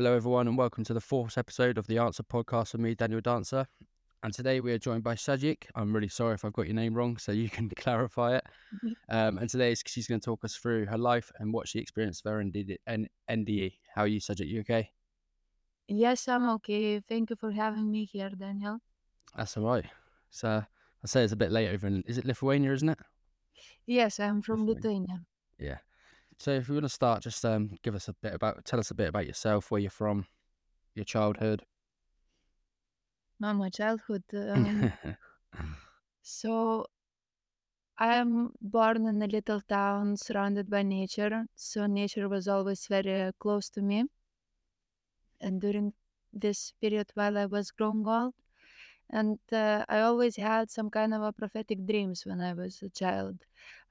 Hello, 0.00 0.16
everyone, 0.16 0.48
and 0.48 0.56
welcome 0.56 0.82
to 0.84 0.94
the 0.94 1.00
fourth 1.02 1.36
episode 1.36 1.76
of 1.76 1.86
the 1.86 1.98
Answer 1.98 2.22
podcast 2.22 2.72
with 2.72 2.80
me, 2.80 2.94
Daniel 2.94 3.20
Dancer. 3.20 3.66
And 4.22 4.32
today 4.32 4.60
we 4.60 4.72
are 4.72 4.78
joined 4.78 5.02
by 5.02 5.14
Sajik. 5.14 5.64
I'm 5.74 5.94
really 5.94 6.08
sorry 6.08 6.32
if 6.32 6.42
I've 6.42 6.54
got 6.54 6.64
your 6.68 6.74
name 6.74 6.94
wrong, 6.94 7.18
so 7.18 7.32
you 7.32 7.50
can 7.56 7.68
clarify 7.68 8.36
it. 8.36 8.44
Um, 9.10 9.36
and 9.36 9.50
today 9.50 9.74
she's 9.84 10.06
going 10.06 10.18
to 10.18 10.24
talk 10.24 10.42
us 10.42 10.56
through 10.56 10.86
her 10.86 10.96
life 10.96 11.30
and 11.38 11.52
what 11.52 11.68
she 11.68 11.80
experienced 11.80 12.24
with 12.24 12.32
her 12.32 12.42
ND- 12.42 12.78
N- 12.86 13.08
NDE. 13.30 13.74
How 13.94 14.04
are 14.04 14.06
you, 14.06 14.20
Sajik? 14.20 14.48
You 14.48 14.60
okay? 14.60 14.88
Yes, 15.86 16.26
I'm 16.28 16.48
okay. 16.48 17.00
Thank 17.00 17.28
you 17.28 17.36
for 17.36 17.50
having 17.50 17.90
me 17.90 18.06
here, 18.06 18.30
Daniel. 18.30 18.78
That's 19.36 19.54
all 19.58 19.64
right. 19.64 19.84
So 20.30 20.48
I 20.48 21.06
say 21.06 21.24
it's 21.24 21.34
a 21.34 21.36
bit 21.36 21.52
late 21.52 21.68
over 21.74 21.86
in, 21.86 22.04
is 22.06 22.16
it 22.16 22.24
Lithuania, 22.24 22.72
isn't 22.72 22.88
it? 22.88 22.98
Yes, 23.84 24.18
I'm 24.18 24.40
from 24.40 24.66
Lithuania. 24.66 25.00
Lithuania. 25.00 25.24
Yeah. 25.58 25.78
So 26.40 26.52
if 26.52 26.70
we 26.70 26.74
want 26.76 26.86
to 26.86 26.88
start, 26.88 27.22
just 27.22 27.44
um, 27.44 27.76
give 27.82 27.94
us 27.94 28.08
a 28.08 28.14
bit 28.14 28.32
about, 28.32 28.64
tell 28.64 28.80
us 28.80 28.90
a 28.90 28.94
bit 28.94 29.10
about 29.10 29.26
yourself, 29.26 29.70
where 29.70 29.78
you're 29.78 29.90
from, 29.90 30.24
your 30.94 31.04
childhood. 31.04 31.66
Not 33.38 33.56
my 33.56 33.68
childhood. 33.68 34.24
Um, 34.32 34.90
so 36.22 36.86
I 37.98 38.14
am 38.14 38.54
born 38.62 39.06
in 39.06 39.20
a 39.20 39.26
little 39.26 39.60
town 39.60 40.16
surrounded 40.16 40.70
by 40.70 40.82
nature. 40.82 41.44
So 41.56 41.84
nature 41.84 42.26
was 42.26 42.48
always 42.48 42.86
very 42.86 43.20
uh, 43.20 43.32
close 43.38 43.68
to 43.70 43.82
me. 43.82 44.04
And 45.42 45.60
during 45.60 45.92
this 46.32 46.72
period 46.80 47.10
while 47.12 47.36
I 47.36 47.44
was 47.44 47.70
growing 47.70 48.06
old, 48.08 48.32
and 49.12 49.38
uh, 49.52 49.84
I 49.88 50.00
always 50.00 50.36
had 50.36 50.70
some 50.70 50.90
kind 50.90 51.12
of 51.14 51.22
a 51.22 51.32
prophetic 51.32 51.86
dreams 51.86 52.24
when 52.26 52.40
I 52.40 52.52
was 52.54 52.80
a 52.82 52.88
child. 52.90 53.38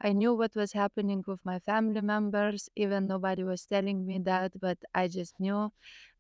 I 0.02 0.14
knew 0.14 0.34
what 0.34 0.56
was 0.56 0.72
happening 0.74 1.24
with 1.28 1.40
my 1.46 1.60
family 1.60 2.02
members, 2.02 2.70
even 2.76 3.08
nobody 3.08 3.44
was 3.44 3.66
telling 3.66 4.06
me 4.06 4.20
that, 4.20 4.60
but 4.60 4.78
I 4.94 5.08
just 5.08 5.40
knew. 5.40 5.72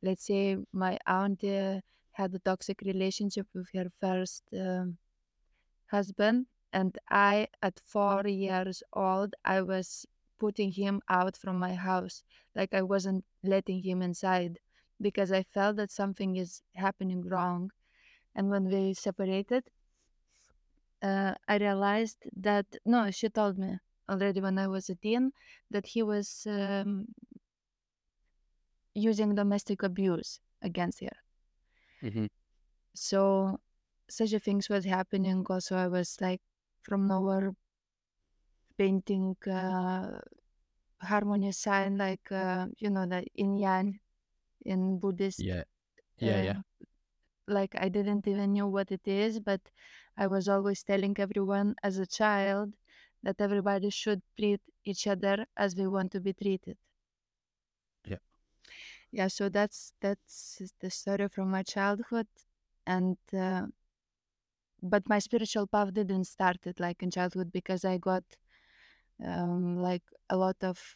Let's 0.01 0.25
say 0.25 0.57
my 0.73 0.97
auntie 1.07 1.81
had 2.11 2.33
a 2.33 2.39
toxic 2.39 2.81
relationship 2.81 3.47
with 3.53 3.67
her 3.73 3.87
first 4.01 4.43
um, 4.53 4.97
husband, 5.87 6.47
and 6.73 6.97
I, 7.09 7.47
at 7.61 7.79
four 7.85 8.27
years 8.27 8.83
old, 8.93 9.35
I 9.43 9.61
was 9.61 10.05
putting 10.39 10.71
him 10.71 11.01
out 11.09 11.35
from 11.37 11.59
my 11.59 11.73
house, 11.75 12.23
like 12.55 12.73
I 12.73 12.81
wasn't 12.81 13.25
letting 13.43 13.81
him 13.83 14.01
inside 14.01 14.59
because 15.01 15.31
I 15.31 15.43
felt 15.43 15.77
that 15.77 15.91
something 15.91 16.35
is 16.37 16.61
happening 16.75 17.21
wrong 17.21 17.71
and 18.35 18.49
when 18.49 18.65
we 18.65 18.93
separated, 18.93 19.63
uh, 21.01 21.33
I 21.47 21.57
realized 21.57 22.17
that 22.35 22.65
no, 22.85 23.11
she 23.11 23.29
told 23.29 23.57
me 23.57 23.77
already 24.09 24.41
when 24.41 24.57
I 24.57 24.67
was 24.67 24.89
a 24.89 24.95
teen 24.95 25.31
that 25.69 25.87
he 25.87 26.03
was 26.03 26.45
um, 26.49 27.07
using 28.93 29.33
domestic 29.33 29.81
abuse 29.81 30.39
against 30.61 30.99
her. 30.99 31.17
hmm 32.01 32.27
So 32.93 33.61
such 34.09 34.33
a 34.33 34.39
things 34.39 34.69
was 34.69 34.85
happening. 34.85 35.43
Also, 35.49 35.75
I 35.75 35.87
was 35.87 36.21
like 36.21 36.41
from 36.83 37.07
nowhere 37.07 37.55
painting 38.77 39.35
uh, 39.47 40.19
harmony 41.01 41.51
sign, 41.51 41.97
like 41.97 42.31
uh, 42.31 42.67
you 42.77 42.89
know 42.89 43.05
the 43.05 43.25
yin 43.35 43.57
yang 43.57 43.99
in 44.65 44.99
Buddhist. 44.99 45.45
Yeah. 45.45 45.63
Yeah, 46.19 46.37
yeah. 46.37 46.57
Like 47.49 47.75
I 47.75 47.89
didn't 47.89 48.27
even 48.27 48.53
know 48.53 48.67
what 48.67 48.91
it 48.91 49.07
is, 49.07 49.39
but 49.39 49.71
I 50.17 50.27
was 50.27 50.47
always 50.49 50.83
telling 50.83 51.15
everyone 51.19 51.75
as 51.83 51.97
a 51.99 52.07
child 52.07 52.75
that 53.23 53.41
everybody 53.41 53.89
should 53.89 54.21
treat 54.37 54.61
each 54.85 55.07
other 55.07 55.45
as 55.57 55.75
we 55.75 55.87
want 55.87 56.11
to 56.13 56.21
be 56.21 56.33
treated. 56.33 56.77
Yeah. 58.05 58.19
Yeah, 59.11 59.27
so 59.27 59.49
that's 59.49 59.93
that's 60.01 60.61
the 60.79 60.89
story 60.89 61.27
from 61.29 61.49
my 61.51 61.63
childhood, 61.63 62.27
and 62.85 63.17
uh, 63.33 63.67
but 64.81 65.07
my 65.09 65.19
spiritual 65.19 65.67
path 65.67 65.93
didn't 65.93 66.25
start 66.25 66.65
it 66.65 66.79
like 66.79 67.01
in 67.03 67.11
childhood 67.11 67.51
because 67.51 67.83
I 67.85 67.97
got 67.97 68.23
um, 69.23 69.77
like 69.77 70.03
a 70.29 70.37
lot 70.37 70.57
of 70.63 70.95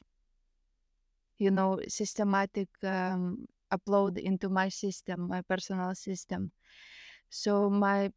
you 1.37 1.51
know 1.51 1.79
systematic 1.87 2.69
um, 2.83 3.47
upload 3.75 4.17
into 4.17 4.49
my 4.49 4.69
system, 4.69 5.27
my 5.27 5.41
personal 5.41 5.95
system. 5.95 6.51
So 7.29 7.69
my 7.69 8.11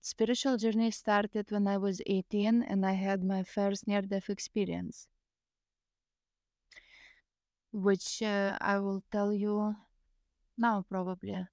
spiritual 0.00 0.56
journey 0.56 0.90
started 0.90 1.52
when 1.52 1.68
I 1.68 1.76
was 1.76 2.02
18 2.06 2.64
and 2.64 2.84
I 2.84 2.94
had 2.94 3.22
my 3.22 3.44
first 3.44 3.86
near 3.86 4.02
death 4.02 4.28
experience, 4.28 5.06
which 7.72 8.22
uh, 8.22 8.58
I 8.60 8.78
will 8.78 9.02
tell 9.10 9.32
you 9.32 9.74
now, 10.58 10.84
probably. 10.88 11.46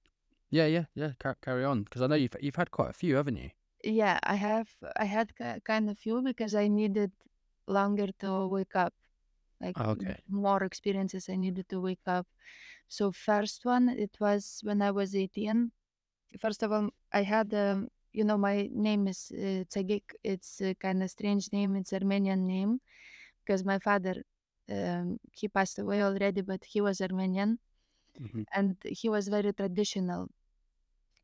Yeah, 0.50 0.66
yeah, 0.66 0.86
yeah. 0.94 1.12
Car- 1.20 1.36
carry 1.40 1.64
on, 1.64 1.84
because 1.84 2.02
I 2.02 2.08
know 2.08 2.16
you've 2.16 2.34
you've 2.40 2.56
had 2.56 2.70
quite 2.72 2.90
a 2.90 2.94
few, 2.94 3.14
haven't 3.16 3.36
you? 3.36 3.50
Yeah, 3.84 4.18
I 4.22 4.34
have, 4.36 4.68
I 4.96 5.04
had 5.04 5.36
ki- 5.36 5.60
kind 5.64 5.88
of 5.90 5.98
few 5.98 6.22
because 6.22 6.54
I 6.54 6.68
needed 6.68 7.12
longer 7.66 8.08
to 8.20 8.46
wake 8.48 8.74
up, 8.74 8.94
like 9.60 9.76
Oh, 9.76 9.90
okay. 9.90 10.16
more 10.28 10.62
experiences 10.64 11.28
I 11.28 11.36
needed 11.36 11.68
to 11.70 11.80
wake 11.80 12.06
up. 12.06 12.26
So 12.88 13.12
first 13.12 13.64
one, 13.64 13.88
it 13.88 14.16
was 14.20 14.60
when 14.64 14.82
I 14.82 14.90
was 14.90 15.14
18. 15.14 15.72
First 16.40 16.62
of 16.62 16.72
all, 16.72 16.90
I 17.12 17.22
had, 17.22 17.52
um, 17.54 17.88
you 18.12 18.24
know, 18.24 18.38
my 18.38 18.68
name 18.72 19.08
is 19.08 19.32
uh, 19.32 19.64
Tsagik. 19.70 20.14
It's 20.24 20.60
a 20.60 20.74
kind 20.74 21.02
of 21.02 21.10
strange 21.10 21.52
name. 21.52 21.76
It's 21.76 21.92
Armenian 21.92 22.46
name 22.46 22.80
because 23.44 23.64
my 23.64 23.78
father, 23.78 24.24
um, 24.70 25.18
he 25.32 25.48
passed 25.48 25.78
away 25.78 26.02
already, 26.02 26.42
but 26.42 26.64
he 26.64 26.80
was 26.80 27.00
Armenian 27.00 27.58
hmm 28.18 28.42
and 28.54 28.76
he 28.84 29.08
was 29.08 29.28
very 29.28 29.52
traditional. 29.52 30.28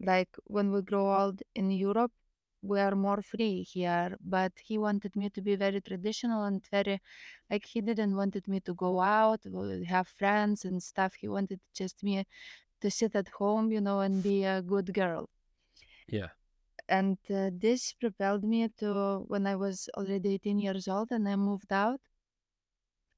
Like 0.00 0.37
when 0.44 0.73
we 0.73 0.83
grow 0.83 1.15
old 1.15 1.43
in 1.55 1.71
Europe, 1.71 2.12
we 2.62 2.81
are 2.81 2.95
more 2.95 3.23
free 3.23 3.62
here, 3.62 4.17
but 4.21 4.53
he 4.65 4.78
wanted 4.78 5.17
me 5.17 5.31
to 5.31 5.43
be 5.43 5.56
very 5.56 5.81
traditional 5.81 6.45
and 6.45 6.65
very, 6.71 7.00
like 7.50 7.65
he 7.67 7.81
didn't 7.81 8.17
wanted 8.17 8.47
me 8.49 8.61
to 8.61 8.75
go 8.75 9.00
out, 9.00 9.41
uh, 9.47 9.84
have 9.87 10.09
friends 10.09 10.65
and 10.65 10.83
stuff. 10.83 11.15
He 11.15 11.28
wanted 11.28 11.61
just 11.75 12.03
me 12.03 12.25
to 12.81 12.91
sit 12.91 13.15
at 13.17 13.28
home, 13.28 13.73
you 13.73 13.81
know, 13.81 14.00
and 14.00 14.23
be 14.23 14.45
a 14.45 14.62
good 14.62 14.95
girl. 14.95 15.28
Yeah. 16.09 16.28
And 16.89 17.19
uh, 17.31 17.50
this 17.53 17.93
propelled 17.95 18.45
me 18.45 18.69
to 18.79 19.25
when 19.27 19.47
I 19.47 19.56
was 19.56 19.89
already 19.97 20.34
18 20.34 20.59
years 20.59 20.89
old 20.89 21.11
and 21.11 21.29
I 21.29 21.37
moved 21.37 21.73
out. 21.73 22.00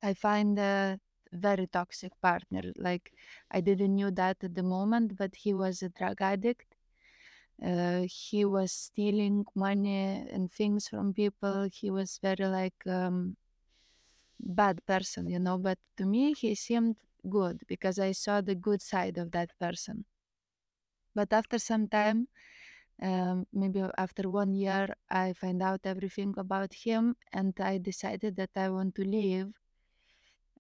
I 0.03 0.15
find 0.15 0.59
a 0.59 1.01
very 1.33 1.67
toxic 1.67 2.13
partner. 2.21 2.63
Like 2.77 3.13
I 3.51 3.61
didn't 3.61 3.95
knew 3.97 4.11
that 4.13 4.45
at 4.45 4.55
the 4.55 4.63
moment, 4.63 5.17
but 5.17 5.35
he 5.35 5.53
was 5.55 5.83
a 5.83 5.89
drug 5.89 6.21
addict. 6.21 6.74
Uh, 7.63 8.03
he 8.09 8.45
was 8.45 8.73
stealing 8.73 9.45
money 9.55 10.27
and 10.31 10.53
things 10.53 10.89
from 10.89 11.13
people. 11.15 11.69
He 11.73 11.91
was 11.91 12.19
very 12.23 12.47
like 12.47 12.87
um, 12.87 13.37
bad 14.39 14.85
person, 14.87 15.27
you 15.29 15.39
know. 15.41 15.59
But 15.59 15.79
to 15.97 16.07
me, 16.07 16.35
he 16.35 16.55
seemed 16.55 16.97
good 17.29 17.63
because 17.67 17.99
I 17.99 18.13
saw 18.13 18.41
the 18.41 18.55
good 18.55 18.81
side 18.83 19.19
of 19.19 19.33
that 19.33 19.51
person. 19.59 20.05
But 21.15 21.33
after 21.33 21.59
some 21.59 21.89
time, 21.89 22.29
um, 23.03 23.47
maybe 23.53 23.81
after 23.99 24.31
one 24.31 24.55
year, 24.55 24.95
I 25.11 25.35
find 25.35 25.63
out 25.63 25.81
everything 25.87 26.35
about 26.39 26.75
him, 26.75 27.17
and 27.33 27.55
I 27.61 27.79
decided 27.79 28.37
that 28.37 28.51
I 28.57 28.71
want 28.71 28.95
to 28.97 29.05
leave. 29.05 29.53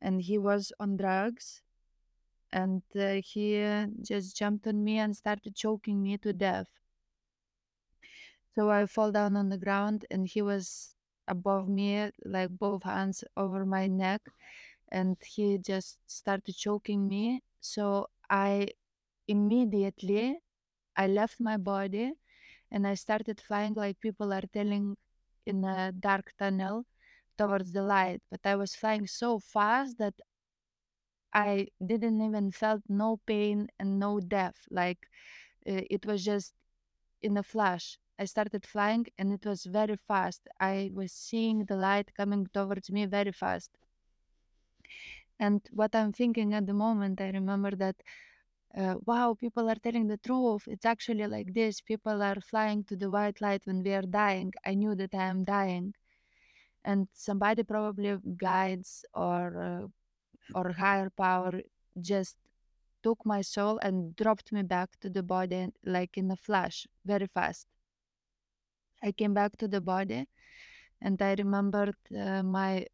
And 0.00 0.22
he 0.22 0.38
was 0.38 0.72
on 0.78 0.96
drugs, 0.96 1.62
and 2.52 2.82
uh, 2.96 3.20
he 3.24 3.58
just 4.02 4.36
jumped 4.36 4.66
on 4.66 4.84
me 4.84 4.98
and 4.98 5.16
started 5.16 5.54
choking 5.56 6.02
me 6.02 6.18
to 6.18 6.32
death. 6.32 6.68
So 8.54 8.70
I 8.70 8.86
fall 8.86 9.12
down 9.12 9.36
on 9.36 9.48
the 9.48 9.58
ground, 9.58 10.06
and 10.10 10.26
he 10.28 10.42
was 10.42 10.94
above 11.28 11.68
me, 11.68 12.10
like 12.24 12.50
both 12.58 12.84
hands 12.84 13.24
over 13.36 13.64
my 13.66 13.86
neck, 13.86 14.22
and 14.90 15.16
he 15.24 15.58
just 15.58 15.98
started 16.06 16.56
choking 16.56 17.08
me. 17.08 17.42
So 17.60 18.08
I 18.30 18.68
immediately 19.28 20.40
I 20.96 21.06
left 21.08 21.40
my 21.40 21.56
body 21.58 22.14
and 22.70 22.86
I 22.86 22.94
started 22.94 23.40
flying 23.40 23.74
like 23.74 24.00
people 24.00 24.32
are 24.32 24.42
telling 24.52 24.96
in 25.46 25.64
a 25.64 25.92
dark 25.92 26.34
tunnel 26.38 26.86
towards 27.38 27.72
the 27.72 27.82
light. 27.82 28.22
But 28.30 28.40
I 28.44 28.56
was 28.56 28.74
flying 28.76 29.06
so 29.06 29.38
fast 29.40 29.98
that 29.98 30.14
I 31.34 31.68
didn't 31.84 32.22
even 32.22 32.50
felt 32.50 32.82
no 32.88 33.18
pain 33.26 33.68
and 33.78 33.98
no 33.98 34.20
death. 34.20 34.66
Like 34.70 35.06
uh, 35.68 35.82
it 35.90 36.06
was 36.06 36.24
just 36.24 36.54
in 37.22 37.36
a 37.36 37.42
flash. 37.44 37.98
I 38.18 38.24
started 38.26 38.64
flying 38.66 39.06
and 39.18 39.32
it 39.32 39.44
was 39.44 39.64
very 39.64 39.96
fast. 40.08 40.48
I 40.60 40.90
was 40.94 41.12
seeing 41.12 41.64
the 41.64 41.76
light 41.76 42.14
coming 42.14 42.46
towards 42.52 42.90
me 42.90 43.06
very 43.06 43.32
fast. 43.32 43.70
And 45.40 45.60
what 45.72 45.94
I'm 45.94 46.12
thinking 46.12 46.54
at 46.54 46.66
the 46.66 46.74
moment, 46.74 47.20
I 47.20 47.30
remember 47.30 47.72
that 47.72 47.96
uh, 48.76 48.96
wow, 49.06 49.36
people 49.38 49.68
are 49.70 49.76
telling 49.76 50.08
the 50.08 50.16
truth. 50.16 50.64
It's 50.66 50.84
actually 50.84 51.26
like 51.26 51.54
this. 51.54 51.80
People 51.80 52.22
are 52.22 52.40
flying 52.40 52.82
to 52.84 52.96
the 52.96 53.08
white 53.10 53.40
light 53.40 53.62
when 53.66 53.82
we 53.82 53.92
are 53.92 54.02
dying. 54.02 54.52
I 54.64 54.74
knew 54.74 54.94
that 54.96 55.14
I 55.14 55.26
am 55.26 55.44
dying. 55.44 55.94
And 56.84 57.08
somebody 57.14 57.62
probably 57.62 58.16
guides 58.36 59.04
or 59.14 59.90
uh, 60.54 60.58
or 60.58 60.72
higher 60.72 61.10
power 61.10 61.60
just 62.00 62.36
took 63.02 63.24
my 63.24 63.40
soul 63.42 63.78
and 63.82 64.16
dropped 64.16 64.52
me 64.52 64.62
back 64.62 64.90
to 65.00 65.08
the 65.08 65.22
body 65.22 65.68
like 65.84 66.18
in 66.18 66.30
a 66.30 66.36
flash, 66.36 66.86
very 67.04 67.26
fast. 67.26 67.66
I 69.04 69.12
came 69.12 69.34
back 69.34 69.56
to 69.58 69.68
the 69.68 69.80
body 69.80 70.26
and 71.02 71.20
I 71.20 71.34
remembered 71.34 71.96
uh, 72.18 72.42
my 72.42 72.86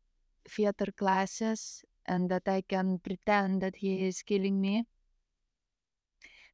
theater 0.49 0.87
classes 0.97 1.85
and 2.07 2.29
that 2.31 2.49
I 2.49 2.63
can 2.63 2.99
pretend 2.99 3.63
that 3.63 3.77
he 3.77 4.07
is 4.07 4.23
killing 4.23 4.61
me. 4.61 4.87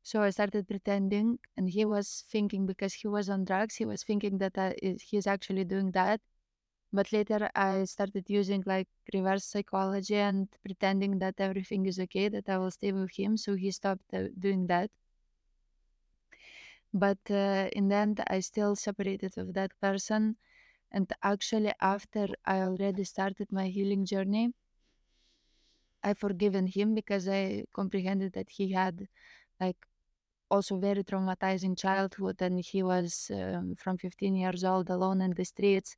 So 0.02 0.22
I 0.22 0.30
started 0.30 0.68
pretending, 0.68 1.38
and 1.56 1.68
he 1.68 1.84
was 1.84 2.24
thinking 2.30 2.64
because 2.64 2.94
he 2.94 3.08
was 3.08 3.28
on 3.28 3.44
drugs, 3.44 3.74
he 3.74 3.84
was 3.84 4.04
thinking 4.04 4.38
that 4.38 4.56
I, 4.56 4.76
he's 5.02 5.26
actually 5.26 5.64
doing 5.64 5.90
that. 5.92 6.20
But 6.92 7.12
later 7.12 7.50
I 7.54 7.84
started 7.84 8.24
using 8.28 8.62
like 8.66 8.88
reverse 9.12 9.44
psychology 9.44 10.16
and 10.16 10.48
pretending 10.64 11.18
that 11.18 11.34
everything 11.38 11.86
is 11.86 11.98
okay, 11.98 12.28
that 12.28 12.48
I 12.48 12.58
will 12.58 12.70
stay 12.70 12.92
with 12.92 13.10
him. 13.18 13.36
So 13.36 13.54
he 13.56 13.70
stopped 13.72 14.04
uh, 14.14 14.28
doing 14.38 14.68
that. 14.68 14.90
But 16.96 17.20
uh, 17.30 17.68
in 17.72 17.88
the 17.90 17.96
end, 17.96 18.22
I 18.28 18.40
still 18.40 18.74
separated 18.76 19.34
with 19.36 19.54
that 19.54 19.72
person. 19.80 20.36
And 20.92 21.12
actually, 21.22 21.72
after 21.80 22.28
I 22.46 22.60
already 22.62 23.04
started 23.04 23.52
my 23.52 23.68
healing 23.68 24.06
journey, 24.06 24.54
I 26.02 26.14
forgiven 26.14 26.66
him 26.68 26.94
because 26.94 27.28
I 27.28 27.64
comprehended 27.72 28.32
that 28.34 28.50
he 28.50 28.72
had 28.72 29.08
like 29.60 29.86
also 30.50 30.78
very 30.78 31.04
traumatizing 31.04 31.78
childhood 31.78 32.42
and 32.42 32.60
he 32.64 32.82
was 32.82 33.30
um, 33.34 33.76
from 33.76 33.98
15 33.98 34.36
years 34.36 34.64
old 34.64 34.90
alone 34.90 35.20
in 35.22 35.32
the 35.34 35.44
streets 35.44 35.96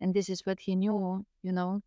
and 0.00 0.14
this 0.14 0.28
is 0.30 0.46
what 0.46 0.60
he 0.60 0.76
knew 0.76 1.26
you 1.42 1.52
know 1.52 1.82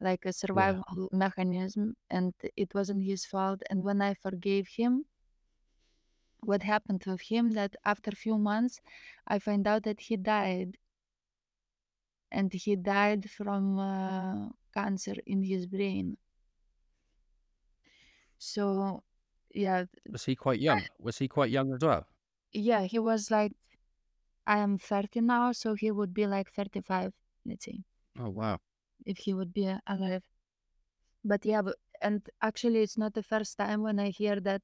like 0.00 0.24
a 0.26 0.32
survival 0.32 0.84
yeah. 0.90 1.08
mechanism 1.12 1.96
and 2.10 2.34
it 2.56 2.74
wasn't 2.74 3.04
his 3.04 3.24
fault 3.26 3.62
and 3.70 3.82
when 3.84 4.02
i 4.02 4.14
forgave 4.14 4.68
him 4.68 5.06
what 6.46 6.62
happened 6.62 7.04
with 7.06 7.22
him 7.22 7.50
that 7.52 7.76
after 7.84 8.10
a 8.10 8.16
few 8.16 8.38
months 8.38 8.80
i 9.26 9.38
find 9.38 9.66
out 9.66 9.82
that 9.84 10.00
he 10.00 10.16
died. 10.16 10.78
And 12.30 12.52
he 12.52 12.74
died 12.76 13.30
from 13.30 13.78
uh, 13.78 14.48
cancer 14.74 15.14
in 15.24 15.44
his 15.44 15.66
brain. 15.66 16.16
So 18.38 19.02
yeah 19.54 19.84
was 20.10 20.24
he 20.24 20.34
quite 20.34 20.60
young? 20.60 20.82
Was 20.98 21.18
he 21.18 21.28
quite 21.28 21.50
young 21.50 21.72
as 21.72 21.80
well? 21.82 22.06
Yeah 22.52 22.82
he 22.84 22.98
was 22.98 23.30
like 23.30 23.52
i 24.46 24.58
am 24.58 24.78
30 24.78 25.20
now 25.20 25.52
so 25.52 25.74
he 25.74 25.90
would 25.90 26.12
be 26.14 26.26
like 26.26 26.52
35 26.52 27.12
let's 27.46 27.64
say. 27.64 27.84
Oh 28.18 28.30
wow. 28.30 28.58
If 29.06 29.18
he 29.18 29.34
would 29.34 29.52
be 29.52 29.66
alive. 29.86 30.24
But 31.24 31.44
yeah 31.44 31.62
but, 31.62 31.76
and 32.00 32.28
actually 32.42 32.82
it's 32.82 32.98
not 32.98 33.14
the 33.14 33.22
first 33.22 33.56
time 33.58 33.82
when 33.82 33.98
i 33.98 34.10
hear 34.10 34.40
that 34.40 34.62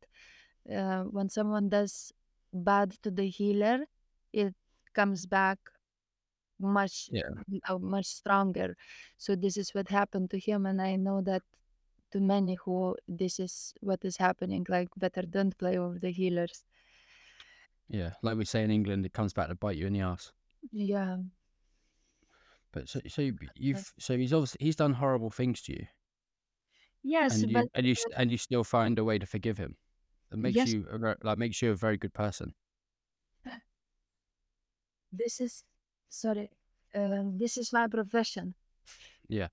uh, 0.75 1.03
when 1.05 1.29
someone 1.29 1.69
does 1.69 2.13
bad 2.53 2.91
to 3.03 3.11
the 3.11 3.29
healer 3.29 3.85
it 4.33 4.55
comes 4.95 5.27
back 5.27 5.59
much 6.59 7.09
yeah. 7.13 7.23
uh, 7.69 7.79
much 7.79 8.07
stronger. 8.07 8.77
So 9.17 9.35
this 9.35 9.57
is 9.57 9.71
what 9.75 9.89
happened 9.89 10.31
to 10.31 10.39
him 10.39 10.67
and 10.67 10.83
i 10.83 10.97
know 10.97 11.23
that 11.23 11.43
to 12.13 12.21
many 12.21 12.57
who 12.65 12.97
this 13.09 13.39
is 13.39 13.73
what 13.81 14.05
is 14.05 14.17
happening 14.17 14.67
like 14.69 14.89
better 14.97 15.23
don't 15.23 15.57
play 15.57 15.79
with 15.79 16.01
the 16.01 16.11
healers. 16.11 16.65
Yeah 17.89 18.11
like 18.23 18.37
we 18.37 18.45
say 18.45 18.63
in 18.63 18.71
england 18.71 19.07
it 19.07 19.13
comes 19.13 19.33
back 19.33 19.49
to 19.49 19.55
bite 19.55 19.77
you 19.77 19.87
in 19.87 19.93
the 19.93 20.01
ass 20.01 20.33
yeah. 20.73 21.17
But 22.73 22.89
so, 22.89 23.01
so 23.09 23.31
you've 23.57 23.93
so 23.99 24.17
he's 24.17 24.33
obviously 24.33 24.59
he's 24.65 24.77
done 24.77 24.93
horrible 24.93 25.31
things 25.31 25.61
to 25.63 25.73
you. 25.73 25.87
Yes 27.03 27.41
and 27.41 27.51
you 27.51 27.55
but 27.55 27.67
and 27.75 27.87
you 27.87 27.97
and 28.17 28.31
you 28.31 28.39
still 28.39 28.63
find 28.63 28.99
a 28.99 29.05
way 29.05 29.19
to 29.19 29.27
forgive 29.27 29.59
him 29.59 29.77
that 30.31 30.37
makes 30.37 30.57
yes. 30.57 30.73
you 30.73 30.87
a, 30.91 31.17
like 31.23 31.39
makes 31.39 31.61
you 31.63 31.71
a 31.73 31.77
very 31.77 31.97
good 31.97 32.15
person. 32.15 32.55
This 35.13 35.41
is 35.41 35.65
sorry 36.09 36.51
uh, 36.95 37.23
this 37.39 37.57
is 37.57 37.73
my 37.73 37.89
profession. 37.89 38.55
Yeah. 39.29 39.49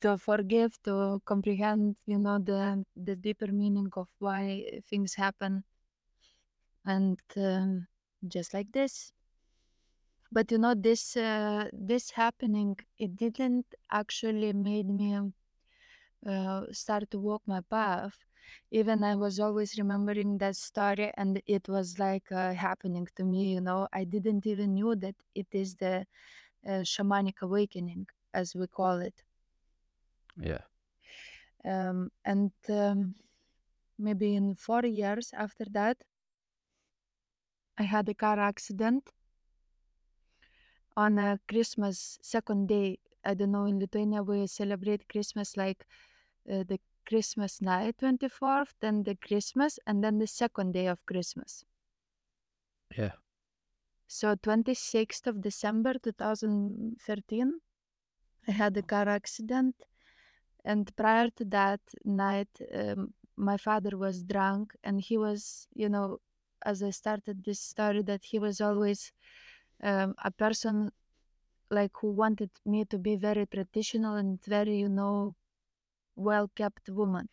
To 0.00 0.16
forgive 0.16 0.80
to 0.84 1.20
comprehend 1.24 1.96
you 2.06 2.18
know 2.18 2.38
the 2.38 2.84
the 2.96 3.16
deeper 3.16 3.48
meaning 3.52 3.88
of 3.96 4.08
why 4.18 4.80
things 4.88 5.14
happen. 5.14 5.64
And 6.84 7.20
um, 7.36 7.86
just 8.26 8.54
like 8.54 8.72
this. 8.72 9.12
But 10.32 10.50
you 10.52 10.58
know 10.58 10.74
this 10.74 11.16
uh, 11.16 11.68
this 11.72 12.10
happening 12.10 12.76
it 12.98 13.16
didn't 13.16 13.66
actually 13.90 14.52
made 14.52 14.88
me 14.88 15.18
uh, 16.26 16.62
start 16.72 17.10
to 17.10 17.18
walk 17.18 17.42
my 17.46 17.60
path 17.62 18.16
even 18.70 19.02
i 19.04 19.14
was 19.16 19.38
always 19.40 19.78
remembering 19.78 20.38
that 20.38 20.56
story 20.56 21.10
and 21.16 21.42
it 21.46 21.68
was 21.68 21.98
like 21.98 22.30
uh, 22.32 22.52
happening 22.54 23.06
to 23.16 23.24
me 23.24 23.52
you 23.52 23.60
know? 23.60 23.88
I 23.92 24.04
didn't 24.04 24.46
even 24.46 24.74
knew 24.74 24.94
that 24.96 25.16
it 25.34 25.48
is 25.52 25.76
the 25.76 26.06
uh, 26.66 26.82
shamanic 26.92 27.42
awakening 27.42 28.08
as 28.34 28.54
we 28.54 28.66
call 28.68 29.00
it. 29.00 29.24
Yeah. 30.36 30.62
Um, 31.64 32.10
and 32.24 32.52
um, 32.70 33.16
maybe 33.98 34.34
in 34.36 34.54
four 34.56 34.84
years 34.86 35.32
after 35.34 35.64
that 35.72 36.04
i 37.78 37.82
had 37.82 38.08
a 38.08 38.14
car 38.14 38.38
accident 38.38 39.12
on 40.96 41.18
a 41.18 41.38
christmas 41.48 42.18
second 42.22 42.68
day. 42.68 42.98
I 43.24 43.34
don't 43.34 43.50
know 43.52 43.66
in 43.66 43.78
lithuania 43.78 44.22
we 44.22 44.46
celebrate 44.46 45.08
christmas 45.08 45.56
like 45.56 45.86
uh, 46.50 46.64
the 46.70 46.80
christmas 47.10 47.60
night 47.60 47.98
24th 47.98 48.74
then 48.80 49.02
the 49.04 49.16
christmas 49.28 49.78
and 49.86 50.04
then 50.04 50.18
the 50.18 50.26
second 50.28 50.72
day 50.72 50.86
of 50.86 51.04
christmas. 51.06 51.64
Yeah. 52.96 53.12
So 54.06 54.34
26th 54.34 55.26
of 55.26 55.40
december 55.40 55.94
2013 55.94 57.60
i 58.48 58.52
had 58.52 58.76
a 58.76 58.82
car 58.82 59.08
accident 59.08 59.76
and 60.64 60.94
prior 60.96 61.30
to 61.38 61.44
that 61.46 61.80
night 62.04 62.54
um, 62.74 63.14
my 63.36 63.56
father 63.56 63.96
was 63.96 64.24
drunk 64.24 64.76
and 64.84 65.00
he 65.00 65.16
was 65.18 65.68
you 65.74 65.88
know 65.88 66.20
as 66.64 66.82
i 66.82 66.90
started 66.90 67.44
this 67.44 67.60
story 67.60 68.02
that 68.02 68.24
he 68.26 68.38
was 68.38 68.60
always 68.60 69.12
um, 69.82 70.14
a 70.24 70.30
person 70.30 70.92
like 71.70 71.92
who 72.00 72.10
wanted 72.10 72.50
me 72.66 72.84
to 72.84 72.98
be 72.98 73.16
very 73.16 73.46
traditional 73.46 74.14
and 74.16 74.44
very 74.44 74.76
you 74.78 74.88
know 74.88 75.34
well 76.16 76.48
kept 76.48 76.88
woman. 76.88 77.28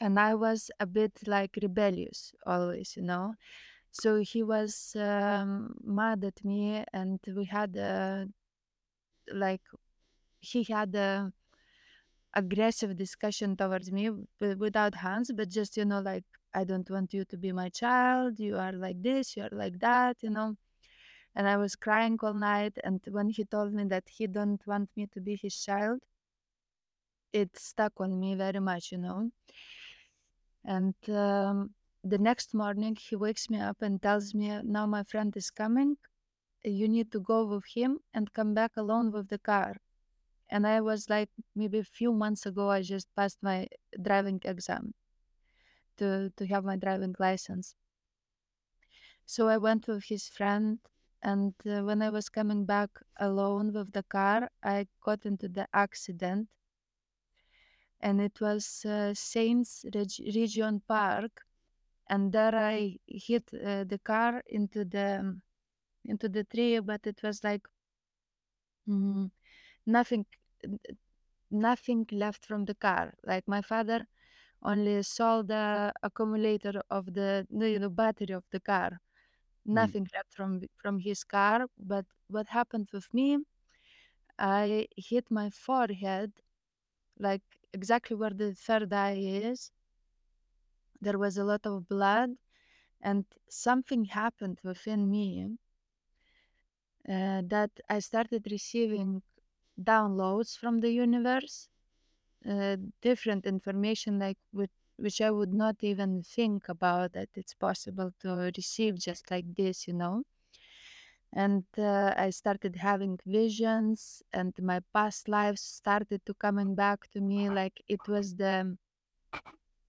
And 0.00 0.18
i 0.20 0.34
was 0.34 0.70
a 0.80 0.86
bit 0.86 1.26
like 1.26 1.58
rebellious 1.62 2.32
always 2.46 2.96
you 2.96 3.02
know? 3.02 3.34
So 3.92 4.18
he 4.22 4.42
was 4.42 4.96
um, 4.98 5.76
mad 5.84 6.24
at 6.24 6.44
me 6.44 6.84
and 6.92 7.20
we 7.36 7.46
had 7.46 7.76
a 7.76 8.28
like 9.32 9.62
he 10.40 10.64
had 10.64 10.94
a 10.94 11.32
aggressive 12.34 12.96
discussion 12.96 13.56
towards 13.56 13.90
me 13.92 14.10
without 14.40 14.94
hands 14.96 15.30
but 15.36 15.48
just 15.48 15.76
you 15.76 15.84
know 15.84 16.00
like 16.00 16.24
i 16.52 16.64
don't 16.64 16.90
want 16.90 17.12
you 17.14 17.24
to 17.24 17.36
be 17.36 17.52
my 17.52 17.68
child. 17.68 18.38
You 18.40 18.56
are 18.56 18.72
like 18.72 19.00
this 19.02 19.36
you 19.36 19.44
are 19.44 19.52
like 19.52 19.78
that 19.80 20.16
you 20.22 20.30
know? 20.30 20.56
And 21.36 21.48
i 21.48 21.56
was 21.56 21.76
crying 21.76 22.18
all 22.22 22.34
night 22.34 22.78
and 22.84 23.00
when 23.10 23.30
he 23.30 23.44
told 23.44 23.72
me 23.74 23.84
that 23.86 24.04
he 24.08 24.26
don't 24.28 24.64
want 24.66 24.90
me 24.96 25.06
to 25.14 25.20
be 25.20 25.36
his 25.36 25.56
child 25.56 26.00
it 27.34 27.58
stuck 27.58 28.00
on 28.00 28.18
me 28.20 28.34
very 28.36 28.60
much 28.60 28.92
you 28.92 28.98
know? 28.98 29.30
And 30.64 30.94
um, 31.08 31.74
the 32.02 32.18
next 32.18 32.54
morning 32.54 32.96
he 32.96 33.16
wakes 33.16 33.48
me 33.50 33.60
up 33.60 33.82
and 33.82 34.02
tells 34.02 34.34
me 34.34 34.60
now 34.62 34.86
my 34.86 35.02
friend 35.04 35.34
is 35.36 35.50
coming. 35.50 35.96
You 36.64 36.88
need 36.88 37.12
to 37.12 37.20
go 37.20 37.46
with 37.46 37.64
him 37.66 38.00
and 38.14 38.32
come 38.32 38.54
back 38.54 38.76
alone 38.76 39.12
with 39.12 39.28
the 39.28 39.38
car. 39.38 39.76
And 40.50 40.66
I 40.66 40.80
was 40.82 41.10
like 41.10 41.30
maybe 41.54 41.78
a 41.80 41.84
few 41.84 42.12
months 42.12 42.46
ago 42.46 42.70
I 42.70 42.82
just 42.82 43.08
passed 43.16 43.42
my 43.42 43.68
driving 44.02 44.40
exam 44.44 44.94
to 45.96 46.30
to 46.36 46.46
have 46.46 46.64
my 46.64 46.76
driving 46.76 47.14
license. 47.18 47.74
So 49.26 49.48
I 49.48 49.58
went 49.58 49.86
with 49.86 50.04
his 50.04 50.28
friend 50.28 50.78
and 51.22 51.54
uh, 51.66 51.82
when 51.82 52.00
I 52.02 52.10
was 52.10 52.28
coming 52.30 52.64
back 52.64 52.90
alone 53.18 53.72
with 53.72 53.92
the 53.92 54.02
car 54.02 54.50
I 54.62 54.88
got 55.02 55.26
into 55.26 55.48
the 55.48 55.68
accident 55.74 56.48
and 58.04 58.20
it 58.20 58.40
was 58.40 58.84
uh, 58.86 59.14
Saints 59.14 59.84
Reg- 59.94 60.22
Region 60.36 60.82
Park 60.88 61.42
and 62.10 62.32
there 62.32 62.54
I 62.56 62.98
hit 63.08 63.50
uh, 63.54 63.84
the 63.84 64.00
car 64.04 64.42
into 64.48 64.84
the 64.84 65.08
into 66.04 66.28
the 66.28 66.44
tree 66.44 66.80
but 66.80 67.06
it 67.06 67.22
was 67.22 67.44
like 67.44 67.62
mm, 68.88 69.30
nothing 69.86 70.26
nothing 71.50 72.06
left 72.12 72.44
from 72.46 72.64
the 72.66 72.74
car. 72.74 73.14
Like 73.24 73.46
my 73.48 73.62
father 73.62 74.06
only 74.62 75.02
saw 75.02 75.42
the 75.42 75.92
accumulator 76.02 76.82
of 76.90 77.14
the 77.14 77.46
you 77.50 77.78
know 77.80 77.90
battery 77.90 78.34
of 78.34 78.44
the 78.52 78.60
car. 78.60 79.00
Nothing 79.66 80.08
left 80.14 80.34
from 80.34 80.62
from 80.82 81.00
his 81.00 81.24
car 81.24 81.66
but 81.78 82.06
what 82.28 82.48
happened 82.48 82.88
with 82.92 83.12
me 83.14 83.38
i 84.38 84.86
hit 84.96 85.30
my 85.30 85.50
forehead 85.50 86.32
like 87.18 87.42
exactly 87.74 88.16
where 88.16 88.30
the 88.30 88.54
third 88.54 88.92
eye 88.94 89.18
is 89.18 89.72
there 91.00 91.18
was 91.18 91.38
a 91.38 91.44
lot 91.44 91.64
of 91.66 91.88
blood, 91.88 92.36
and 93.00 93.26
something 93.48 94.06
happened 94.06 94.60
within 94.64 95.10
me 95.10 95.58
uh, 97.08 97.42
that 97.46 97.70
I 97.88 97.98
started 98.00 98.46
receiving 98.50 99.22
downloads 99.80 100.56
from 100.58 100.80
the 100.80 100.90
universe, 100.92 101.68
uh, 102.48 102.76
different 103.02 103.46
information 103.46 104.18
like 104.20 104.38
which 104.96 105.20
I 105.20 105.30
would 105.30 105.54
not 105.54 105.76
even 105.82 106.22
think 106.22 106.68
about 106.68 107.14
that 107.14 107.30
it's 107.34 107.54
possible 107.54 108.12
to 108.20 108.52
receive 108.56 108.98
just 108.98 109.30
like 109.30 109.54
this, 109.56 109.88
you 109.88 109.94
know. 109.94 110.24
And 111.34 111.64
uh, 111.76 112.14
I 112.16 112.30
started 112.30 112.76
having 112.76 113.18
visions, 113.26 114.22
and 114.32 114.54
my 114.62 114.80
past 114.94 115.28
lives 115.28 115.60
started 115.62 116.24
to 116.26 116.34
coming 116.34 116.74
back 116.74 117.10
to 117.10 117.20
me. 117.20 117.50
Like 117.50 117.82
it 117.88 118.08
was 118.08 118.36
the 118.36 118.78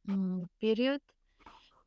mm, 0.08 0.48
period 0.60 1.02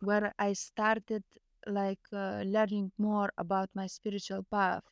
where 0.01 0.35
I 0.39 0.55
started 0.55 1.25
like 1.67 2.07
uh, 2.13 2.43
learning 2.47 2.93
more 2.99 3.33
about 3.39 3.71
my 3.75 3.87
spiritual 3.89 4.45
path. 4.45 4.85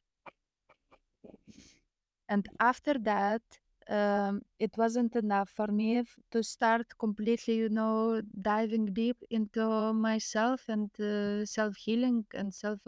And 2.29 2.49
after 2.61 2.95
that, 3.01 3.43
um, 3.89 4.43
it 4.59 4.77
wasn't 4.77 5.15
enough 5.15 5.49
for 5.51 5.69
me 5.69 6.03
to 6.33 6.43
start 6.43 6.99
completely, 6.99 7.57
you 7.57 7.69
know, 7.69 8.21
diving 8.41 8.87
deep 8.93 9.23
into 9.31 9.93
myself 9.93 10.69
and 10.69 10.91
uh, 11.01 11.45
self 11.47 11.77
healing 11.77 12.27
and 12.35 12.53
self 12.53 12.81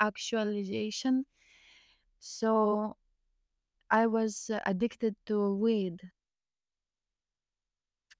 actualization. 0.00 1.26
So 2.20 2.96
I 3.90 4.06
was 4.08 4.50
uh, 4.50 4.60
addicted 4.66 5.16
to 5.26 5.54
weed 5.54 6.12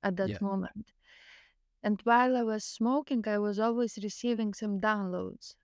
at 0.03 0.17
Yeah. 0.23 0.39
that 0.39 0.41
moment. 0.41 0.93
And 1.83 2.01
while 2.05 2.37
I 2.39 2.43
was 2.43 2.65
smoking, 2.65 3.29
I 3.29 3.39
was 3.39 3.59
always 3.59 3.99
receiving 4.03 4.55
some 4.55 4.81
downloads, 4.81 5.57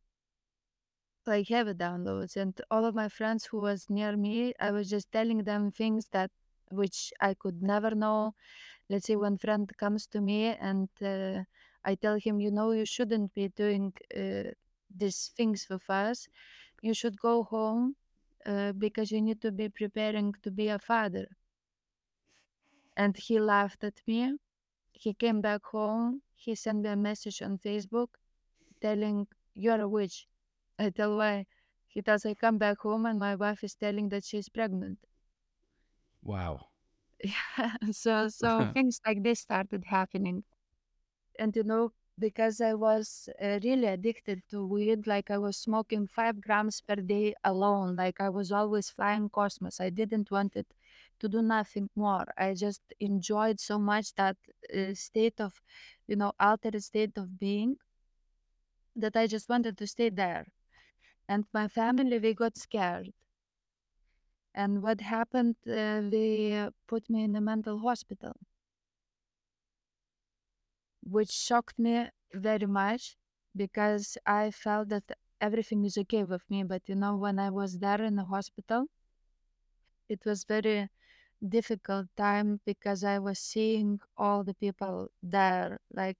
like 1.26 1.48
heavy 1.48 1.74
downloads. 1.74 2.36
And 2.36 2.60
all 2.70 2.84
of 2.84 2.94
my 2.94 3.08
friends 3.08 3.46
who 3.46 3.58
was 3.60 3.90
near 3.90 4.16
me, 4.16 4.54
I 4.60 4.70
was 4.70 4.88
just 4.90 5.10
telling 5.12 5.44
them 5.44 5.70
things 5.70 6.08
that 6.12 6.30
which 6.70 7.12
I 7.20 7.34
could 7.34 7.62
never 7.62 7.94
know. 7.94 8.34
Let's 8.90 9.06
say 9.06 9.16
one 9.16 9.38
friend 9.38 9.70
comes 9.78 10.06
to 10.08 10.20
me 10.22 10.46
and 10.46 10.90
uh, 11.02 11.44
I 11.84 11.96
tell 11.96 12.18
him, 12.20 12.40
you 12.40 12.50
know, 12.52 12.72
you 12.72 12.86
shouldn't 12.86 13.34
be 13.34 13.48
doing 13.50 13.94
uh, 14.16 14.52
these 14.94 15.28
things 15.36 15.68
with 15.70 15.88
us. 15.90 16.28
You 16.82 16.94
should 16.94 17.18
go 17.20 17.44
home 17.44 17.96
uh, 18.46 18.72
because 18.72 19.10
you 19.12 19.22
need 19.22 19.40
to 19.42 19.52
be 19.52 19.68
preparing 19.68 20.34
to 20.42 20.50
be 20.50 20.68
a 20.68 20.78
father. 20.78 21.28
And 22.96 23.16
he 23.16 23.38
laughed 23.38 23.84
at 23.84 24.02
me. 24.06 24.38
He 24.92 25.14
came 25.14 25.40
back 25.40 25.64
home. 25.66 26.22
He 26.34 26.54
sent 26.54 26.82
me 26.82 26.90
a 26.90 26.96
message 26.96 27.42
on 27.42 27.58
Facebook 27.58 28.16
telling, 28.80 29.28
You're 29.54 29.80
a 29.80 29.88
witch. 29.88 30.28
I 30.78 30.90
tell 30.90 31.16
why. 31.16 31.46
He 31.88 32.02
tells 32.02 32.26
I 32.26 32.34
come 32.34 32.58
back 32.58 32.78
home 32.80 33.06
and 33.06 33.18
my 33.18 33.36
wife 33.36 33.64
is 33.64 33.74
telling 33.76 34.10
that 34.10 34.24
she's 34.24 34.48
pregnant. 34.48 35.00
Wow. 36.22 36.66
Yeah. 37.24 37.76
So 37.92 38.28
so 38.28 38.66
things 38.74 39.00
like 39.06 39.22
this 39.22 39.40
started 39.40 39.84
happening. 39.86 40.44
And 41.38 41.56
you 41.56 41.64
know, 41.64 41.92
because 42.18 42.60
I 42.60 42.74
was 42.74 43.28
uh, 43.42 43.58
really 43.62 43.86
addicted 43.86 44.42
to 44.50 44.66
weed, 44.66 45.06
like 45.06 45.30
I 45.30 45.38
was 45.38 45.56
smoking 45.56 46.06
five 46.06 46.40
grams 46.40 46.80
per 46.80 46.96
day 46.96 47.34
alone. 47.44 47.96
Like 47.96 48.20
I 48.20 48.28
was 48.30 48.52
always 48.52 48.90
flying 48.90 49.28
cosmos. 49.28 49.80
I 49.80 49.90
didn't 49.90 50.30
want 50.30 50.56
it 50.56 50.66
to 51.20 51.28
do 51.28 51.42
nothing 51.42 51.90
more. 51.96 52.26
I 52.36 52.54
just 52.54 52.82
enjoyed 53.00 53.60
so 53.60 53.78
much 53.78 54.14
that 54.14 54.36
uh, 54.74 54.94
state 54.94 55.40
of, 55.40 55.60
you 56.06 56.16
know, 56.16 56.32
altered 56.40 56.82
state 56.82 57.16
of 57.18 57.38
being 57.38 57.76
that 58.96 59.16
I 59.16 59.28
just 59.28 59.48
wanted 59.48 59.78
to 59.78 59.86
stay 59.86 60.08
there. 60.08 60.46
And 61.28 61.46
my 61.54 61.68
family, 61.68 62.18
we 62.18 62.34
got 62.34 62.56
scared. 62.56 63.12
And 64.54 64.82
what 64.82 65.00
happened? 65.02 65.54
Uh, 65.66 66.00
they 66.10 66.68
put 66.88 67.08
me 67.08 67.22
in 67.24 67.36
a 67.36 67.40
mental 67.40 67.78
hospital, 67.78 68.32
which 71.06 71.30
shocked 71.30 71.78
me 71.78 72.10
very 72.34 72.66
much 72.66 73.16
because 73.56 74.18
I 74.26 74.50
felt 74.50 74.88
that 74.90 75.12
everything 75.40 75.84
is 75.86 75.98
okay 75.98 76.24
with 76.24 76.48
me. 76.50 76.64
But 76.64 76.88
you 76.88 76.96
know, 76.96 77.16
when 77.16 77.38
I 77.38 77.50
was 77.50 77.78
there 77.80 78.02
in 78.02 78.16
the 78.16 78.24
hospital, 78.26 78.88
it 80.08 80.24
was 80.24 80.44
very 80.44 80.88
difficult 81.48 82.08
time 82.16 82.60
because 82.66 83.04
I 83.04 83.18
was 83.20 83.38
seeing 83.40 84.00
all 84.16 84.44
the 84.44 84.54
people 84.54 85.10
there. 85.22 85.80
Like 85.92 86.18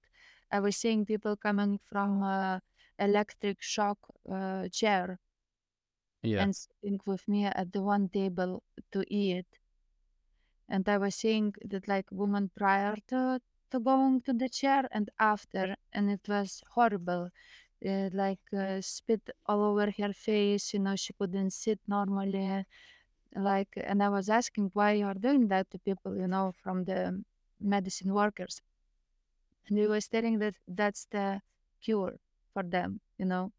I 0.51 0.59
was 0.61 0.77
seeing 0.77 1.05
people 1.05 1.37
coming 1.37 1.79
from 1.79 2.23
uh, 2.23 2.59
electric 2.99 3.61
shock 3.61 3.99
uh, 4.29 4.69
chair 4.69 5.19
Yeah. 6.23 6.37
and 6.37 6.55
sitting 6.55 7.01
with 7.05 7.27
me 7.27 7.43
at 7.43 7.73
the 7.73 7.81
one 7.81 8.07
table 8.07 8.63
to 8.91 9.03
eat. 9.13 9.45
And 10.69 10.87
I 10.87 10.97
was 10.97 11.13
seeing 11.15 11.55
that 11.65 11.89
like 11.89 12.09
woman 12.09 12.47
prior 12.55 12.95
to 13.07 13.41
to 13.71 13.79
going 13.79 14.21
to 14.21 14.33
the 14.33 14.49
chair 14.49 14.87
and 14.91 15.09
after, 15.19 15.75
and 15.93 16.09
it 16.09 16.21
was 16.27 16.63
horrible. 16.71 17.29
Uh, 17.85 18.09
like 18.13 18.39
uh, 18.57 18.81
spit 18.81 19.29
all 19.45 19.61
over 19.61 19.91
her 19.99 20.13
face, 20.13 20.73
you 20.73 20.79
know, 20.79 20.95
she 20.95 21.13
couldn't 21.13 21.51
sit 21.51 21.79
normally. 21.87 22.65
Like, 23.35 23.69
and 23.77 24.01
I 24.01 24.09
was 24.09 24.29
asking 24.29 24.71
why 24.73 24.93
you 24.93 25.05
are 25.05 25.13
doing 25.13 25.47
that 25.49 25.69
to 25.71 25.79
people, 25.79 26.15
you 26.17 26.27
know, 26.27 26.53
from 26.63 26.85
the 26.85 27.23
medicine 27.59 28.13
workers. 28.13 28.61
And 29.67 29.77
they 29.77 29.87
were 29.87 30.01
telling 30.01 30.39
that 30.39 30.55
that's 30.67 31.05
the 31.11 31.41
cure 31.81 32.17
for 32.53 32.63
them, 32.63 33.01
you 33.17 33.25
know. 33.25 33.51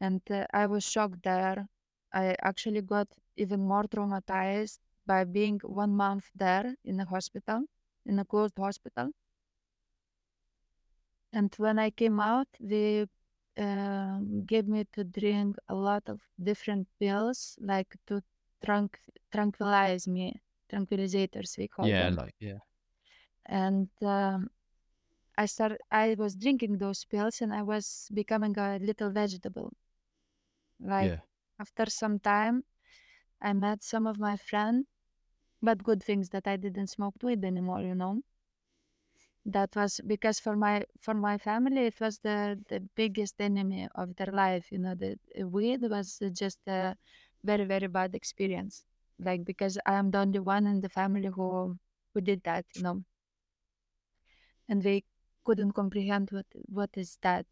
And 0.00 0.20
uh, 0.30 0.46
I 0.52 0.66
was 0.66 0.84
shocked 0.84 1.22
there. 1.22 1.68
I 2.12 2.36
actually 2.42 2.82
got 2.82 3.08
even 3.36 3.62
more 3.62 3.84
traumatized 3.84 4.78
by 5.06 5.24
being 5.24 5.60
one 5.64 5.96
month 5.96 6.30
there 6.34 6.74
in 6.84 7.00
a 7.00 7.06
hospital, 7.06 7.64
in 8.06 8.18
a 8.18 8.24
closed 8.24 8.58
hospital. 8.58 9.10
And 11.32 11.54
when 11.56 11.78
I 11.78 11.90
came 11.90 12.20
out, 12.20 12.48
they 12.60 13.06
uh, 13.58 14.18
gave 14.46 14.66
me 14.68 14.84
to 14.92 15.04
drink 15.04 15.56
a 15.68 15.74
lot 15.74 16.08
of 16.08 16.20
different 16.42 16.88
pills, 17.00 17.58
like 17.60 17.96
to 18.06 18.22
tranq- 18.64 19.08
tranquilize 19.32 20.06
me, 20.08 20.40
tranquilizers 20.70 21.58
we 21.58 21.68
call 21.68 21.92
Yeah. 21.92 21.98
them. 21.98 22.14
Yeah, 22.16 22.22
like 22.22 22.34
yeah. 22.40 22.58
And 23.46 23.88
um, 24.02 24.50
I 25.38 25.46
started, 25.46 25.78
I 25.90 26.14
was 26.18 26.36
drinking 26.36 26.78
those 26.78 27.04
pills 27.04 27.40
and 27.42 27.54
I 27.54 27.62
was 27.62 28.08
becoming 28.14 28.58
a 28.58 28.78
little 28.80 29.10
vegetable. 29.10 29.72
Like 30.80 31.14
Yeah. 31.14 31.20
after 31.58 31.86
some 31.88 32.18
time, 32.20 32.64
I 33.40 33.52
met 33.54 33.82
some 33.82 34.06
of 34.06 34.18
my 34.18 34.36
friends, 34.36 34.86
but 35.62 35.82
good 35.84 36.02
things 36.02 36.30
that 36.30 36.46
I 36.48 36.56
didn't 36.56 36.88
smoke 36.88 37.16
weed 37.22 37.44
anymore, 37.44 37.82
you 37.82 37.94
know. 37.94 38.22
That 39.46 39.74
was 39.76 40.00
because 40.06 40.40
for 40.40 40.56
my 40.56 40.84
for 41.00 41.14
my 41.14 41.38
family 41.38 41.82
it 41.86 42.00
was 42.00 42.18
the 42.18 42.58
the 42.68 42.80
biggest 42.96 43.40
enemy 43.40 43.88
of 43.94 44.16
their 44.16 44.32
life, 44.32 44.70
you 44.72 44.78
know. 44.78 44.94
The 44.96 45.16
weed 45.44 45.82
was 45.82 46.18
just 46.32 46.58
a 46.66 46.96
very 47.44 47.64
very 47.64 47.86
bad 47.88 48.14
experience, 48.16 48.84
like 49.20 49.44
because 49.44 49.78
I 49.86 49.94
am 49.94 50.10
the 50.10 50.18
only 50.18 50.40
one 50.40 50.66
in 50.66 50.80
the 50.80 50.88
family 50.88 51.28
who 51.28 51.78
who 52.14 52.20
did 52.20 52.42
that, 52.44 52.66
you 52.74 52.82
know, 52.82 53.04
and 54.68 54.82
they 54.82 55.04
couldn't 55.44 55.72
comprehend 55.72 56.30
what 56.32 56.46
what 56.68 56.90
is 56.96 57.16
that 57.22 57.46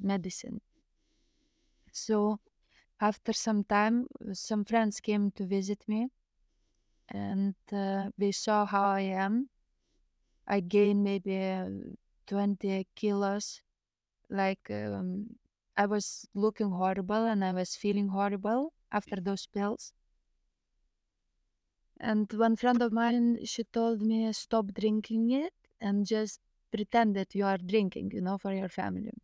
medicine. 0.00 0.60
So 1.92 2.40
after 3.00 3.32
some 3.32 3.64
time, 3.64 4.08
some 4.32 4.64
friends 4.64 5.00
came 5.00 5.30
to 5.32 5.46
visit 5.46 5.88
me 5.88 6.10
and 7.08 7.54
uh, 7.72 8.10
they 8.18 8.32
saw 8.32 8.66
how 8.66 8.82
I 8.84 9.00
am. 9.02 9.48
I 10.52 10.60
gained 10.60 11.02
maybe 11.02 11.36
uh, 11.42 11.68
20 12.28 12.86
kilos. 12.94 13.62
Like 14.30 14.70
um, 14.70 15.36
I 15.76 15.86
was 15.86 16.28
looking 16.34 16.70
horrible 16.70 17.24
and 17.26 17.44
I 17.44 17.52
was 17.52 17.76
feeling 17.76 18.08
horrible 18.08 18.74
after 18.92 19.16
those 19.16 19.46
pills. 19.46 19.94
And 21.98 22.30
one 22.34 22.56
friend 22.56 22.82
of 22.82 22.92
mine, 22.92 23.46
she 23.46 23.64
told 23.64 24.02
me 24.02 24.30
stop 24.34 24.74
drinking 24.74 25.30
it 25.30 25.54
and 25.80 26.04
just 26.04 26.42
pretend 26.70 27.16
that 27.16 27.34
you 27.34 27.46
are 27.46 27.56
drinking, 27.56 28.10
you 28.12 28.20
know, 28.20 28.36
for 28.36 28.52
your 28.52 28.68
family. 28.68 29.14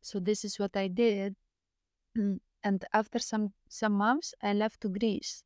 So 0.00 0.18
this 0.18 0.44
is 0.44 0.58
what 0.58 0.76
I 0.76 0.88
did. 0.88 1.36
And 2.62 2.84
after 2.92 3.18
some 3.18 3.54
some 3.68 3.94
months, 3.94 4.32
I 4.40 4.52
left 4.52 4.80
to 4.82 4.88
Greece 4.88 5.44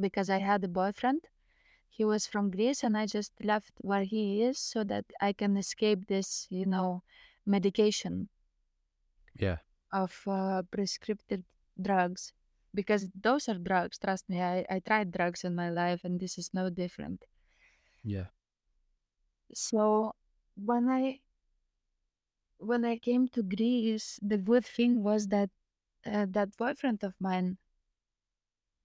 because 0.00 0.30
I 0.30 0.38
had 0.38 0.64
a 0.64 0.68
boyfriend. 0.68 1.26
He 1.88 2.04
was 2.04 2.26
from 2.26 2.50
Greece, 2.50 2.84
and 2.84 2.96
I 2.96 3.06
just 3.06 3.32
left 3.44 3.74
where 3.82 4.04
he 4.04 4.42
is 4.42 4.58
so 4.58 4.84
that 4.84 5.06
I 5.20 5.32
can 5.34 5.56
escape 5.56 6.06
this, 6.06 6.46
you 6.50 6.66
know, 6.66 7.02
medication 7.46 8.28
Yeah. 9.34 9.58
of 9.92 10.22
uh, 10.26 10.62
prescriptive 10.70 11.44
drugs. 11.80 12.32
Because 12.74 13.08
those 13.14 13.48
are 13.48 13.58
drugs, 13.58 13.98
trust 13.98 14.28
me. 14.28 14.40
I, 14.40 14.64
I 14.68 14.80
tried 14.80 15.10
drugs 15.12 15.44
in 15.44 15.54
my 15.54 15.70
life, 15.70 16.04
and 16.04 16.20
this 16.20 16.38
is 16.38 16.52
no 16.54 16.70
different. 16.70 17.24
Yeah. 18.02 18.28
So 19.52 20.14
when 20.56 20.88
I 20.88 21.20
when 22.58 22.84
I 22.84 22.96
came 22.98 23.28
to 23.28 23.42
Greece, 23.42 24.18
the 24.22 24.38
good 24.38 24.64
thing 24.64 25.02
was 25.02 25.28
that 25.28 25.50
uh, 26.06 26.26
that 26.30 26.56
boyfriend 26.56 27.02
of 27.04 27.14
mine, 27.20 27.58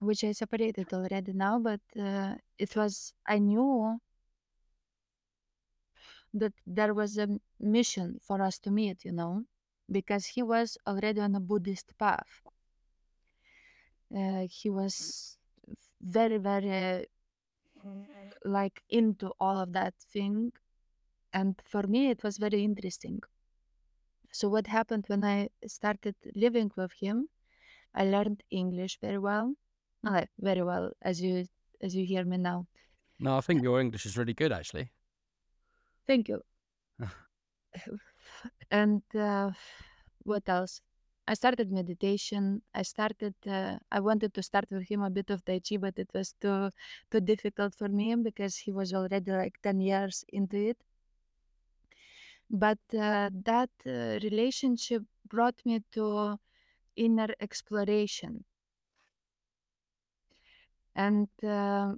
which 0.04 0.24
I 0.24 0.32
separated 0.32 0.92
already 0.92 1.32
now, 1.32 1.58
but 1.58 1.80
uh, 1.98 2.36
it 2.58 2.76
was 2.76 3.14
I 3.26 3.38
knew 3.38 4.00
that 6.34 6.52
there 6.66 6.92
was 6.92 7.16
a 7.16 7.28
mission 7.58 8.18
for 8.22 8.42
us 8.42 8.58
to 8.58 8.70
meet, 8.70 9.04
you 9.04 9.12
know, 9.12 9.44
because 9.90 10.26
he 10.26 10.42
was 10.42 10.76
already 10.86 11.20
on 11.20 11.34
a 11.34 11.40
Buddhist 11.40 11.96
path. 11.98 12.42
Uh, 14.14 14.46
he 14.48 14.70
was 14.70 15.38
very, 16.00 16.38
very 16.38 17.06
like 18.44 18.82
into 18.88 19.32
all 19.40 19.58
of 19.58 19.72
that 19.72 19.94
thing. 19.96 20.52
And 21.32 21.60
for 21.64 21.84
me, 21.84 22.10
it 22.10 22.22
was 22.24 22.38
very 22.38 22.64
interesting. 22.64 23.22
So, 24.32 24.50
what 24.50 24.66
happened 24.66 25.06
when 25.06 25.24
I 25.24 25.48
started 25.66 26.14
living 26.34 26.70
with 26.76 26.92
him? 26.92 27.30
I 27.94 28.04
learned 28.04 28.44
English 28.50 29.00
very 29.00 29.18
well, 29.18 29.56
very 30.38 30.62
well, 30.62 30.92
as 31.02 31.20
you 31.20 31.46
as 31.80 31.94
you 31.94 32.04
hear 32.06 32.24
me 32.24 32.36
now. 32.38 32.66
No, 33.18 33.38
I 33.38 33.40
think 33.40 33.62
your 33.62 33.80
English 33.80 34.06
is 34.06 34.16
really 34.16 34.34
good, 34.34 34.52
actually. 34.52 34.90
Thank 36.06 36.28
you. 36.28 36.42
and 38.70 39.02
uh, 39.14 39.50
what 40.24 40.48
else? 40.48 40.80
I 41.26 41.34
started 41.34 41.72
meditation. 41.72 42.62
I 42.74 42.82
started. 42.82 43.34
Uh, 43.46 43.78
I 43.90 44.00
wanted 44.00 44.34
to 44.34 44.42
start 44.42 44.66
with 44.70 44.88
him 44.88 45.02
a 45.02 45.10
bit 45.10 45.30
of 45.30 45.44
Tai 45.44 45.60
Chi, 45.60 45.78
but 45.78 45.98
it 45.98 46.10
was 46.14 46.34
too 46.40 46.70
too 47.10 47.20
difficult 47.20 47.74
for 47.74 47.88
me 47.88 48.14
because 48.16 48.56
he 48.58 48.72
was 48.72 48.92
already 48.92 49.32
like 49.32 49.60
ten 49.62 49.80
years 49.80 50.24
into 50.28 50.56
it. 50.70 50.78
But 52.50 52.78
uh, 52.94 53.30
that 53.44 53.70
uh, 53.86 54.18
relationship 54.22 55.02
brought 55.26 55.64
me 55.64 55.80
to 55.92 56.38
inner 56.96 57.28
exploration, 57.40 58.44
and 60.94 61.28
uh, 61.44 61.94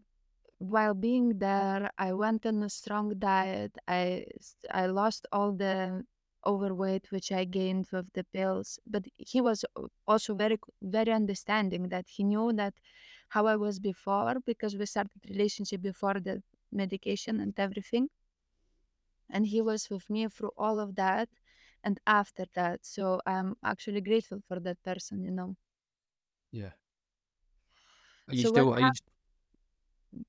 while 0.58 0.94
being 0.94 1.38
there, 1.38 1.90
I 1.98 2.12
went 2.14 2.46
on 2.46 2.62
a 2.62 2.70
strong 2.70 3.18
diet. 3.18 3.76
I 3.88 4.26
I 4.70 4.86
lost 4.86 5.26
all 5.32 5.52
the 5.52 6.04
overweight 6.46 7.10
which 7.12 7.32
I 7.32 7.44
gained 7.44 7.88
with 7.92 8.12
the 8.14 8.24
pills. 8.24 8.78
But 8.86 9.06
he 9.16 9.40
was 9.40 9.64
also 10.06 10.34
very 10.34 10.58
very 10.82 11.12
understanding 11.12 11.88
that 11.90 12.06
he 12.08 12.24
knew 12.24 12.52
that 12.54 12.74
how 13.30 13.46
I 13.46 13.56
was 13.56 13.78
before 13.80 14.36
because 14.46 14.76
we 14.76 14.86
started 14.86 15.20
relationship 15.28 15.82
before 15.82 16.14
the 16.20 16.42
medication 16.72 17.40
and 17.40 17.54
everything. 17.58 18.08
And 19.30 19.46
he 19.46 19.60
was 19.62 19.88
with 19.88 20.10
me 20.10 20.26
through 20.28 20.50
all 20.56 20.80
of 20.80 20.96
that 20.96 21.28
and 21.84 22.00
after 22.08 22.46
that. 22.54 22.84
So 22.84 23.20
I'm 23.24 23.56
actually 23.62 24.00
grateful 24.00 24.40
for 24.48 24.58
that 24.58 24.82
person, 24.82 25.22
you 25.22 25.30
know. 25.30 25.56
Yeah. 26.52 26.72
Are 28.28 28.34
you 28.34 28.44
So 28.44 28.48
still? 28.48 28.72
Are 28.72 28.80
you? 28.80 28.92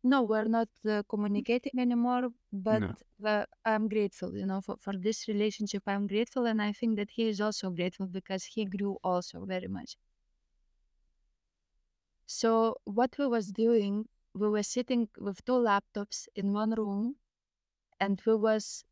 no, 0.04 0.24
we're 0.24 0.46
not 0.46 0.70
uh, 0.89 1.04
communicating 1.10 1.80
anymore, 1.80 2.30
but 2.51 2.84
No. 2.84 2.96
uh, 3.25 3.46
I'm 3.66 3.88
grateful, 3.88 4.36
you 4.36 4.46
know, 4.46 4.62
for, 4.62 4.77
for 4.77 4.94
this 4.98 5.27
relationship. 5.27 5.83
I'm 5.88 6.07
grateful, 6.07 6.46
and 6.46 6.62
I 6.62 6.74
think 6.74 6.98
that 6.98 7.12
he 7.12 7.27
is 7.27 7.40
also 7.42 7.70
grateful 7.70 8.07
because 8.07 8.46
he 8.46 8.66
grew 8.66 8.98
also 9.03 9.46
very 9.46 9.68
much. 9.68 9.98
So 12.27 12.75
what 12.83 13.18
we 13.18 13.27
was 13.27 13.51
doing, 13.51 14.07
we 14.33 14.50
were 14.50 14.64
sitting 14.64 15.10
with 15.18 15.44
two 15.46 15.53
laptops 15.53 16.27
in 16.36 16.53
one 16.53 16.72
room, 16.72 17.18
and 18.00 18.22
we 18.25 18.36
was 18.36 18.86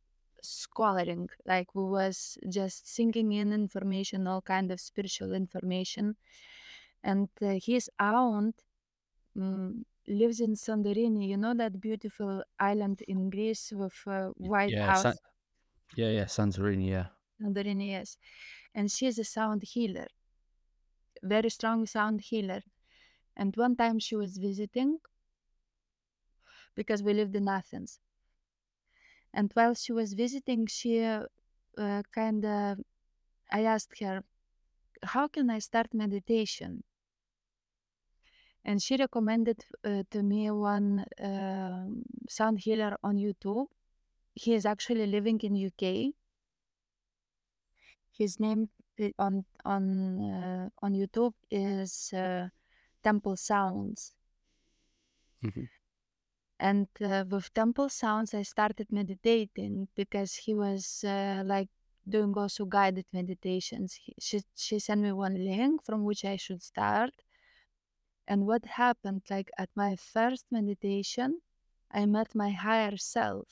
scholaring, 0.44 1.30
like 1.46 1.76
we 1.76 1.84
was 1.86 2.38
just 2.50 2.88
sinking 2.88 3.34
in 3.34 3.54
information, 3.54 4.28
all 4.28 4.42
kind 4.44 4.72
of 4.72 4.82
spiritual 4.82 5.34
information, 5.34 6.18
and 7.04 7.30
uh, 7.42 7.60
his 7.64 7.92
aunt. 8.00 8.65
Mm 9.38 9.84
lives 10.08 10.40
in 10.40 10.54
Santorini. 10.56 11.28
You 11.30 11.38
know 11.38 11.54
that 11.56 11.80
beautiful 11.82 12.44
island 12.60 13.02
in 13.08 13.30
Greece 13.32 13.72
with 13.76 13.96
a 14.08 14.30
white 14.38 14.78
Yeah. 14.78 14.92
house. 14.92 15.14
Sa- 15.14 15.14
yeah. 15.96 16.10
Yeah. 16.12 16.26
Santorini. 16.26 16.90
Yeah. 16.90 17.10
Santorini, 17.40 17.88
yes. 17.92 18.18
And 18.74 18.92
she 18.92 19.06
is 19.08 19.18
a 19.20 19.24
sound 19.24 19.64
healer, 19.64 20.08
very 21.24 21.50
strong 21.50 21.86
sound 21.86 22.22
healer. 22.22 22.62
And 23.36 23.56
one 23.58 23.76
time 23.76 24.00
she 24.00 24.16
was 24.16 24.38
visiting 24.38 25.00
because 26.76 27.02
we 27.04 27.14
lived 27.14 27.36
in 27.36 27.48
Athens. 27.48 28.00
And 29.32 29.52
while 29.54 29.76
she 29.76 29.92
was 29.92 30.14
visiting, 30.14 30.66
she 30.66 31.04
uh, 31.04 31.28
kind 32.12 32.44
of, 32.46 32.80
I 33.52 33.64
asked 33.66 34.00
her, 34.02 34.24
How 35.04 35.28
can 35.30 35.50
I 35.50 35.60
start 35.60 35.94
meditation? 35.94 36.84
And 38.66 38.82
she 38.82 38.98
recommended 38.98 39.64
uh, 39.84 40.04
to 40.10 40.24
me 40.24 40.50
one 40.50 41.06
uh, 41.24 41.86
sound 42.28 42.60
healer 42.60 42.98
on 43.04 43.16
YouTube. 43.16 43.68
He 44.34 44.54
is 44.54 44.66
actually 44.66 45.06
living 45.06 45.40
in 45.42 45.56
UK. 45.56 46.14
His 48.18 48.40
name 48.40 48.70
on 49.20 49.46
on 49.64 50.20
uh, 50.20 50.70
on 50.82 50.94
YouTube 50.94 51.34
is 51.52 52.12
uh, 52.14 52.48
Temple 53.04 53.38
Sounds. 53.38 54.14
Mm-hmm. 55.44 55.66
And 56.60 56.88
uh, 57.02 57.26
with 57.30 57.54
Temple 57.54 57.90
Sounds, 57.90 58.34
I 58.34 58.42
started 58.42 58.88
meditating 58.90 59.90
because 59.96 60.34
he 60.34 60.56
was 60.56 61.04
uh, 61.04 61.44
like 61.46 61.70
doing 62.08 62.34
also 62.36 62.66
guided 62.66 63.06
meditations. 63.14 63.94
He, 63.94 64.16
she 64.20 64.42
she 64.56 64.80
sent 64.80 65.02
me 65.02 65.12
one 65.12 65.36
link 65.36 65.84
from 65.84 66.04
which 66.04 66.26
I 66.26 66.38
should 66.38 66.64
start 66.64 67.12
and 68.28 68.48
what 68.48 68.66
happened, 68.66 69.22
like 69.30 69.52
at 69.58 69.70
my 69.76 69.96
first 69.96 70.46
meditation, 70.52 71.42
I 71.92 72.06
met 72.06 72.34
my 72.34 72.52
higher 72.52 72.98
self. 72.98 73.48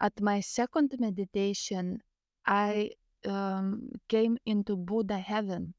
At 0.00 0.20
my 0.20 0.40
second 0.40 0.94
meditation, 0.98 2.02
I 2.46 2.90
um, 3.24 3.90
came 4.08 4.38
into 4.44 4.76
Buddha 4.76 5.18
heaven. 5.18 5.74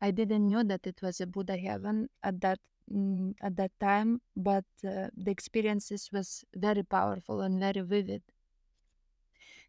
I 0.00 0.10
didn't 0.10 0.48
know 0.48 0.62
that 0.64 0.86
it 0.86 1.00
was 1.02 1.20
a 1.20 1.26
Buddha 1.26 1.56
heaven 1.56 2.08
at 2.22 2.40
that 2.40 2.58
mm, 2.92 3.34
at 3.40 3.56
that 3.56 3.72
time, 3.80 4.20
but 4.36 4.64
uh, 4.84 5.08
the 5.16 5.30
experiences 5.30 6.10
was 6.12 6.44
very 6.54 6.82
powerful 6.82 7.40
and 7.40 7.58
very 7.58 7.80
vivid. 7.80 8.22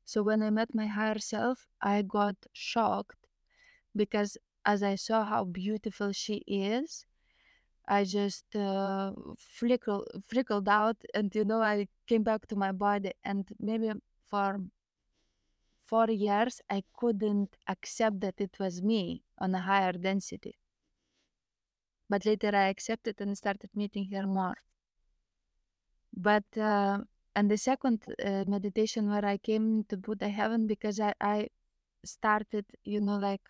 So 0.06 0.24
when 0.24 0.42
I 0.42 0.50
met 0.50 0.74
my 0.74 0.88
higher 0.88 1.20
self, 1.20 1.68
I 1.82 2.02
got 2.02 2.36
shocked 2.54 3.17
because 3.98 4.38
as 4.66 4.84
I 4.84 4.96
saw 4.96 5.26
how 5.26 5.46
beautiful 5.46 6.12
she 6.14 6.44
is, 6.48 7.06
I 7.88 8.04
just 8.06 8.56
uh, 8.56 9.14
flickled, 9.40 10.08
flickled 10.28 10.70
out, 10.70 10.98
and 11.14 11.34
you 11.36 11.46
know, 11.46 11.62
I 11.62 11.88
came 12.08 12.24
back 12.24 12.48
to 12.48 12.56
my 12.56 12.72
body, 12.72 13.14
and 13.24 13.48
maybe 13.60 13.92
for 14.28 14.60
four 15.86 16.10
years, 16.12 16.62
I 16.70 16.84
couldn't 16.94 17.58
accept 17.68 18.20
that 18.22 18.40
it 18.40 18.60
was 18.60 18.82
me 18.84 19.24
on 19.40 19.56
a 19.56 19.62
higher 19.62 19.94
density. 19.94 20.56
But 22.10 22.26
later, 22.26 22.56
I 22.56 22.68
accepted 22.68 23.22
and 23.22 23.38
started 23.38 23.70
meeting 23.74 24.12
her 24.12 24.28
more. 24.28 24.58
But 26.14 26.46
uh, 26.58 27.00
and 27.36 27.50
the 27.52 27.58
second 27.58 28.04
uh, 28.24 28.44
meditation 28.48 29.10
where 29.10 29.26
I 29.26 29.38
came 29.38 29.86
to 29.86 29.98
Buddha 29.98 30.28
heaven 30.30 30.68
because 30.68 31.00
I, 31.00 31.14
I 31.22 31.50
started, 32.06 32.66
you 32.84 33.02
know, 33.02 33.18
like 33.18 33.48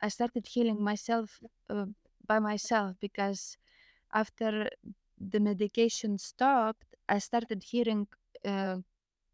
I 0.00 0.08
started 0.08 0.46
healing 0.48 0.82
myself 0.82 1.40
uh, 1.68 1.86
by 2.26 2.38
myself 2.40 2.96
because 3.00 3.56
after 4.12 4.70
the 5.18 5.40
medication 5.40 6.18
stopped, 6.18 6.96
I 7.08 7.18
started 7.20 7.64
hearing 7.64 8.08
uh, 8.44 8.78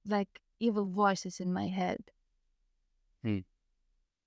like 0.06 0.40
evil 0.60 0.86
voices 0.86 1.40
in 1.40 1.52
my 1.52 1.68
head. 1.68 2.12
Hmm. 3.22 3.40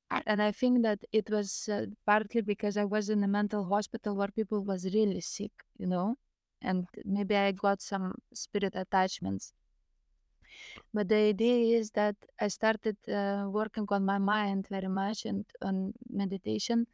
And 0.10 0.42
I 0.42 0.52
think 0.52 0.84
that 0.84 1.04
it 1.12 1.30
was 1.30 1.68
uh, 1.70 1.88
partly 2.06 2.42
because 2.42 2.78
I 2.78 2.86
was 2.86 3.10
in 3.10 3.24
a 3.24 3.28
mental 3.28 3.66
hospital 3.66 4.16
where 4.16 4.30
people 4.30 4.64
was 4.64 4.86
really 4.94 5.20
sick, 5.22 5.52
you 5.78 5.86
know, 5.88 6.18
and 6.62 6.88
maybe 7.06 7.36
I 7.36 7.52
got 7.52 7.82
some 7.82 8.16
spirit 8.34 8.76
attachments. 8.76 9.54
But 10.94 11.10
the 11.10 11.16
idea 11.16 11.78
is 11.78 11.92
that 11.92 12.16
I 12.40 12.48
started 12.48 12.98
uh, 13.08 13.48
working 13.50 13.86
on 13.90 14.06
my 14.06 14.18
mind 14.18 14.68
very 14.70 14.88
much 14.88 15.26
and 15.26 15.46
on 15.62 15.94
meditation, 16.10 16.88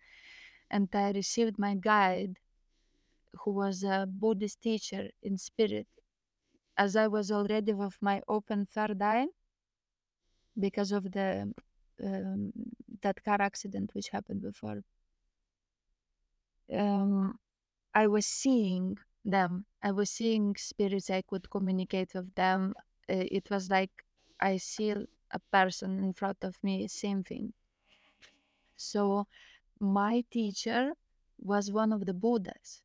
and 0.70 0.90
I 0.94 1.12
received 1.12 1.58
my 1.60 1.76
guide, 1.76 2.40
who 3.40 3.52
was 3.52 3.84
a 3.84 4.08
Buddhist 4.10 4.62
teacher 4.62 5.10
in 5.22 5.38
spirit, 5.38 5.88
as 6.78 6.96
I 6.96 7.08
was 7.08 7.32
already 7.32 7.74
with 7.74 7.98
my 8.02 8.22
open 8.28 8.66
third 8.66 9.02
eye 9.02 9.28
because 10.60 10.92
of 10.92 11.12
the 11.12 11.54
um, 12.04 12.52
that 13.02 13.24
car 13.24 13.42
accident 13.42 13.92
which 13.94 14.10
happened 14.10 14.42
before. 14.42 14.84
Um, 16.72 17.40
I 17.94 18.08
was 18.08 18.26
seeing 18.26 18.98
them 19.26 19.66
I 19.82 19.92
was 19.92 20.10
seeing 20.10 20.56
spirits. 20.58 21.10
I 21.10 21.22
could 21.22 21.50
communicate 21.50 22.14
with 22.14 22.34
them. 22.36 22.74
Uh, 23.10 23.26
it 23.32 23.50
was 23.50 23.70
like 23.70 24.06
I 24.40 24.58
see 24.58 24.92
a 24.92 25.40
person 25.52 26.04
in 26.04 26.14
front 26.14 26.44
of 26.44 26.64
me. 26.64 26.88
Same 26.88 27.24
thing. 27.24 27.54
So 28.78 29.26
my 29.80 30.26
teacher 30.30 30.94
was 31.40 31.72
one 31.72 31.92
of 31.92 32.06
the 32.06 32.14
Buddhas. 32.14 32.84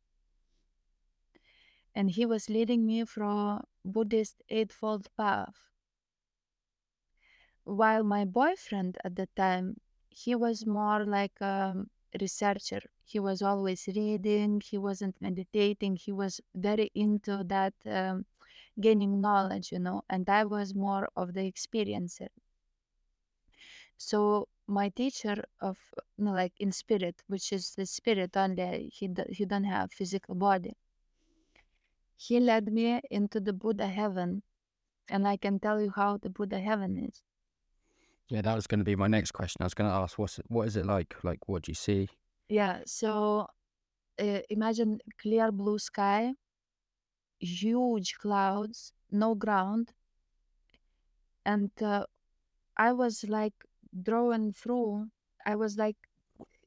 And 1.94 2.10
he 2.10 2.24
was 2.24 2.48
leading 2.48 2.86
me 2.86 3.04
from 3.04 3.62
Buddhist 3.84 4.42
Eightfold 4.48 5.14
Path. 5.18 5.68
While 7.64 8.02
my 8.02 8.24
boyfriend 8.24 8.98
at 9.04 9.14
the 9.14 9.26
time, 9.36 9.80
he 10.10 10.34
was 10.34 10.66
more 10.66 11.04
like 11.04 11.40
a 11.40 11.86
researcher. 12.20 12.80
He 13.04 13.20
was 13.20 13.42
always 13.42 13.86
reading, 13.86 14.60
he 14.60 14.76
wasn't 14.76 15.20
meditating, 15.20 15.96
he 15.96 16.10
was 16.10 16.40
very 16.54 16.90
into 16.94 17.44
that 17.44 17.74
um, 17.86 18.26
gaining 18.80 19.20
knowledge, 19.20 19.72
you 19.72 19.78
know, 19.78 20.02
and 20.10 20.28
I 20.28 20.44
was 20.44 20.74
more 20.74 21.08
of 21.16 21.34
the 21.34 21.40
experiencer. 21.40 22.28
So 23.96 24.48
my 24.66 24.90
teacher 24.90 25.42
of 25.60 25.78
you 26.16 26.24
know, 26.26 26.32
like 26.32 26.52
in 26.58 26.72
spirit, 26.72 27.22
which 27.26 27.52
is 27.52 27.74
the 27.74 27.86
spirit 27.86 28.36
only, 28.36 28.90
he 28.92 29.08
do, 29.08 29.24
he 29.30 29.44
don't 29.44 29.64
have 29.64 29.92
physical 29.92 30.34
body. 30.34 30.76
He 32.16 32.40
led 32.40 32.72
me 32.72 33.00
into 33.10 33.40
the 33.40 33.52
Buddha 33.52 33.86
heaven, 33.86 34.42
and 35.08 35.26
I 35.26 35.36
can 35.36 35.58
tell 35.60 35.80
you 35.80 35.92
how 35.94 36.18
the 36.18 36.30
Buddha 36.30 36.58
heaven 36.58 36.98
is. 36.98 37.22
Yeah, 38.28 38.42
that 38.42 38.54
was 38.54 38.66
going 38.66 38.80
to 38.80 38.84
be 38.84 38.96
my 38.96 39.06
next 39.06 39.32
question. 39.32 39.62
I 39.62 39.64
was 39.64 39.74
going 39.74 39.88
to 39.88 39.96
ask, 39.96 40.18
what's 40.18 40.38
it, 40.38 40.44
what 40.48 40.66
is 40.66 40.76
it 40.76 40.84
like? 40.84 41.14
Like, 41.22 41.48
what 41.48 41.62
do 41.62 41.70
you 41.70 41.74
see? 41.74 42.08
Yeah, 42.48 42.80
so 42.86 43.46
uh, 44.20 44.40
imagine 44.50 44.98
clear 45.20 45.50
blue 45.50 45.78
sky, 45.78 46.34
huge 47.40 48.14
clouds, 48.18 48.92
no 49.10 49.34
ground, 49.34 49.92
and 51.44 51.70
uh, 51.82 52.04
I 52.76 52.92
was 52.92 53.24
like 53.28 53.54
drawn 54.02 54.52
through. 54.52 55.08
I 55.46 55.56
was 55.56 55.76
like, 55.78 55.96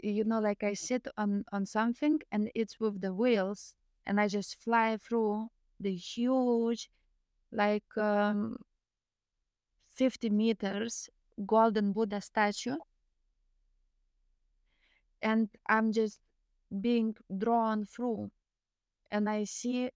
you 0.01 0.23
know, 0.25 0.39
like 0.39 0.63
I 0.63 0.73
sit 0.73 1.07
on 1.17 1.45
on 1.51 1.65
something 1.65 2.21
and 2.31 2.51
it's 2.55 2.79
with 2.79 3.01
the 3.01 3.13
wheels, 3.13 3.75
and 4.05 4.19
I 4.19 4.27
just 4.27 4.61
fly 4.61 4.97
through 4.97 5.49
the 5.79 5.95
huge, 5.95 6.89
like 7.51 7.97
um, 7.97 8.57
fifty 9.93 10.27
meters 10.29 11.09
golden 11.45 11.93
Buddha 11.93 12.19
statue, 12.19 12.77
and 15.21 15.49
I'm 15.67 15.91
just 15.91 16.19
being 16.81 17.15
drawn 17.37 17.85
through, 17.85 18.31
and 19.11 19.29
I 19.29 19.45
see 19.45 19.91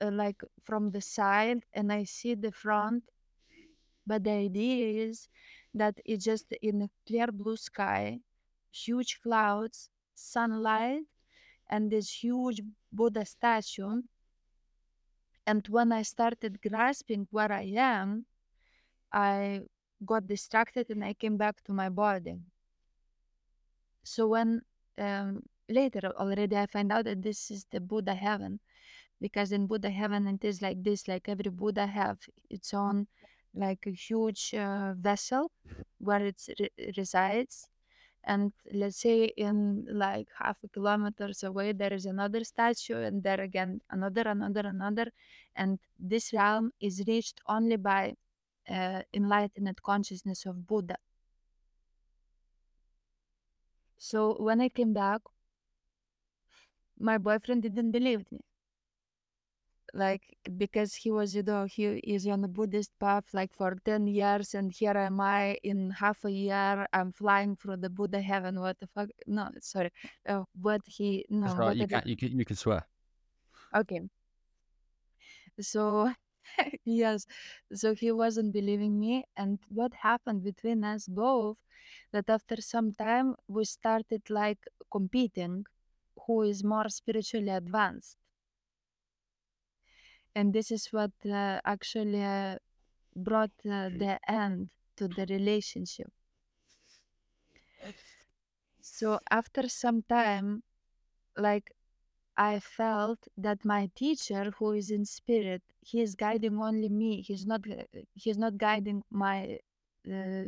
uh, 0.00 0.10
like 0.10 0.42
from 0.62 0.90
the 0.90 1.00
side, 1.00 1.64
and 1.72 1.92
I 1.92 2.04
see 2.04 2.34
the 2.34 2.52
front. 2.52 3.04
But 4.06 4.24
the 4.24 4.32
idea 4.32 5.06
is 5.06 5.28
that 5.72 5.98
it's 6.04 6.24
just 6.24 6.52
in 6.62 6.82
a 6.82 6.90
clear 7.06 7.28
blue 7.28 7.56
sky, 7.56 8.20
huge 8.70 9.20
clouds, 9.22 9.88
sunlight, 10.14 11.02
and 11.68 11.90
this 11.90 12.22
huge 12.22 12.60
Buddha 12.92 13.24
statue. 13.24 14.02
And 15.46 15.66
when 15.68 15.92
I 15.92 16.02
started 16.02 16.60
grasping 16.62 17.26
where 17.30 17.52
I 17.52 17.72
am, 17.76 18.26
I 19.12 19.62
got 20.04 20.26
distracted 20.26 20.90
and 20.90 21.04
I 21.04 21.14
came 21.14 21.36
back 21.36 21.62
to 21.64 21.72
my 21.72 21.88
body. 21.88 22.36
So 24.02 24.28
when 24.28 24.62
um, 24.98 25.42
later 25.68 26.12
already 26.18 26.56
I 26.56 26.66
find 26.66 26.92
out 26.92 27.04
that 27.04 27.22
this 27.22 27.50
is 27.50 27.66
the 27.70 27.80
Buddha 27.80 28.14
heaven, 28.14 28.60
because 29.24 29.52
in 29.52 29.66
Buddha 29.66 29.90
heaven 29.90 30.26
it 30.28 30.44
is 30.44 30.60
like 30.60 30.82
this, 30.84 31.08
like 31.08 31.28
every 31.30 31.50
Buddha 31.50 31.86
have 31.86 32.18
its 32.50 32.74
own 32.74 33.06
like 33.54 33.86
a 33.86 33.90
huge 34.06 34.52
uh, 34.54 34.92
vessel 35.08 35.50
where 35.98 36.26
it 36.26 36.40
re- 36.60 36.92
resides. 36.98 37.68
And 38.24 38.52
let's 38.72 38.98
say 38.98 39.24
in 39.46 39.86
like 39.90 40.28
half 40.38 40.58
a 40.64 40.68
kilometers 40.68 41.42
away 41.42 41.72
there 41.72 41.92
is 41.94 42.06
another 42.06 42.42
statue 42.44 43.00
and 43.06 43.22
there 43.22 43.40
again 43.40 43.80
another 43.90 44.24
another 44.34 44.64
another. 44.74 45.06
And 45.56 45.78
this 45.98 46.32
realm 46.34 46.72
is 46.80 47.02
reached 47.06 47.40
only 47.48 47.76
by 47.76 48.14
uh, 48.68 49.02
enlightened 49.14 49.82
consciousness 49.82 50.44
of 50.46 50.66
buddha. 50.66 50.98
So 53.98 54.36
when 54.40 54.60
i 54.60 54.68
came 54.68 54.92
back 54.92 55.22
my 56.98 57.16
boyfriend 57.18 57.62
didn't 57.62 57.92
believe 57.92 58.24
me 58.32 58.40
like 59.94 60.22
because 60.58 60.94
he 60.94 61.10
was 61.10 61.34
you 61.34 61.42
know 61.42 61.64
he 61.64 61.84
is 62.02 62.26
on 62.26 62.40
the 62.42 62.48
buddhist 62.48 62.90
path 62.98 63.24
like 63.32 63.52
for 63.52 63.76
10 63.84 64.06
years 64.06 64.54
and 64.54 64.72
here 64.72 64.96
am 64.96 65.20
i 65.20 65.56
in 65.62 65.90
half 65.90 66.24
a 66.24 66.30
year 66.30 66.86
i'm 66.92 67.12
flying 67.12 67.56
through 67.56 67.76
the 67.76 67.90
buddha 67.90 68.20
heaven 68.20 68.60
what 68.60 68.78
the 68.80 68.86
fuck 68.88 69.08
no 69.26 69.48
sorry 69.60 69.90
uh, 70.28 70.42
what 70.60 70.80
he 70.86 71.24
no 71.30 71.46
That's 71.46 71.58
right. 71.58 71.76
You 71.76 71.86
can 71.86 72.02
you 72.06 72.16
can 72.16 72.38
you 72.38 72.44
can 72.44 72.56
swear. 72.56 72.86
okay 73.74 74.00
so 75.60 76.12
yes 76.84 77.26
so 77.72 77.94
he 77.94 78.10
wasn't 78.12 78.52
believing 78.52 78.98
me 78.98 79.24
and 79.36 79.58
what 79.68 79.94
happened 79.94 80.42
between 80.42 80.84
us 80.84 81.06
both 81.08 81.56
that 82.12 82.28
after 82.28 82.56
some 82.60 82.92
time 82.92 83.34
we 83.48 83.64
started 83.64 84.22
like 84.30 84.58
competing 84.90 85.64
who 86.26 86.42
is 86.42 86.62
more 86.64 86.88
spiritually 86.88 87.50
advanced 87.50 88.16
and 90.34 90.52
this 90.52 90.70
is 90.70 90.88
what 90.92 91.12
uh, 91.26 91.60
actually 91.64 92.22
uh, 92.22 92.58
brought 93.16 93.52
uh, 93.66 93.90
the 93.90 94.18
end 94.28 94.70
to 94.96 95.08
the 95.08 95.26
relationship. 95.26 96.12
So 98.82 99.18
after 99.30 99.68
some 99.68 100.02
time 100.02 100.62
like 101.36 101.72
i 102.36 102.60
felt 102.60 103.28
that 103.36 103.64
my 103.64 103.90
teacher 103.94 104.52
who 104.58 104.72
is 104.72 104.90
in 104.90 105.04
spirit 105.04 105.62
he 105.80 106.00
is 106.02 106.14
guiding 106.16 106.58
only 106.60 106.88
me 106.90 107.22
he's 107.22 107.46
not 107.46 107.62
he's 108.14 108.38
not 108.38 108.58
guiding 108.58 109.04
my 109.10 109.60
uh, 110.10 110.46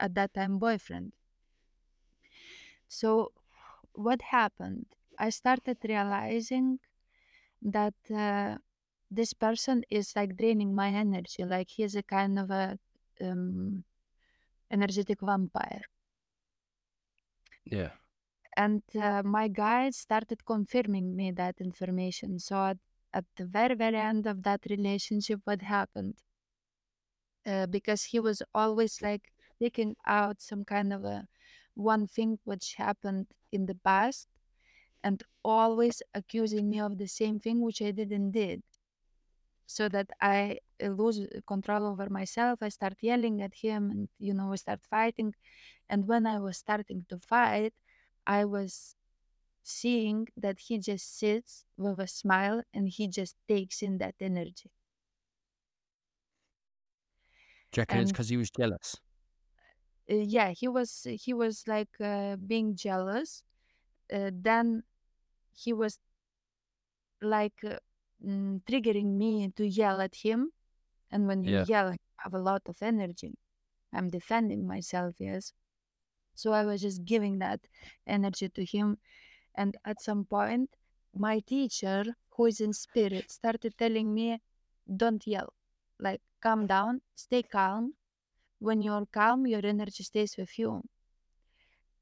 at 0.00 0.14
that 0.14 0.34
time 0.34 0.58
boyfriend. 0.58 1.14
So 2.88 3.32
what 3.94 4.22
happened? 4.22 4.86
I 5.18 5.30
started 5.30 5.78
realizing 5.84 6.80
that 7.62 7.94
uh, 8.10 8.58
this 9.14 9.32
person 9.34 9.84
is 9.90 10.14
like 10.16 10.36
draining 10.36 10.74
my 10.74 10.88
energy 10.90 11.44
like 11.44 11.70
he's 11.70 11.94
a 11.96 12.02
kind 12.02 12.38
of 12.38 12.50
a 12.50 12.78
um, 13.22 13.84
energetic 14.70 15.20
vampire. 15.22 15.82
Yeah. 17.64 17.90
and 18.56 18.82
uh, 18.96 19.22
my 19.22 19.46
guide 19.48 19.94
started 19.94 20.44
confirming 20.46 21.14
me 21.14 21.30
that 21.30 21.60
information 21.60 22.38
so 22.38 22.56
at, 22.64 22.78
at 23.12 23.24
the 23.36 23.44
very 23.44 23.74
very 23.74 23.96
end 23.96 24.26
of 24.26 24.42
that 24.42 24.60
relationship 24.70 25.40
what 25.44 25.60
happened? 25.62 26.14
Uh, 27.44 27.66
because 27.66 28.04
he 28.04 28.20
was 28.20 28.42
always 28.54 29.02
like 29.02 29.32
picking 29.58 29.96
out 30.06 30.40
some 30.40 30.64
kind 30.64 30.92
of 30.92 31.04
a 31.04 31.26
one 31.74 32.06
thing 32.06 32.38
which 32.44 32.74
happened 32.74 33.26
in 33.50 33.66
the 33.66 33.74
past 33.74 34.28
and 35.04 35.22
always 35.44 36.02
accusing 36.14 36.70
me 36.70 36.80
of 36.80 36.98
the 36.98 37.08
same 37.08 37.40
thing 37.40 37.60
which 37.62 37.82
i 37.82 37.90
didn't 37.92 38.32
did 38.32 38.62
so 39.66 39.88
that 39.88 40.10
i 40.20 40.58
uh, 40.82 40.88
lose 40.88 41.26
control 41.46 41.86
over 41.86 42.08
myself 42.10 42.62
i 42.62 42.68
start 42.68 42.96
yelling 43.00 43.40
at 43.42 43.54
him 43.54 43.90
and 43.90 44.08
you 44.18 44.34
know 44.34 44.48
we 44.48 44.56
start 44.56 44.82
fighting. 44.86 45.34
And 45.88 46.08
when 46.08 46.26
i 46.26 46.38
was 46.40 46.58
starting 46.58 47.06
to 47.10 47.18
fight 47.18 47.74
i 48.26 48.44
was 48.44 48.96
seeing 49.62 50.28
that 50.36 50.60
he 50.60 50.78
just 50.78 51.18
sits 51.18 51.66
with 51.76 51.98
a 52.00 52.06
smile 52.08 52.62
and 52.74 52.88
he 52.88 53.08
just 53.08 53.36
takes 53.48 53.82
in 53.82 53.98
that 53.98 54.16
energy. 54.20 54.70
Do 57.72 57.84
it's 57.90 58.12
because 58.12 58.28
he 58.28 58.36
was 58.36 58.50
jealous? 58.50 58.96
uh, 60.10 60.14
yeah 60.14 60.50
he 60.50 60.68
was 60.68 61.06
he 61.10 61.32
was 61.34 61.66
like 61.66 62.00
uh, 62.00 62.36
being 62.36 62.76
jealous. 62.76 63.42
Uh, 64.12 64.30
then 64.34 64.84
he 65.52 65.72
was 65.72 65.98
like 67.20 67.62
uh, 67.64 67.78
mm, 68.24 68.62
triggering 68.64 69.16
me 69.16 69.50
to 69.56 69.66
yell 69.66 70.00
at 70.00 70.14
him. 70.16 70.52
And 71.10 71.26
when 71.26 71.44
you 71.44 71.52
Yeah. 71.52 71.64
yell 71.64 71.88
I 71.88 71.98
have 72.18 72.34
a 72.34 72.38
lot 72.38 72.62
of 72.68 72.82
energy. 72.82 73.34
I'm 73.92 74.08
defending 74.10 74.66
myself 74.66 75.16
yes. 75.18 75.52
So 76.34 76.52
i 76.52 76.64
was 76.64 76.82
just 76.82 77.04
giving 77.04 77.38
that 77.38 77.60
energy 78.06 78.48
to 78.50 78.64
him. 78.64 78.98
And 79.54 79.76
at 79.84 80.02
some 80.02 80.24
point 80.24 80.70
my 81.14 81.40
teacher 81.40 82.04
who 82.36 82.46
is 82.46 82.60
in 82.60 82.72
spirit 82.72 83.30
started 83.30 83.76
telling 83.78 84.14
me 84.14 84.40
don't 84.96 85.26
yell. 85.26 85.52
Like 86.00 86.22
calm 86.42 86.66
down. 86.66 87.02
Stay 87.14 87.42
calm. 87.42 87.94
When 88.60 88.82
you're 88.82 89.06
calm 89.06 89.46
your 89.46 89.64
energy 89.66 90.04
stays 90.04 90.36
with 90.36 90.58
you. 90.58 90.82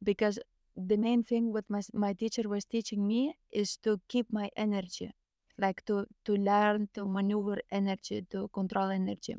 Because 0.03 0.39
the 0.77 0.97
main 0.97 1.25
thing 1.25 1.53
what 1.53 1.65
my, 1.69 1.83
my 1.93 2.13
teacher 2.13 2.49
was 2.49 2.65
teaching 2.65 3.07
me 3.07 3.35
is 3.53 3.77
to 3.79 4.01
keep 4.09 4.33
my 4.33 4.51
energy 4.57 5.13
like 5.61 5.85
to 5.87 6.07
to 6.25 6.35
learn 6.35 6.89
to 6.95 7.05
maneuver 7.07 7.59
energy, 7.71 8.27
to 8.31 8.49
control 8.49 8.91
energy. 8.91 9.37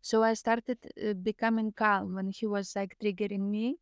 So 0.00 0.22
I 0.22 0.34
started 0.34 0.78
uh, 1.04 1.14
becoming 1.14 1.72
calm 1.72 2.14
when 2.14 2.30
he 2.30 2.46
was 2.46 2.74
like 2.76 2.96
triggering 3.02 3.50
me. 3.50 3.76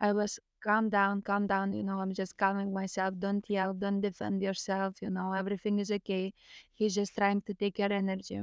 I 0.00 0.12
was 0.12 0.40
calm 0.62 0.88
down, 0.88 1.22
calm 1.22 1.46
down. 1.46 1.72
You 1.72 1.82
know, 1.82 2.00
I'm 2.00 2.12
just 2.12 2.36
calming 2.36 2.72
myself. 2.72 3.14
Don't 3.18 3.48
yell, 3.48 3.74
don't 3.74 4.00
defend 4.00 4.42
yourself. 4.42 5.00
You 5.02 5.10
know, 5.10 5.32
everything 5.32 5.78
is 5.78 5.90
okay. 5.90 6.34
He's 6.74 6.94
just 6.94 7.14
trying 7.14 7.42
to 7.42 7.54
take 7.54 7.78
your 7.78 7.92
energy. 7.92 8.40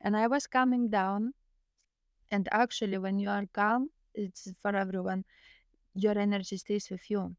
And 0.00 0.16
I 0.16 0.26
was 0.26 0.46
calming 0.46 0.88
down. 0.88 1.34
And 2.30 2.48
actually, 2.50 2.98
when 2.98 3.18
you 3.18 3.28
are 3.30 3.46
calm, 3.52 3.90
it's 4.14 4.52
for 4.60 4.74
everyone. 4.74 5.24
Your 5.94 6.18
energy 6.18 6.56
stays 6.56 6.90
with 6.90 7.10
you. 7.10 7.36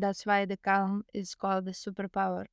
That's 0.00 0.24
why 0.26 0.44
the 0.46 0.56
calm 0.56 1.04
is 1.14 1.34
called 1.34 1.66
the 1.66 1.72
superpower. 1.72 2.46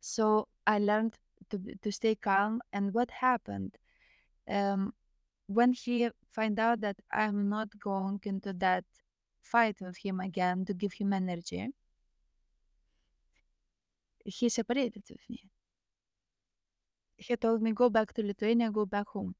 So 0.00 0.48
I 0.66 0.78
learned 0.78 1.14
to 1.50 1.58
to 1.82 1.92
stay 1.92 2.14
calm. 2.14 2.60
And 2.72 2.94
what 2.94 3.10
happened? 3.10 3.76
Um, 4.48 4.94
when 5.46 5.72
he 5.72 6.10
find 6.32 6.58
out 6.58 6.80
that 6.80 6.96
I'm 7.12 7.48
not 7.48 7.68
going 7.78 8.20
into 8.24 8.52
that 8.54 8.84
fight 9.42 9.76
with 9.80 9.96
him 9.98 10.20
again 10.20 10.64
to 10.66 10.74
give 10.74 10.92
him 10.94 11.12
energy, 11.12 11.68
he 14.24 14.48
separated 14.48 15.04
with 15.08 15.30
me. 15.30 15.50
He 17.16 17.36
told 17.36 17.62
me, 17.62 17.72
go 17.72 17.88
back 17.88 18.12
to 18.14 18.22
Lithuania, 18.22 18.70
go 18.70 18.84
back 18.84 19.08
home. 19.08 19.34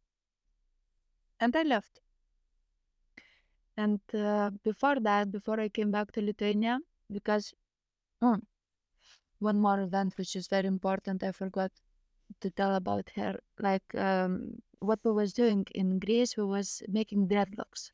And 1.39 1.55
I 1.55 1.63
left. 1.63 2.01
And 3.77 4.01
uh, 4.15 4.51
before 4.65 4.99
that, 5.01 5.31
before 5.31 5.61
I 5.61 5.69
came 5.69 5.91
back 5.91 6.13
to 6.13 6.23
Lithuania, 6.23 6.79
because 7.11 7.53
mm, 8.23 8.41
one 9.39 9.61
more 9.61 9.81
event 9.81 10.15
which 10.17 10.35
is 10.35 10.49
very 10.49 10.67
important, 10.67 11.23
I 11.23 11.33
forgot 11.33 11.71
to 12.41 12.51
tell 12.51 12.75
about 12.75 13.11
her. 13.17 13.39
Like 13.59 13.95
um, 13.95 14.63
what 14.79 15.01
we 15.05 15.13
was 15.13 15.33
doing 15.33 15.67
in 15.75 15.99
Greece, 15.99 16.37
we 16.37 16.45
was 16.45 16.83
making 16.89 17.29
dreadlocks, 17.29 17.91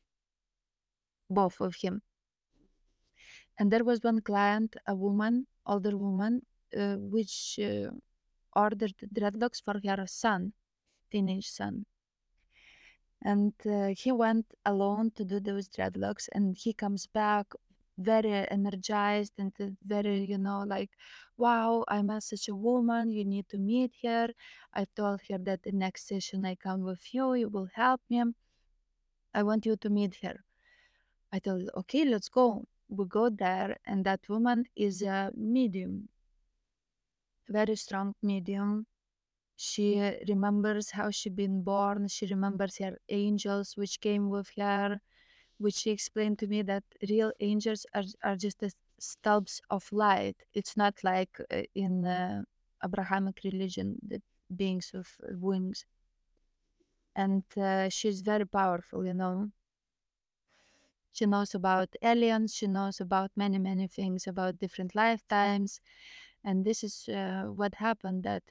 both 1.29 1.59
of 1.59 1.75
him. 1.75 2.01
And 3.59 3.71
there 3.71 3.83
was 3.83 4.01
one 4.01 4.21
client, 4.21 4.75
a 4.87 4.95
woman, 4.95 5.47
older 5.65 5.95
woman, 5.97 6.41
uh, 6.75 6.95
which 6.95 7.59
uh, 7.59 7.91
ordered 8.55 8.95
dreadlocks 9.13 9.61
for 9.61 9.79
her 9.85 10.07
son, 10.07 10.53
teenage 11.11 11.49
son. 11.49 11.85
And 13.23 13.53
uh, 13.65 13.87
he 13.97 14.11
went 14.11 14.45
alone 14.65 15.11
to 15.15 15.25
do 15.25 15.39
those 15.39 15.69
dreadlocks, 15.69 16.27
and 16.33 16.55
he 16.55 16.73
comes 16.73 17.07
back 17.07 17.47
very 17.97 18.47
energized 18.51 19.33
and 19.37 19.53
uh, 19.61 19.67
very, 19.85 20.25
you 20.25 20.37
know, 20.37 20.63
like, 20.67 20.91
wow, 21.37 21.85
I 21.87 22.01
met 22.01 22.23
such 22.23 22.49
a 22.49 22.55
woman. 22.55 23.11
You 23.11 23.23
need 23.25 23.47
to 23.49 23.57
meet 23.57 23.93
her. 24.03 24.29
I 24.73 24.85
told 24.95 25.21
her 25.29 25.37
that 25.39 25.63
the 25.63 25.71
next 25.71 26.07
session 26.07 26.45
I 26.45 26.55
come 26.55 26.81
with 26.81 27.13
you, 27.13 27.33
you 27.35 27.49
will 27.49 27.69
help 27.73 28.01
me. 28.09 28.23
I 29.33 29.43
want 29.43 29.65
you 29.65 29.75
to 29.77 29.89
meet 29.89 30.15
her. 30.23 30.43
I 31.31 31.39
told, 31.39 31.69
okay, 31.75 32.05
let's 32.05 32.29
go. 32.29 32.65
We 32.89 33.05
go 33.05 33.29
there, 33.29 33.77
and 33.85 34.05
that 34.05 34.27
woman 34.29 34.65
is 34.75 35.01
a 35.01 35.31
medium, 35.35 36.09
very 37.49 37.75
strong 37.75 38.13
medium. 38.21 38.85
She 39.69 39.99
uh, 39.99 40.13
remembers 40.27 40.91
how 40.91 41.09
she 41.11 41.29
been 41.29 41.63
born. 41.63 42.07
She 42.09 42.25
remembers 42.27 42.77
her 42.79 42.97
angels 43.09 43.67
which 43.77 43.99
came 44.01 44.29
with 44.29 44.49
her, 44.57 44.99
which 45.59 45.75
she 45.75 45.91
explained 45.91 46.39
to 46.39 46.47
me 46.47 46.61
that 46.63 46.83
real 47.09 47.31
angels 47.39 47.85
are, 47.95 48.03
are 48.23 48.37
just 48.37 48.59
the 48.59 48.71
stubs 48.99 49.61
of 49.69 49.91
light. 49.91 50.37
It's 50.53 50.75
not 50.77 50.95
like 51.03 51.39
uh, 51.51 51.63
in 51.75 52.05
uh, 52.05 52.43
Abrahamic 52.83 53.41
religion, 53.43 53.99
the 54.03 54.21
beings 54.55 54.91
with 54.93 55.11
wings. 55.47 55.85
And 57.15 57.43
uh, 57.57 57.89
she's 57.89 58.21
very 58.21 58.45
powerful, 58.45 59.03
you 59.05 59.15
know. 59.15 59.51
She 61.13 61.25
knows 61.25 61.55
about 61.55 61.95
aliens. 62.01 62.53
She 62.53 62.67
knows 62.67 62.99
about 62.99 63.31
many, 63.37 63.57
many 63.57 63.87
things 63.87 64.27
about 64.27 64.57
different 64.59 64.95
lifetimes. 64.95 65.79
And 66.43 66.65
this 66.65 66.83
is 66.83 67.09
uh, 67.09 67.45
what 67.45 67.75
happened 67.75 68.23
that 68.23 68.43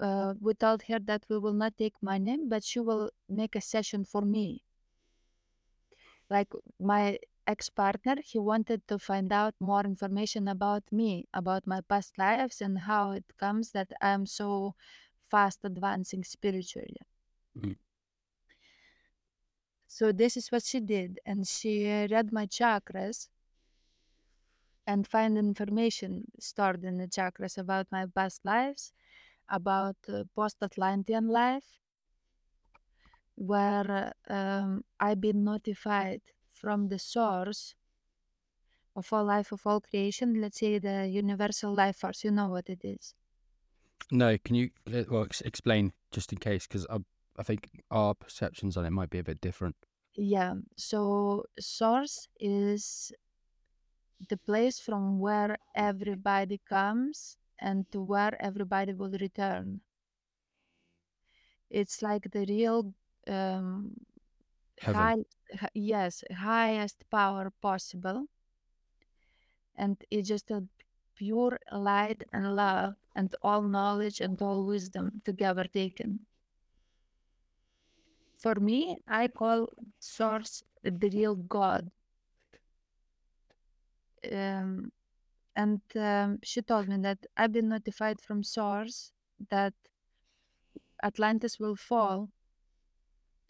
uh, 0.00 0.34
we 0.40 0.54
told 0.54 0.82
her 0.84 0.98
that 1.00 1.26
we 1.28 1.38
will 1.38 1.52
not 1.54 1.76
take 1.76 2.02
money, 2.02 2.38
but 2.44 2.64
she 2.64 2.80
will 2.80 3.10
make 3.28 3.54
a 3.56 3.60
session 3.60 4.04
for 4.04 4.22
me. 4.22 4.64
Like 6.30 6.52
my 6.80 7.18
ex 7.46 7.68
partner, 7.68 8.16
he 8.24 8.38
wanted 8.38 8.86
to 8.88 8.98
find 8.98 9.30
out 9.30 9.54
more 9.60 9.82
information 9.82 10.48
about 10.48 10.90
me, 10.90 11.26
about 11.34 11.66
my 11.66 11.82
past 11.82 12.16
lives, 12.16 12.62
and 12.62 12.78
how 12.78 13.10
it 13.12 13.36
comes 13.36 13.72
that 13.72 13.92
I'm 14.00 14.24
so 14.24 14.74
fast 15.28 15.60
advancing 15.64 16.24
spiritually. 16.24 16.96
Mhm. 17.54 17.74
So 19.88 20.12
this 20.12 20.36
is 20.36 20.52
what 20.52 20.62
she 20.62 20.78
did, 20.78 21.18
and 21.26 21.44
she 21.48 21.84
read 21.84 22.30
my 22.32 22.46
chakras 22.46 23.28
and 24.86 25.06
find 25.06 25.36
information 25.38 26.24
stored 26.40 26.82
in 26.84 26.96
the 26.98 27.06
chakras 27.06 27.56
about 27.58 27.86
my 27.92 28.06
past 28.06 28.44
lives, 28.44 28.92
about 29.48 29.96
uh, 30.08 30.24
post-Atlantean 30.34 31.28
life, 31.28 31.80
where 33.36 34.12
um, 34.28 34.84
I've 35.00 35.20
been 35.20 35.44
notified 35.44 36.20
from 36.52 36.88
the 36.88 36.98
source 36.98 37.74
of 38.96 39.12
all 39.12 39.24
life, 39.24 39.52
of 39.52 39.66
all 39.66 39.80
creation. 39.80 40.40
Let's 40.40 40.58
say 40.58 40.78
the 40.78 41.08
universal 41.08 41.74
life 41.74 41.96
force. 41.96 42.24
You 42.24 42.32
know 42.32 42.48
what 42.48 42.68
it 42.68 42.80
is. 42.84 43.14
No, 44.10 44.38
can 44.38 44.54
you 44.54 44.70
well 44.86 45.24
ex- 45.24 45.40
explain 45.42 45.92
just 46.10 46.32
in 46.32 46.38
case 46.38 46.66
because 46.66 46.86
I 46.90 46.98
I 47.36 47.42
think 47.42 47.68
our 47.90 48.14
perceptions 48.14 48.76
on 48.76 48.84
it 48.84 48.90
might 48.90 49.10
be 49.10 49.18
a 49.18 49.24
bit 49.24 49.40
different. 49.40 49.76
Yeah. 50.16 50.54
So 50.76 51.44
source 51.58 52.28
is 52.40 53.12
the 54.28 54.36
place 54.36 54.78
from 54.78 55.18
where 55.18 55.56
everybody 55.74 56.58
comes 56.68 57.36
and 57.60 57.90
to 57.92 58.00
where 58.02 58.40
everybody 58.42 58.92
will 58.92 59.10
return. 59.12 59.80
It's 61.70 62.02
like 62.02 62.30
the 62.30 62.44
real 62.48 62.94
um, 63.26 63.92
high, 64.80 65.16
yes, 65.74 66.24
highest 66.34 67.08
power 67.10 67.50
possible, 67.62 68.26
and 69.76 69.96
it's 70.10 70.28
just 70.28 70.50
a 70.50 70.64
pure 71.16 71.58
light 71.72 72.22
and 72.32 72.54
love 72.56 72.94
and 73.14 73.34
all 73.42 73.62
knowledge 73.62 74.20
and 74.20 74.40
all 74.42 74.64
wisdom 74.64 75.20
together 75.24 75.64
taken. 75.64 76.26
For 78.38 78.54
me, 78.54 78.98
I 79.06 79.28
call 79.28 79.68
source 79.98 80.62
the 80.82 81.08
real 81.10 81.34
God. 81.36 81.90
Um, 84.32 84.92
and 85.58 85.80
um, 85.96 86.38
she 86.44 86.62
told 86.62 86.86
me 86.86 86.96
that 86.98 87.18
I've 87.36 87.50
been 87.50 87.68
notified 87.68 88.20
from 88.20 88.44
source 88.44 89.10
that 89.50 89.74
Atlantis 91.02 91.58
will 91.58 91.74
fall 91.74 92.28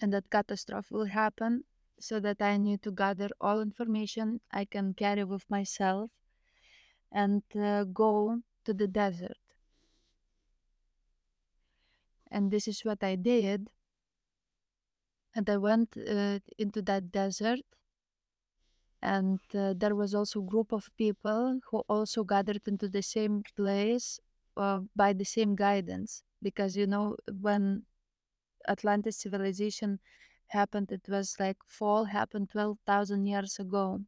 and 0.00 0.10
that 0.14 0.30
catastrophe 0.30 0.94
will 0.94 1.12
happen 1.22 1.64
so 2.00 2.18
that 2.20 2.40
I 2.40 2.56
need 2.56 2.82
to 2.84 2.92
gather 2.92 3.28
all 3.42 3.60
information 3.60 4.40
I 4.50 4.64
can 4.64 4.94
carry 4.94 5.24
with 5.24 5.44
myself 5.50 6.10
and 7.12 7.42
uh, 7.54 7.84
go 7.84 8.40
to 8.64 8.72
the 8.72 8.86
desert. 8.86 9.36
And 12.30 12.50
this 12.50 12.66
is 12.68 12.86
what 12.86 13.04
I 13.04 13.16
did. 13.16 13.68
And 15.34 15.48
I 15.50 15.58
went 15.58 15.94
uh, 15.96 16.38
into 16.56 16.80
that 16.82 17.12
desert 17.12 17.60
and 19.02 19.40
uh, 19.54 19.74
there 19.76 19.94
was 19.94 20.14
also 20.14 20.40
a 20.40 20.44
group 20.44 20.72
of 20.72 20.90
people 20.96 21.60
who 21.70 21.78
also 21.88 22.24
gathered 22.24 22.60
into 22.66 22.88
the 22.88 23.02
same 23.02 23.42
place 23.56 24.20
uh, 24.56 24.80
by 24.96 25.12
the 25.12 25.24
same 25.24 25.54
guidance 25.56 26.22
because 26.42 26.76
you 26.76 26.86
know 26.86 27.16
when 27.40 27.84
atlantis 28.68 29.18
civilization 29.18 29.98
happened 30.48 30.92
it 30.92 31.08
was 31.08 31.36
like 31.40 31.58
fall 31.66 32.04
happened 32.06 32.50
12000 32.50 33.26
years 33.26 33.58
ago. 33.58 34.00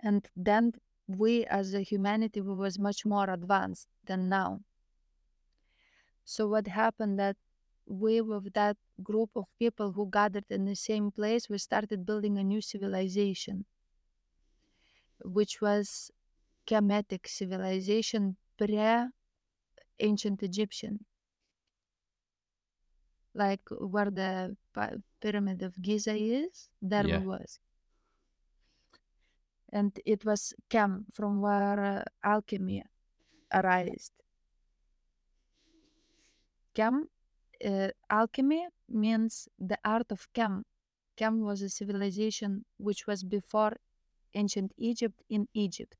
And 0.00 0.28
then 0.36 0.72
we 1.06 1.46
as 1.46 1.72
a 1.72 1.80
humanity 1.80 2.42
we 2.42 2.54
was 2.54 2.78
much 2.78 3.06
more 3.06 3.30
advanced 3.30 3.88
than 4.04 4.28
now. 4.28 4.60
So 6.24 6.48
what 6.48 6.66
happened 6.66 7.18
that 7.18 7.36
we 7.90 8.20
with 8.20 8.52
that 8.54 8.76
group 9.02 9.30
of 9.34 9.44
people 9.58 9.92
who 9.92 10.08
gathered 10.10 10.44
in 10.48 10.64
the 10.64 10.76
same 10.76 11.10
place 11.10 11.48
we 11.48 11.58
started 11.58 12.06
building 12.06 12.38
a 12.38 12.44
new 12.44 12.60
civilization 12.60 13.64
which 15.24 15.60
was 15.60 16.10
Kemetic 16.66 17.26
civilization 17.26 18.36
pre 18.56 18.78
ancient 19.98 20.42
Egyptian. 20.42 21.04
Like 23.34 23.60
where 23.70 24.10
the 24.10 24.56
pyramid 25.20 25.62
of 25.62 25.80
Giza 25.80 26.14
is, 26.16 26.68
there 26.82 27.06
Yeah. 27.08 27.18
was. 27.18 27.58
and 29.72 30.00
it 30.04 30.24
was 30.24 30.52
chem 30.68 31.06
from 31.12 31.40
where 31.40 31.78
uh, 31.78 32.02
alchemy 32.24 32.82
arose. 33.52 34.10
Chem, 36.74 37.08
uh, 37.64 37.90
alchemy 38.10 38.68
means 38.88 39.48
the 39.58 39.78
art 39.84 40.10
of 40.12 40.32
chem. 40.32 40.64
Chem 41.16 41.40
was 41.40 41.62
a 41.62 41.68
civilization 41.70 42.64
which 42.78 43.06
was 43.06 43.24
before 43.24 43.76
ancient 44.34 44.72
Egypt 44.78 45.22
in 45.28 45.48
Egypt. 45.54 45.96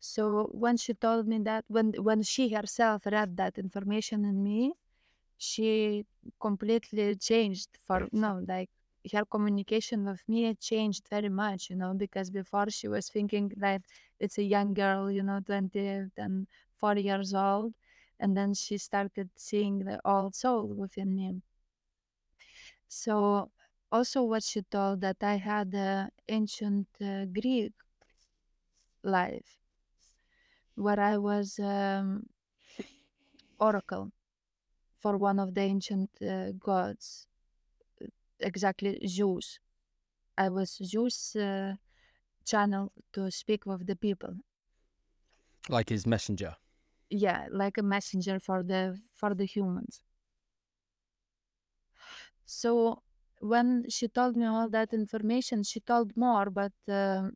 So 0.00 0.44
when 0.52 0.76
she 0.76 0.94
told 0.94 1.26
me 1.26 1.38
that, 1.40 1.64
when 1.68 1.92
when 2.08 2.22
she 2.22 2.48
herself 2.50 3.06
read 3.06 3.36
that 3.36 3.58
information 3.58 4.24
in 4.24 4.42
me, 4.42 4.72
she 5.38 6.06
completely 6.40 7.16
changed 7.16 7.70
for 7.86 8.08
no 8.12 8.44
like 8.48 8.70
her 9.12 9.24
communication 9.26 10.04
with 10.04 10.22
me 10.28 10.54
changed 10.56 11.08
very 11.08 11.28
much 11.30 11.70
you 11.70 11.76
know 11.76 11.94
because 11.94 12.30
before 12.30 12.68
she 12.70 12.88
was 12.88 13.08
thinking 13.08 13.52
that 13.56 13.82
it's 14.20 14.38
a 14.38 14.42
young 14.42 14.74
girl 14.74 15.10
you 15.10 15.22
know 15.22 15.40
20 15.40 15.80
and 16.18 16.48
40 16.76 17.02
years 17.02 17.34
old 17.34 17.74
and 18.20 18.36
then 18.36 18.54
she 18.54 18.78
started 18.78 19.30
seeing 19.36 19.80
the 19.80 20.00
old 20.04 20.34
soul 20.34 20.66
within 20.66 21.14
me 21.16 21.42
so 22.88 23.50
also 23.90 24.22
what 24.22 24.42
she 24.42 24.62
told 24.62 25.00
that 25.00 25.16
i 25.22 25.36
had 25.36 25.72
a 25.74 26.10
ancient 26.28 26.88
uh, 27.00 27.24
greek 27.26 27.72
life 29.02 29.58
where 30.76 31.00
i 31.00 31.16
was 31.18 31.58
um, 31.58 32.26
oracle 33.60 34.10
for 34.98 35.16
one 35.18 35.38
of 35.40 35.54
the 35.54 35.60
ancient 35.62 36.10
uh, 36.22 36.52
gods 36.52 37.28
exactly 38.40 38.98
Zeus. 39.06 39.58
I 40.38 40.48
was 40.50 40.72
Zeus 40.84 41.36
uh, 41.36 41.76
channel 42.46 42.92
to 43.14 43.30
speak 43.30 43.66
with 43.66 43.86
the 43.86 43.96
people. 43.96 44.36
Like 45.68 45.88
his 45.88 46.06
messenger. 46.06 46.56
Yeah, 47.10 47.48
like 47.50 47.76
a 47.78 47.82
messenger 47.82 48.40
for 48.40 48.62
the 48.62 49.00
for 49.14 49.34
the 49.34 49.44
humans. 49.44 50.02
So 52.46 53.02
when 53.40 53.88
she 53.90 54.08
told 54.08 54.36
me 54.36 54.44
all 54.46 54.68
that 54.70 54.92
information, 54.92 55.62
she 55.62 55.80
told 55.80 56.16
more, 56.16 56.50
but 56.50 56.72
uh, 56.88 57.30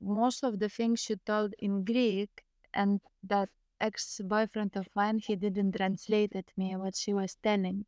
most 0.00 0.44
of 0.44 0.58
the 0.58 0.68
things 0.68 1.00
she 1.00 1.16
told 1.16 1.54
in 1.58 1.84
Greek, 1.84 2.44
and 2.74 3.00
that 3.22 3.50
ex-boyfriend 3.80 4.76
of 4.76 4.88
mine, 4.94 5.18
he 5.18 5.36
didn't 5.36 5.72
translate 5.76 6.32
it 6.34 6.52
me 6.56 6.76
what 6.76 6.96
she 6.96 7.12
was 7.14 7.36
telling 7.36 7.86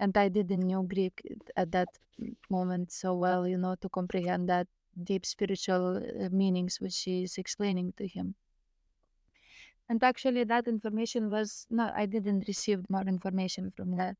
and 0.00 0.16
I 0.16 0.28
didn't 0.28 0.66
know 0.66 0.82
Greek 0.82 1.22
at 1.56 1.70
that 1.72 1.88
moment 2.50 2.90
so 2.92 3.14
well, 3.14 3.46
you 3.46 3.56
know, 3.58 3.74
to 3.76 3.88
comprehend 3.88 4.48
that 4.48 4.66
deep 5.00 5.24
spiritual 5.24 5.98
uh, 5.98 6.28
meanings 6.30 6.80
which 6.80 6.94
she 6.94 7.22
is 7.24 7.38
explaining 7.38 7.92
to 7.98 8.06
him. 8.06 8.34
And 9.88 10.02
actually, 10.02 10.44
that 10.44 10.66
information 10.68 11.30
was 11.30 11.66
no, 11.68 11.92
I 11.94 12.06
didn't 12.06 12.46
receive 12.48 12.88
more 12.88 13.02
information 13.02 13.70
from 13.70 13.96
that. 13.96 14.16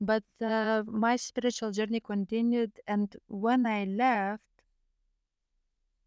But 0.00 0.24
uh, 0.40 0.82
my 0.86 1.16
spiritual 1.16 1.72
journey 1.72 2.00
continued, 2.00 2.80
and 2.86 3.16
when 3.28 3.64
I 3.66 3.84
left 3.84 4.42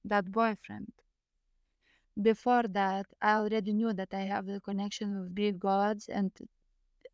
that 0.06 0.32
boyfriend, 0.32 0.94
before 2.22 2.64
that, 2.64 3.06
I 3.22 3.36
already 3.36 3.72
knew 3.74 3.94
that 3.94 4.14
I 4.14 4.22
have 4.22 4.48
a 4.50 4.60
connection 4.60 5.20
with 5.20 5.36
Greek 5.36 5.60
gods 5.60 6.10
and 6.10 6.32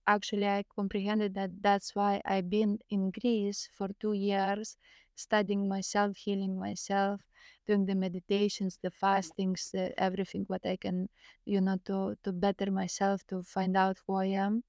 actually 0.07 0.47
I 0.47 0.63
comprehended 0.75 1.35
that 1.35 1.61
that's 1.61 1.95
why 1.95 2.21
I've 2.25 2.49
been 2.49 2.79
in 2.89 3.11
Greece 3.11 3.69
for 3.73 3.89
two 3.99 4.13
years, 4.13 4.77
studying 5.15 5.67
myself, 5.69 6.17
healing 6.17 6.57
myself, 6.59 7.21
doing 7.69 7.85
the 7.85 7.95
meditations, 7.95 8.79
the 8.81 8.89
fastings, 8.89 9.61
everything 9.97 10.43
what 10.47 10.65
I 10.65 10.75
can, 10.75 11.09
you 11.45 11.61
know, 11.61 11.77
to 11.85 12.17
to 12.23 12.31
better 12.31 12.71
myself, 12.71 13.17
to 13.27 13.43
find 13.43 13.77
out 13.77 13.97
who 14.05 14.15
I 14.15 14.29
am. 14.45 14.63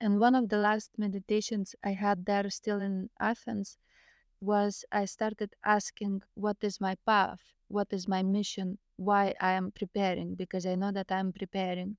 And 0.00 0.20
one 0.20 0.34
of 0.34 0.48
the 0.50 0.58
last 0.58 0.90
meditations 0.98 1.74
I 1.82 1.92
had 2.04 2.26
there, 2.26 2.50
still 2.50 2.80
in 2.82 3.08
Athens, 3.18 3.78
was 4.40 4.84
I 4.92 5.06
started 5.06 5.50
asking, 5.64 6.22
"What 6.34 6.58
is 6.60 6.80
my 6.80 6.94
path? 7.06 7.40
What 7.68 7.88
is 7.92 8.06
my 8.06 8.22
mission? 8.22 8.78
Why 8.96 9.34
I 9.40 9.52
am 9.60 9.72
preparing? 9.72 10.34
Because 10.36 10.66
I 10.66 10.74
know 10.74 10.92
that 10.92 11.10
I 11.10 11.20
am 11.20 11.32
preparing." 11.32 11.96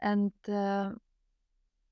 and 0.00 0.32
uh, 0.48 0.92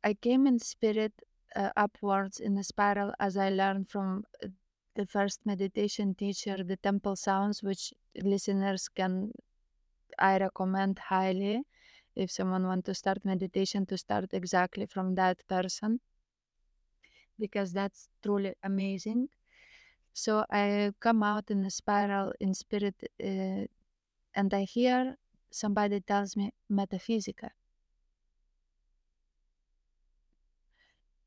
I 0.05 0.15
came 0.15 0.47
in 0.47 0.59
spirit 0.59 1.13
uh, 1.55 1.71
upwards 1.77 2.41
in 2.41 2.57
a 2.59 2.65
spiral 2.65 3.13
as 3.19 3.37
I 3.37 3.51
learned 3.51 3.89
from 3.89 4.25
uh, 4.43 4.49
the 4.97 5.07
first 5.07 5.41
meditation 5.47 6.15
teacher, 6.15 6.65
the 6.65 6.77
Temple 6.77 7.17
Sounds, 7.17 7.63
which 7.63 7.93
listeners 8.23 8.89
can 8.89 9.33
I 10.19 10.39
recommend 10.39 10.99
highly 10.99 11.63
if 12.15 12.31
someone 12.31 12.67
want 12.67 12.85
to 12.87 12.95
start 12.95 13.25
meditation 13.25 13.87
to 13.87 13.99
start 13.99 14.33
exactly 14.33 14.87
from 14.87 15.15
that 15.17 15.47
person 15.49 16.01
because 17.39 17.73
that's 17.73 18.09
truly 18.23 18.55
amazing. 18.63 19.29
So 20.15 20.45
I 20.51 20.93
come 21.01 21.23
out 21.23 21.51
in 21.51 21.65
a 21.65 21.71
spiral 21.71 22.33
in 22.41 22.55
spirit, 22.55 22.95
uh, 23.23 23.67
and 24.35 24.55
I 24.55 24.63
hear 24.63 25.17
somebody 25.51 26.01
tells 26.01 26.37
me 26.37 26.53
metaphysica 26.69 27.51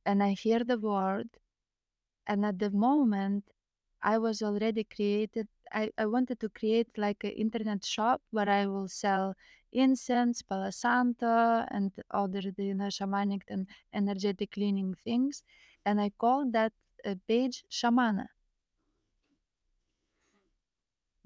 and 0.06 0.24
I 0.24 0.32
hear 0.32 0.64
the 0.64 0.78
word. 0.78 1.30
And 2.28 2.46
at 2.46 2.60
the 2.60 2.70
moment, 2.72 3.46
I 4.02 4.18
was 4.18 4.42
already 4.42 4.84
created. 4.84 5.48
I, 5.72 5.92
I 5.98 6.06
wanted 6.06 6.40
to 6.42 6.50
create 6.50 6.88
like 6.98 7.24
an 7.24 7.32
internet 7.32 7.86
shop 7.86 8.22
where 8.32 8.50
I 8.50 8.66
will 8.66 8.88
sell 8.88 9.36
incense, 9.72 10.42
Palo 10.42 10.72
Santo, 10.72 11.66
and 11.70 11.92
other 12.12 12.42
you 12.58 12.74
know 12.74 12.88
shamanic 12.88 13.42
and 13.48 13.68
energetic 13.94 14.52
cleaning 14.52 14.96
things. 15.04 15.44
And 15.86 16.02
I 16.02 16.10
called 16.18 16.54
that 16.54 16.74
uh, 17.06 17.16
page 17.28 17.64
Shamana 17.70 18.28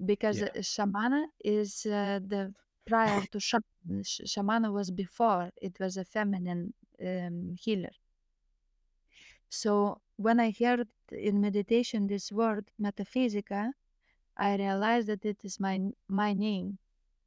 because 0.04 0.40
Yeah. 0.40 0.48
Shamana 0.62 1.24
is 1.44 1.86
uh, 1.86 2.20
the 2.26 2.52
prior 2.86 3.22
to 3.32 3.40
Shaman. 3.40 4.02
Shamana 4.02 4.72
was 4.72 4.90
before. 4.90 5.50
It 5.60 5.78
was 5.80 5.96
a 5.96 6.04
feminine 6.04 6.74
um, 7.00 7.56
healer. 7.58 7.90
So 9.48 10.00
when 10.16 10.40
I 10.40 10.52
heard 10.58 10.88
in 11.10 11.40
meditation 11.40 12.06
this 12.06 12.32
word 12.32 12.70
metaphysica, 12.78 13.72
I 14.36 14.56
realized 14.56 15.08
that 15.08 15.24
it 15.24 15.38
is 15.44 15.60
my 15.60 15.80
my 16.08 16.32
name, 16.32 16.78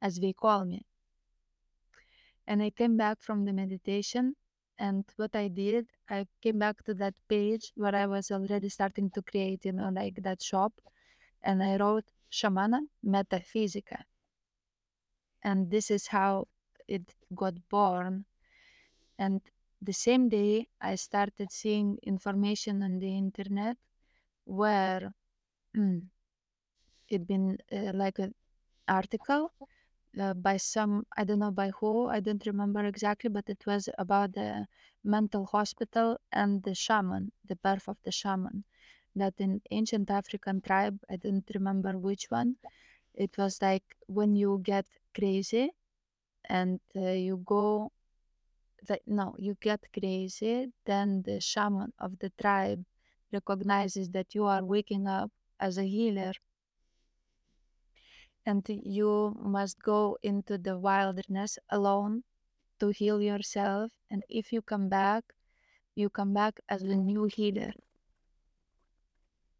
as 0.02 0.16
they 0.16 0.32
call 0.32 0.64
me. 0.64 0.84
And 2.46 2.62
I 2.62 2.70
came 2.70 2.96
back 2.96 3.22
from 3.22 3.44
the 3.44 3.52
meditation, 3.52 4.36
and 4.78 5.04
what 5.16 5.34
I 5.34 5.48
did, 5.48 5.86
I 6.08 6.26
came 6.42 6.58
back 6.58 6.82
to 6.84 6.94
that 6.94 7.14
page 7.28 7.72
where 7.76 7.94
I 7.94 8.06
was 8.06 8.30
already 8.30 8.68
starting 8.68 9.10
to 9.10 9.22
create, 9.22 9.64
you 9.64 9.72
know, 9.72 9.90
like 9.90 10.22
that 10.22 10.42
shop, 10.42 10.72
and 11.42 11.62
I 11.62 11.76
wrote 11.76 12.04
Shamana 12.30 12.80
Metaphysica. 13.02 14.04
And 15.42 15.70
this 15.70 15.90
is 15.90 16.08
how 16.08 16.48
it 16.86 17.14
got 17.34 17.54
born. 17.68 18.24
And 19.18 19.40
the 19.82 19.92
same 19.92 20.28
day, 20.28 20.68
I 20.80 20.94
started 20.96 21.52
seeing 21.52 21.98
information 22.02 22.82
on 22.82 22.98
the 22.98 23.16
internet 23.16 23.76
where 24.44 25.14
mm, 25.76 26.02
it 27.08 27.26
been 27.26 27.58
uh, 27.72 27.92
like 27.94 28.18
an 28.18 28.34
article 28.88 29.52
uh, 30.20 30.34
by 30.34 30.56
some 30.56 31.06
I 31.16 31.24
don't 31.24 31.40
know 31.40 31.50
by 31.50 31.70
who 31.80 32.08
I 32.08 32.20
don't 32.20 32.44
remember 32.46 32.84
exactly, 32.84 33.30
but 33.30 33.48
it 33.48 33.64
was 33.66 33.88
about 33.98 34.32
the 34.34 34.66
mental 35.04 35.46
hospital 35.46 36.18
and 36.32 36.62
the 36.62 36.74
shaman, 36.74 37.32
the 37.46 37.56
birth 37.56 37.88
of 37.88 37.98
the 38.04 38.12
shaman. 38.12 38.64
That 39.16 39.34
in 39.38 39.62
ancient 39.70 40.10
African 40.10 40.60
tribe, 40.62 41.00
I 41.10 41.16
don't 41.16 41.48
remember 41.54 41.98
which 41.98 42.26
one. 42.30 42.56
It 43.14 43.38
was 43.38 43.62
like 43.62 43.84
when 44.08 44.36
you 44.36 44.60
get 44.64 44.86
crazy 45.14 45.72
and 46.48 46.80
uh, 46.96 47.10
you 47.26 47.38
go 47.44 47.92
that 48.86 49.02
no, 49.06 49.34
you 49.38 49.56
get 49.60 49.92
crazy, 49.92 50.72
then 50.84 51.22
the 51.22 51.40
shaman 51.40 51.92
of 51.98 52.18
the 52.20 52.30
tribe 52.30 52.84
recognizes 53.32 54.10
that 54.10 54.34
you 54.34 54.44
are 54.44 54.64
waking 54.64 55.06
up 55.06 55.32
as 55.60 55.78
a 55.78 55.84
healer. 55.84 56.32
And 58.44 58.68
you 58.68 59.36
must 59.38 59.80
go 59.80 60.18
into 60.22 60.58
the 60.58 60.76
wilderness 60.76 61.56
alone 61.70 62.24
to 62.80 62.88
heal 62.88 63.22
yourself. 63.22 63.92
And 64.10 64.24
if 64.28 64.52
you 64.52 64.62
come 64.62 64.88
back 64.88 65.34
you 65.94 66.10
come 66.10 66.34
back 66.34 66.60
as 66.68 66.82
a 66.82 66.96
new 66.96 67.24
healer. 67.24 67.72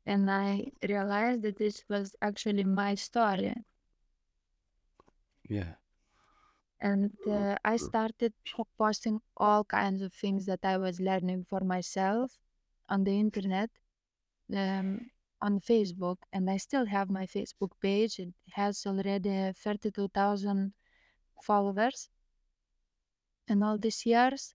And 0.05 0.29
i 0.29 0.73
realized 0.83 1.43
that 1.43 1.59
this 1.59 1.85
was 1.89 2.17
actually 2.21 2.65
my 2.65 2.97
story. 2.97 3.55
Yeah. 5.49 5.78
And 6.81 7.11
uh, 7.27 7.57
i 7.65 7.77
started 7.77 8.33
posting 8.79 9.21
all 9.37 9.65
kinds 9.65 10.03
of 10.03 10.13
things 10.13 10.47
that 10.47 10.61
i 10.63 10.77
was 10.77 11.01
learning 11.01 11.45
for 11.49 11.61
myself 11.61 12.39
on 12.89 13.05
the 13.05 13.19
internet 13.19 13.71
um, 14.55 15.11
on 15.41 15.61
Facebook, 15.61 16.17
and 16.33 16.51
I 16.51 16.57
still 16.57 16.87
have 16.87 17.11
my 17.11 17.27
Facebook 17.27 17.71
page. 17.81 18.19
It 18.19 18.33
has 18.53 18.85
already 18.87 19.53
32,000 19.53 20.73
followers 21.43 22.09
in 23.47 23.63
all 23.63 23.79
these 23.79 24.05
years. 24.05 24.55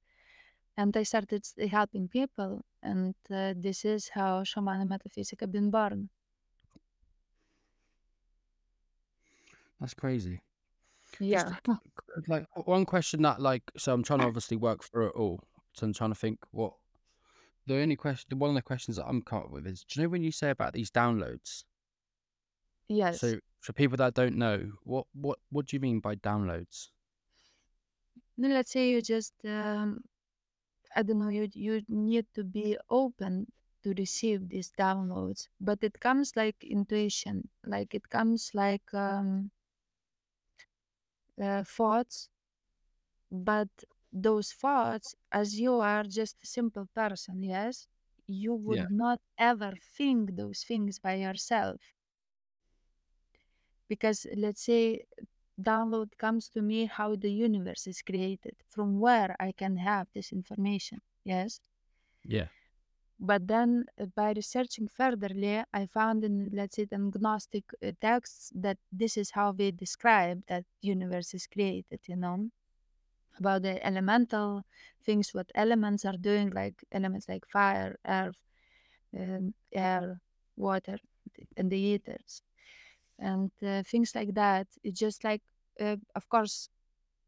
And 0.75 0.95
I 0.97 1.03
started 1.03 1.45
helping 1.69 2.07
people, 2.07 2.65
and 2.81 3.13
uh, 3.29 3.53
this 3.55 3.85
is 3.85 4.09
how 4.09 4.41
Shamana 4.41 4.89
Metaphysica 4.89 5.45
has 5.45 5.51
been 5.51 5.69
born. 5.69 6.09
That's 9.79 9.93
crazy. 9.93 10.41
Yeah. 11.19 11.55
Like 12.27 12.45
one 12.67 12.85
question 12.85 13.21
that 13.23 13.41
like 13.41 13.63
so 13.77 13.93
I'm 13.93 14.03
trying 14.03 14.19
to 14.19 14.25
obviously 14.25 14.57
work 14.57 14.83
through 14.83 15.07
it 15.07 15.15
all. 15.15 15.41
So 15.73 15.85
I'm 15.85 15.93
trying 15.93 16.11
to 16.11 16.15
think 16.15 16.39
what 16.51 16.73
the 17.65 17.77
only 17.81 17.95
question 17.95 18.37
one 18.39 18.49
of 18.49 18.55
the 18.55 18.61
questions 18.61 18.97
that 18.97 19.05
I'm 19.07 19.21
caught 19.21 19.51
with 19.51 19.65
is 19.65 19.83
do 19.83 19.99
you 19.99 20.05
know 20.05 20.09
when 20.09 20.23
you 20.23 20.31
say 20.31 20.49
about 20.49 20.73
these 20.73 20.91
downloads? 20.91 21.63
Yes. 22.87 23.21
So 23.21 23.39
for 23.61 23.73
people 23.73 23.97
that 23.97 24.13
don't 24.13 24.35
know, 24.35 24.71
what 24.83 25.07
what 25.13 25.39
what 25.49 25.67
do 25.67 25.75
you 25.75 25.79
mean 25.79 25.99
by 25.99 26.15
downloads? 26.15 26.89
No, 28.37 28.49
let's 28.49 28.71
say 28.71 28.89
you 28.89 29.01
just 29.01 29.33
um, 29.45 30.03
I 30.95 31.03
don't 31.03 31.19
know, 31.19 31.29
you 31.29 31.47
you 31.53 31.81
need 31.87 32.25
to 32.35 32.43
be 32.43 32.77
open 32.89 33.51
to 33.83 33.93
receive 33.97 34.49
these 34.49 34.71
downloads, 34.77 35.47
but 35.59 35.79
it 35.81 35.99
comes 35.99 36.35
like 36.35 36.63
intuition, 36.63 37.49
like 37.65 37.93
it 37.93 38.09
comes 38.09 38.51
like 38.53 38.93
um, 38.93 39.51
uh, 41.41 41.63
thoughts, 41.63 42.29
but 43.31 43.69
those 44.13 44.53
thoughts, 44.53 45.13
as 45.31 45.59
you 45.59 45.73
are 45.81 46.03
just 46.03 46.37
a 46.41 46.45
simple 46.47 46.87
person, 46.95 47.43
yes, 47.43 47.87
you 48.27 48.53
would 48.53 48.79
Yeah. 48.79 48.89
not 48.89 49.19
ever 49.37 49.73
think 49.81 50.35
those 50.37 50.63
things 50.63 50.99
by 50.99 51.15
yourself. 51.15 51.81
Because 53.87 54.25
let's 54.35 54.61
say 54.61 55.05
download 55.61 56.17
comes 56.17 56.49
to 56.49 56.61
me 56.61 56.85
how 56.85 57.15
the 57.15 57.31
universe 57.31 57.87
is 57.87 58.01
created, 58.01 58.55
from 58.69 58.99
where 58.99 59.35
I 59.39 59.51
can 59.53 59.77
have 59.77 60.07
this 60.13 60.31
information, 60.33 61.01
yes. 61.23 61.61
Yeah. 62.25 62.47
But 63.23 63.47
then 63.47 63.85
uh, 63.99 64.07
by 64.13 64.33
researching 64.33 64.89
furtherly, 64.89 65.63
I 65.73 65.85
found 65.85 66.25
in, 66.25 66.49
let's 66.51 66.75
say, 66.75 66.83
the 66.83 66.97
Gnostic 66.97 67.63
uh, 67.81 67.91
texts 68.01 68.51
that 68.53 68.77
this 68.91 69.15
is 69.15 69.31
how 69.31 69.53
they 69.53 69.71
describe 69.71 70.43
that 70.47 70.65
universe 70.81 71.33
is 71.33 71.47
created, 71.47 72.01
you 72.05 72.17
know, 72.17 72.49
about 73.39 73.61
the 73.61 73.83
elemental 73.85 74.63
things, 75.05 75.33
what 75.33 75.49
elements 75.55 76.03
are 76.03 76.17
doing, 76.17 76.49
like 76.49 76.83
elements 76.91 77.29
like 77.29 77.47
fire, 77.47 77.95
earth, 78.05 78.35
um, 79.17 79.53
air, 79.71 80.19
water, 80.57 80.97
and 81.55 81.71
the 81.71 81.79
ethers, 81.79 82.41
and 83.19 83.51
uh, 83.65 83.83
things 83.83 84.13
like 84.15 84.33
that. 84.33 84.67
It's 84.83 84.99
just 84.99 85.23
like, 85.23 85.41
uh, 85.79 85.95
of 86.13 86.27
course, 86.27 86.67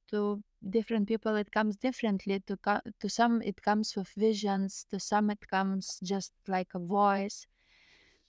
to 0.09 0.43
different 0.67 1.07
people 1.07 1.35
it 1.35 1.51
comes 1.51 1.75
differently 1.77 2.39
to 2.47 2.57
to 2.99 3.09
some 3.09 3.41
it 3.41 3.61
comes 3.61 3.95
with 3.95 4.09
visions 4.17 4.85
to 4.89 4.99
some 4.99 5.29
it 5.31 5.47
comes 5.47 5.99
just 6.03 6.33
like 6.47 6.73
a 6.75 6.79
voice. 6.79 7.47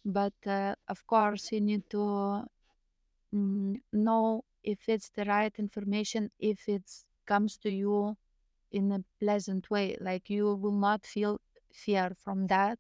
But 0.04 0.34
uh, 0.46 0.74
of 0.88 1.06
course 1.06 1.52
you 1.52 1.60
need 1.60 1.88
to 1.90 2.44
mm, 3.34 3.80
know 3.92 4.44
if 4.62 4.88
it's 4.88 5.10
the 5.10 5.24
right 5.24 5.54
information 5.58 6.30
if 6.38 6.68
it 6.68 6.84
comes 7.26 7.56
to 7.58 7.70
you 7.70 8.16
in 8.72 8.92
a 8.92 9.04
pleasant 9.20 9.70
way 9.70 9.96
like 10.00 10.30
you 10.30 10.54
will 10.54 10.78
not 10.88 11.06
feel 11.06 11.40
fear 11.72 12.12
from 12.18 12.46
that. 12.48 12.78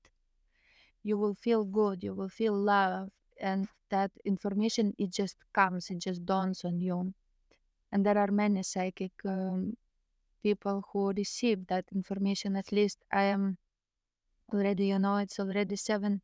You 1.02 1.16
will 1.16 1.34
feel 1.34 1.64
good 1.64 2.02
you 2.04 2.14
will 2.14 2.28
feel 2.28 2.52
love 2.54 3.10
and 3.40 3.68
that 3.88 4.10
information 4.24 4.94
it 4.98 5.10
just 5.10 5.36
comes 5.54 5.90
it 5.90 5.98
just 6.00 6.26
dawns 6.26 6.64
on 6.64 6.80
you 6.80 7.14
and 7.96 8.04
there 8.04 8.18
are 8.18 8.30
many 8.30 8.62
psychic 8.62 9.12
um, 9.24 9.74
people 10.42 10.84
who 10.92 11.12
receive 11.16 11.66
that 11.66 11.86
information 11.94 12.54
at 12.54 12.70
least 12.70 12.98
i 13.10 13.22
am 13.22 13.56
already 14.52 14.88
you 14.88 14.98
know 14.98 15.16
it's 15.16 15.40
already 15.40 15.76
seven 15.76 16.20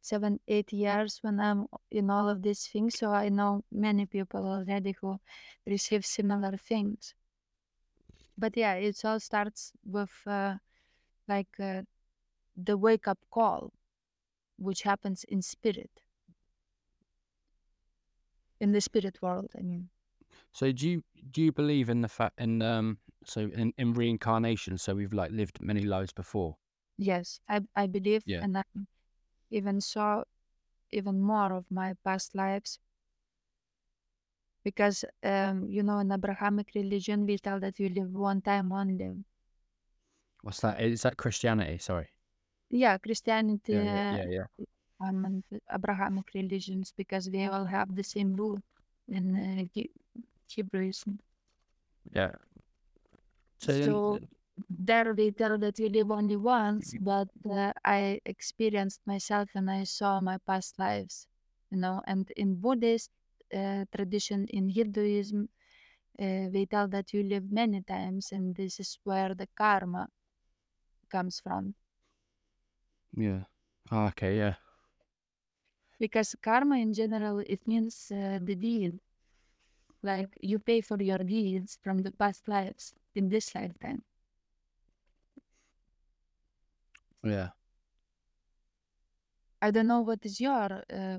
seven 0.00 0.40
eight 0.48 0.72
years 0.72 1.18
when 1.20 1.38
i'm 1.38 1.66
in 1.90 2.08
all 2.08 2.26
of 2.26 2.40
these 2.40 2.66
things 2.66 2.98
so 2.98 3.10
i 3.12 3.28
know 3.28 3.62
many 3.70 4.06
people 4.06 4.46
already 4.46 4.96
who 5.00 5.20
receive 5.66 6.06
similar 6.06 6.56
things. 6.56 7.14
But 8.38 8.56
yeah 8.56 8.74
it 8.74 9.04
all 9.04 9.20
starts 9.20 9.72
with 9.84 10.14
uh, 10.26 10.54
like 11.28 11.54
uh, 11.60 11.82
the 12.56 12.78
wake 12.78 13.06
up 13.06 13.18
call 13.30 13.74
which 14.56 14.82
happens 14.82 15.24
in 15.24 15.42
spirit. 15.42 15.90
In 18.58 18.72
the 18.72 18.80
spirit 18.80 19.20
world 19.20 19.50
i 19.58 19.60
mean 19.60 19.90
So 20.52 20.72
do 20.72 20.88
you 20.88 21.02
do 21.30 21.42
you 21.42 21.52
believe 21.52 21.88
in 21.88 22.00
the 22.00 22.08
fact 22.08 22.40
in 22.40 22.62
um 22.62 22.98
so 23.24 23.40
in, 23.54 23.72
in 23.78 23.92
reincarnation? 23.94 24.78
So 24.78 24.94
we've 24.94 25.12
like 25.12 25.30
lived 25.32 25.60
many 25.60 25.82
lives 25.82 26.12
before. 26.12 26.56
yes 26.98 27.40
i, 27.48 27.60
I 27.82 27.86
believe 27.86 28.24
Yeah. 28.26 28.42
and 28.44 28.58
i 28.58 28.62
even 29.50 29.80
saw 29.80 30.22
even 30.92 31.20
more 31.20 31.52
of 31.52 31.64
my 31.70 31.94
past 32.04 32.34
lives 32.34 32.78
because 34.64 35.04
um, 35.24 35.66
you 35.68 35.82
know 35.82 35.98
in 35.98 36.12
abrahamic 36.12 36.68
religion 36.74 37.24
we 37.26 37.38
tell 37.38 37.58
that 37.60 37.78
you 37.80 37.88
live 37.88 38.12
one 38.12 38.42
time 38.42 38.72
only 38.72 39.24
What's 40.42 40.60
that? 40.60 40.80
Is 40.80 41.02
that 41.02 41.16
Christianity? 41.16 41.78
Sorry. 41.78 42.08
yeah 42.70 42.98
christianity 42.98 43.72
Yeah, 43.72 43.84
yeah, 44.10 44.24
yeah, 44.24 44.24
yeah. 44.30 44.44
um, 45.00 45.42
abrahamic 45.72 46.26
religions 46.34 46.92
because 46.96 47.26
they 47.30 47.46
all 47.46 47.64
have 47.64 47.94
the 47.94 48.04
same 48.04 48.34
rule 48.36 48.60
in 49.08 49.24
uh, 49.36 49.80
hebrewism 50.50 51.18
Yeah. 52.12 52.32
So, 53.58 53.72
so 53.72 54.18
there 54.68 55.14
they 55.14 55.30
tell 55.30 55.58
that 55.58 55.78
you 55.78 55.88
live 55.88 56.10
only 56.10 56.36
once 56.36 56.94
but 57.00 57.28
uh, 57.50 57.72
i 57.84 58.20
experienced 58.24 59.00
myself 59.06 59.48
and 59.54 59.70
i 59.70 59.84
saw 59.84 60.20
my 60.20 60.38
past 60.46 60.78
lives 60.78 61.26
you 61.70 61.78
know 61.78 62.02
and 62.06 62.30
in 62.36 62.54
buddhist 62.56 63.10
uh, 63.54 63.84
tradition 63.94 64.46
in 64.48 64.68
hinduism 64.68 65.48
uh, 66.20 66.48
they 66.50 66.66
tell 66.70 66.88
that 66.88 67.12
you 67.12 67.22
live 67.22 67.50
many 67.50 67.80
times 67.82 68.32
and 68.32 68.54
this 68.56 68.80
is 68.80 68.98
where 69.04 69.34
the 69.34 69.48
karma 69.56 70.08
comes 71.10 71.40
from 71.40 71.74
yeah. 73.16 73.44
Ah, 73.90 74.06
okay, 74.08 74.36
yeah. 74.38 74.54
because 75.98 76.34
karma 76.42 76.76
in 76.78 76.92
general 76.94 77.38
it 77.46 77.60
means 77.66 78.10
uh, 78.12 78.38
the 78.42 78.54
deed 78.54 78.98
like 80.02 80.28
you 80.40 80.58
pay 80.58 80.80
for 80.80 81.00
your 81.02 81.18
deeds 81.18 81.78
from 81.82 82.02
the 82.02 82.12
past 82.12 82.48
lives 82.48 82.94
in 83.14 83.28
this 83.28 83.54
lifetime 83.54 84.02
Yeah. 87.22 87.50
i 89.60 89.70
don't 89.70 89.86
know 89.86 90.00
what 90.00 90.24
is 90.24 90.40
your 90.40 90.82
uh, 90.88 91.18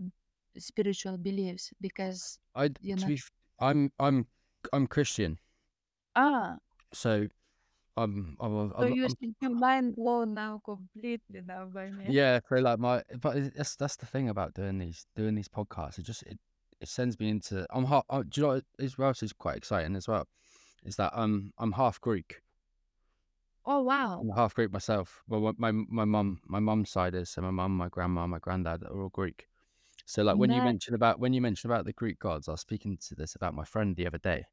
spiritual 0.58 1.18
beliefs 1.18 1.72
because 1.80 2.40
I 2.56 2.72
you 2.82 2.96
know... 2.96 3.08
be 3.08 3.16
f- 3.16 3.32
I'm 3.60 3.92
I'm 4.00 4.28
I'm 4.74 4.88
Christian. 4.88 5.38
ah 6.16 6.58
So 6.94 7.28
I'm 7.98 8.36
I'm, 8.40 8.72
so 8.72 8.76
I'm, 8.80 8.94
you 8.94 9.08
your 9.42 9.52
mind 9.52 9.96
blown 9.96 10.34
now 10.34 10.62
completely 10.66 11.42
now 11.46 11.66
by 11.66 11.90
me 11.90 12.06
yeah, 12.10 12.40
so 12.50 12.56
like 12.56 12.80
my 12.80 13.04
but 13.22 13.56
that's 13.56 13.76
that's 13.76 13.96
the 13.98 14.06
thing 14.06 14.30
about 14.30 14.54
doing 14.54 14.80
these 14.80 15.06
doing 15.16 15.36
these 15.36 15.50
podcasts. 15.50 16.00
It 16.00 16.04
just 16.04 16.24
it, 16.24 16.40
it 16.82 16.90
sends 16.90 17.20
me 17.20 17.30
into 17.30 17.66
I'm 17.70 17.86
half. 17.86 18.04
Oh, 18.10 18.20
uh, 18.20 18.24
do 18.28 18.42
you 18.42 18.48
know 18.48 18.62
what 18.98 19.06
else 19.06 19.24
is 19.24 19.32
quite 19.34 19.56
exciting 19.58 19.96
as 19.96 20.08
well? 20.08 20.28
Is 20.84 20.96
that 20.98 21.12
I'm 21.16 21.54
I'm 21.58 21.72
half 21.74 22.02
Greek. 22.02 22.42
oh 23.66 23.82
wow 23.84 24.20
I'm 24.22 24.30
half 24.36 24.56
Greek 24.56 24.72
myself. 24.74 25.24
Well, 25.28 25.54
my 25.58 25.72
my 25.72 26.06
mum 26.06 26.42
my 26.46 26.60
mum's 26.60 26.90
side 26.90 27.16
is 27.16 27.30
so 27.30 27.42
my 27.42 27.52
mum, 27.52 27.78
my 27.78 27.88
grandma, 27.90 28.28
my 28.28 28.40
granddad 28.40 28.84
are 28.84 29.02
all 29.02 29.10
Greek. 29.10 29.48
So 30.06 30.24
like 30.24 30.38
when 30.38 30.50
you 30.50 30.58
Nice. 30.58 30.66
mentioned 30.66 30.96
about 30.96 31.20
when 31.20 31.34
you 31.34 31.42
mentioned 31.42 31.72
about 31.72 31.86
the 31.86 31.94
Greek 31.94 32.20
gods, 32.20 32.48
I 32.50 32.52
was 32.52 32.62
speaking 32.62 32.98
to 33.08 33.16
this 33.16 33.36
about 33.36 33.54
my 33.54 33.64
friend 33.64 33.96
the 33.96 34.08
other 34.08 34.18
day. 34.18 34.46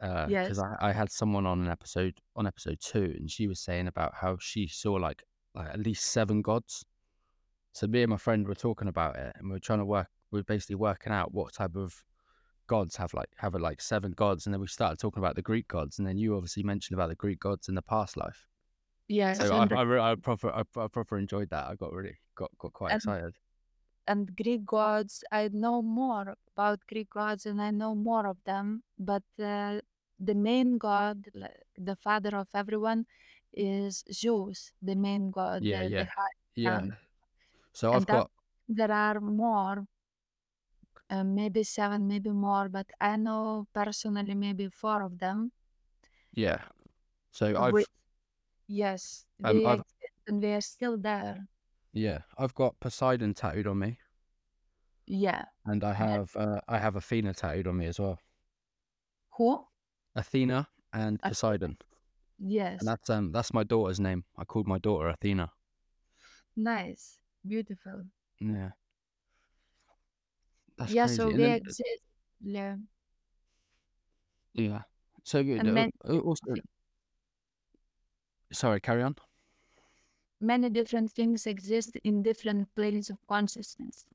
Uh, 0.00 0.26
because 0.28 0.58
Yes. 0.58 0.58
I, 0.58 0.76
I 0.80 0.92
had 0.92 1.10
someone 1.12 1.44
on 1.44 1.60
an 1.60 1.68
episode 1.68 2.14
on 2.34 2.46
episode 2.46 2.80
two, 2.80 3.14
and 3.18 3.30
she 3.30 3.46
was 3.46 3.60
saying 3.60 3.86
about 3.86 4.14
how 4.14 4.38
she 4.40 4.66
saw 4.66 4.94
like 4.94 5.22
like 5.54 5.68
at 5.68 5.80
least 5.80 6.06
seven 6.06 6.40
gods. 6.40 6.84
So 7.74 7.86
me 7.86 8.02
and 8.02 8.10
my 8.10 8.16
friend 8.16 8.48
were 8.48 8.54
talking 8.54 8.88
about 8.88 9.16
it, 9.16 9.36
and 9.36 9.48
we 9.48 9.52
were 9.52 9.60
trying 9.60 9.80
to 9.80 9.84
work. 9.84 10.08
We 10.30 10.40
are 10.40 10.44
basically 10.44 10.76
working 10.76 11.12
out 11.12 11.32
what 11.34 11.52
type 11.54 11.76
of 11.76 12.04
gods 12.66 12.96
have 12.96 13.12
like 13.14 13.30
have 13.36 13.54
like 13.54 13.80
seven 13.80 14.12
gods, 14.12 14.46
and 14.46 14.54
then 14.54 14.60
we 14.60 14.66
started 14.68 14.98
talking 14.98 15.22
about 15.22 15.34
the 15.34 15.42
Greek 15.42 15.68
gods, 15.68 15.98
and 15.98 16.06
then 16.06 16.16
you 16.16 16.36
obviously 16.36 16.62
mentioned 16.62 16.96
about 16.96 17.08
the 17.08 17.16
Greek 17.16 17.40
gods 17.40 17.68
in 17.68 17.74
the 17.74 17.82
past 17.82 18.16
life. 18.16 18.46
yes 19.08 19.38
So 19.38 19.56
I, 19.56 19.66
I, 19.74 20.12
I 20.12 20.14
proper 20.14 20.50
I, 20.50 20.62
I 20.76 20.86
proper 20.88 21.18
enjoyed 21.18 21.50
that. 21.50 21.66
I 21.66 21.74
got 21.74 21.92
really 21.92 22.16
got 22.36 22.50
got 22.58 22.72
quite 22.72 22.92
And- 22.92 23.02
excited. 23.02 23.34
and 24.12 24.34
greek 24.42 24.62
gods 24.64 25.14
i 25.30 25.42
know 25.64 25.82
more 25.82 26.26
about 26.52 26.78
greek 26.90 27.10
gods 27.10 27.44
and 27.50 27.60
i 27.66 27.70
know 27.80 27.92
more 27.94 28.26
of 28.26 28.38
them 28.50 28.82
but 29.10 29.22
uh, 29.38 29.76
the 30.28 30.34
main 30.48 30.78
god 30.78 31.16
the 31.88 31.96
father 32.06 32.32
of 32.42 32.48
everyone 32.62 33.04
is 33.52 34.02
zeus 34.20 34.72
the 34.90 34.96
main 35.06 35.30
god 35.30 35.62
Yeah, 35.62 35.82
the, 35.84 35.90
yeah. 35.94 36.02
the 36.04 36.10
high 36.16 36.36
Yeah. 36.64 36.76
Um, 36.78 36.96
So 37.80 37.92
I've 37.92 38.06
that 38.06 38.16
got 38.18 38.30
there 38.80 38.92
are 39.06 39.20
more, 39.20 39.76
uh, 41.10 41.24
maybe 41.24 41.62
seven, 41.64 42.06
maybe 42.08 42.30
more, 42.30 42.68
but 42.68 42.86
I 43.00 43.16
know 43.16 43.66
personally 43.74 44.34
maybe 44.34 44.68
four 44.70 45.02
of 45.02 45.18
them. 45.18 45.52
yeah. 46.32 46.60
So 47.32 47.56
I've 47.60 47.72
Which, 47.74 47.86
yes, 48.68 49.26
um 49.44 49.60
I've 49.66 49.82
and 50.26 50.42
they 50.42 50.54
are 50.54 50.60
still 50.60 50.96
there. 50.98 51.48
yeah 51.92 52.22
I've 52.38 52.54
got 52.54 52.80
Poseidon 52.80 53.34
tattooed 53.34 53.66
on 53.68 53.78
me, 53.78 53.98
Yeah. 55.06 55.44
and 55.64 55.82
I 55.84 55.94
have 55.94 56.36
uh, 56.36 56.60
I 56.68 56.78
have 56.78 56.96
Athena 56.96 57.32
tattooed 57.34 57.66
on 57.66 57.76
me 57.78 57.86
as 57.86 57.98
well. 57.98 58.18
who? 59.36 59.66
Athena 60.14 60.68
and 60.92 61.20
Uh, 61.22 61.30
Poseidon, 61.30 61.76
and 62.78 62.88
yes. 62.88 62.88
that's 62.88 63.08
um 63.10 63.30
that's 63.32 63.52
my 63.54 63.62
daughter's 63.64 64.00
name. 64.00 64.24
I 64.36 64.44
called 64.44 64.66
my 64.66 64.78
daughter 64.78 65.08
Athena. 65.08 65.52
Nice. 66.56 67.18
Beautiful. 67.44 68.04
Yeah, 68.40 68.70
that's 70.80 70.94
Yeah, 70.94 71.06
crazy. 71.06 71.16
so 71.16 71.32
And 71.32 71.44
they 71.44 71.44
then 71.44 71.56
exist. 71.56 72.02
Yeah. 72.40 72.76
yeah, 74.54 74.82
so 75.24 75.42
good. 75.42 75.66
And 75.66 75.68
Uh, 75.68 75.84
many 75.84 75.92
uh, 76.08 76.18
also, 76.20 76.44
sorry, 78.52 78.80
carry 78.80 79.02
on. 79.02 79.16
many 80.40 80.68
different 80.68 81.12
things 81.12 81.46
exist 81.46 81.94
in 82.02 82.20
different 82.22 82.74
planes 82.74 83.10
of 83.10 83.24
consciousness. 83.28 84.06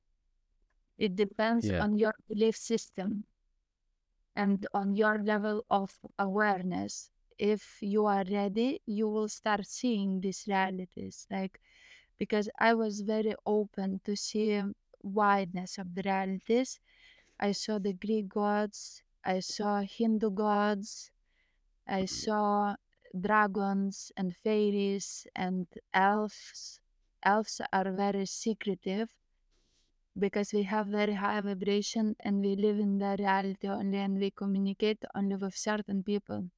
It 0.97 1.15
depends 1.15 1.71
Yeah, 1.71 1.79
on 1.79 1.95
your 1.97 2.13
belief 2.27 2.57
system 2.57 3.23
and 4.35 4.67
on 4.73 4.95
your 4.95 5.21
level 5.21 5.65
of 5.69 5.99
awareness. 6.19 7.11
If 7.37 7.81
you 7.81 8.05
are 8.05 8.23
ready, 8.29 8.81
you 8.85 9.09
will 9.09 9.27
start 9.29 9.65
seeing 9.67 10.21
these 10.21 10.45
realities. 10.47 11.27
Like, 11.29 11.59
because 12.19 12.49
I 12.59 12.75
was 12.75 13.01
very 13.01 13.35
open 13.45 14.01
to 14.05 14.15
see 14.17 14.61
wideness 15.05 15.77
of 15.77 15.93
the 15.95 16.01
realities. 16.03 16.79
I 17.39 17.51
saw 17.53 17.79
the 17.79 17.93
Greek 17.93 18.29
gods, 18.29 19.03
I 19.23 19.39
saw 19.39 19.81
Hindu 19.81 20.31
gods, 20.31 21.11
I 21.87 22.01
mm-hmm. 22.01 22.05
saw 22.05 22.75
dragons 23.19 24.11
and 24.17 24.35
fairies 24.35 25.27
and 25.35 25.67
elves. 25.93 26.79
Elves 27.23 27.61
are 27.73 27.91
very 27.91 28.25
secretive 28.25 29.09
because 30.17 30.53
we 30.53 30.63
have 30.63 30.87
very 30.87 31.13
high 31.13 31.41
vibration 31.41 32.15
and 32.21 32.41
we 32.41 32.55
live 32.55 32.79
in 32.79 32.97
the 32.99 33.15
reality 33.19 33.67
only 33.67 33.97
and 33.97 34.17
we 34.19 34.31
communicate 34.31 35.03
only 35.15 35.35
with 35.35 35.55
certain 35.55 36.03
people 36.03 36.49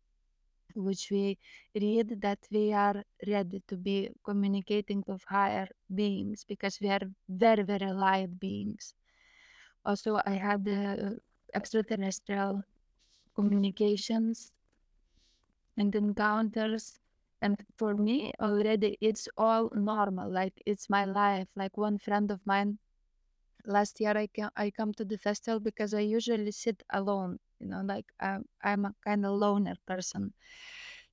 which 0.78 1.10
we 1.12 1.38
read 1.76 2.22
that 2.22 2.40
we 2.52 2.74
are 2.74 3.04
ready 3.28 3.62
to 3.68 3.78
be 3.78 4.10
communicating 4.24 5.04
with 5.08 5.24
higher 5.28 5.68
beings 5.94 6.46
because 6.48 6.80
we 6.82 6.90
are 6.90 7.06
very 7.30 7.64
very 7.64 7.92
light 7.92 8.40
beings 8.40 8.94
also 9.86 10.20
i 10.26 10.34
had 10.48 10.68
uh, 10.68 11.12
extraterrestrial 11.54 12.64
communications 13.36 14.52
and 15.78 15.96
encounters 15.96 17.00
and 17.42 17.64
for 17.78 17.96
me 17.96 18.32
already 18.42 18.98
it's 19.00 19.28
all 19.38 19.70
normal 19.76 20.30
like 20.30 20.54
it's 20.66 20.90
my 20.90 21.06
life 21.06 21.48
like 21.56 21.78
one 21.78 21.98
friend 21.98 22.32
of 22.32 22.46
mine 22.46 22.80
last 23.66 24.00
year 24.02 24.18
I 24.18 24.28
came 24.28 24.50
I 24.56 24.72
come 24.72 24.94
to 24.96 25.06
the 25.06 25.18
festival 25.18 25.60
because 25.60 25.94
I 25.94 26.02
usually 26.02 26.52
sit 26.52 26.84
alone. 26.92 27.40
You 27.60 27.68
know, 27.68 27.82
like 27.84 28.06
I'm 28.20 28.46
I'm 28.64 28.86
a 28.86 28.94
kind 29.04 29.26
of 29.26 29.34
loner 29.40 29.76
person. 29.86 30.34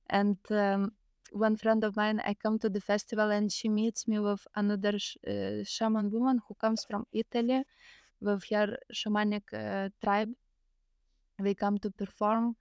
And 0.09 0.37
um, 0.51 0.93
one 1.31 1.57
friend 1.57 1.83
of 1.83 1.95
mine, 1.95 2.21
I 2.25 2.33
come 2.35 2.59
to 2.59 2.69
the 2.69 2.81
festival 2.81 3.31
and 3.31 3.51
she 3.51 3.69
meets 3.69 4.07
me 4.07 4.19
with 4.19 4.47
another 4.55 4.99
sh- 4.99 5.17
uh, 5.27 5.63
shaman 5.63 6.11
woman 6.11 6.41
who 6.47 6.55
comes 6.55 6.85
from 6.85 7.05
Italy 7.11 7.63
with 8.21 8.43
her 8.51 8.77
shamanic 8.93 9.43
uh, 9.53 9.89
tribe. 10.03 10.33
We 11.39 11.53
come 11.55 11.77
to 11.79 11.91
perform, 11.91 12.55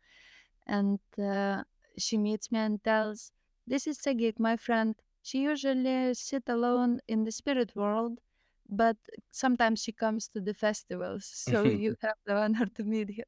and 0.66 1.00
uh, 1.18 1.64
she 1.98 2.18
meets 2.18 2.50
me 2.52 2.58
and 2.60 2.82
tells, 2.84 3.32
"This 3.66 3.86
is 3.86 3.98
Sagit, 3.98 4.38
my 4.40 4.56
friend. 4.56 4.94
She 5.22 5.42
usually 5.42 6.14
sit 6.14 6.48
alone 6.48 7.00
in 7.08 7.24
the 7.24 7.32
spirit 7.32 7.74
world, 7.76 8.20
but 8.68 8.96
sometimes 9.30 9.82
she 9.82 9.92
comes 9.92 10.28
to 10.28 10.40
the 10.40 10.54
festivals. 10.54 11.26
So 11.26 11.68
you 11.84 11.96
have 12.02 12.18
the 12.26 12.36
honor 12.36 12.66
to 12.66 12.84
meet 12.84 13.16
her." 13.18 13.24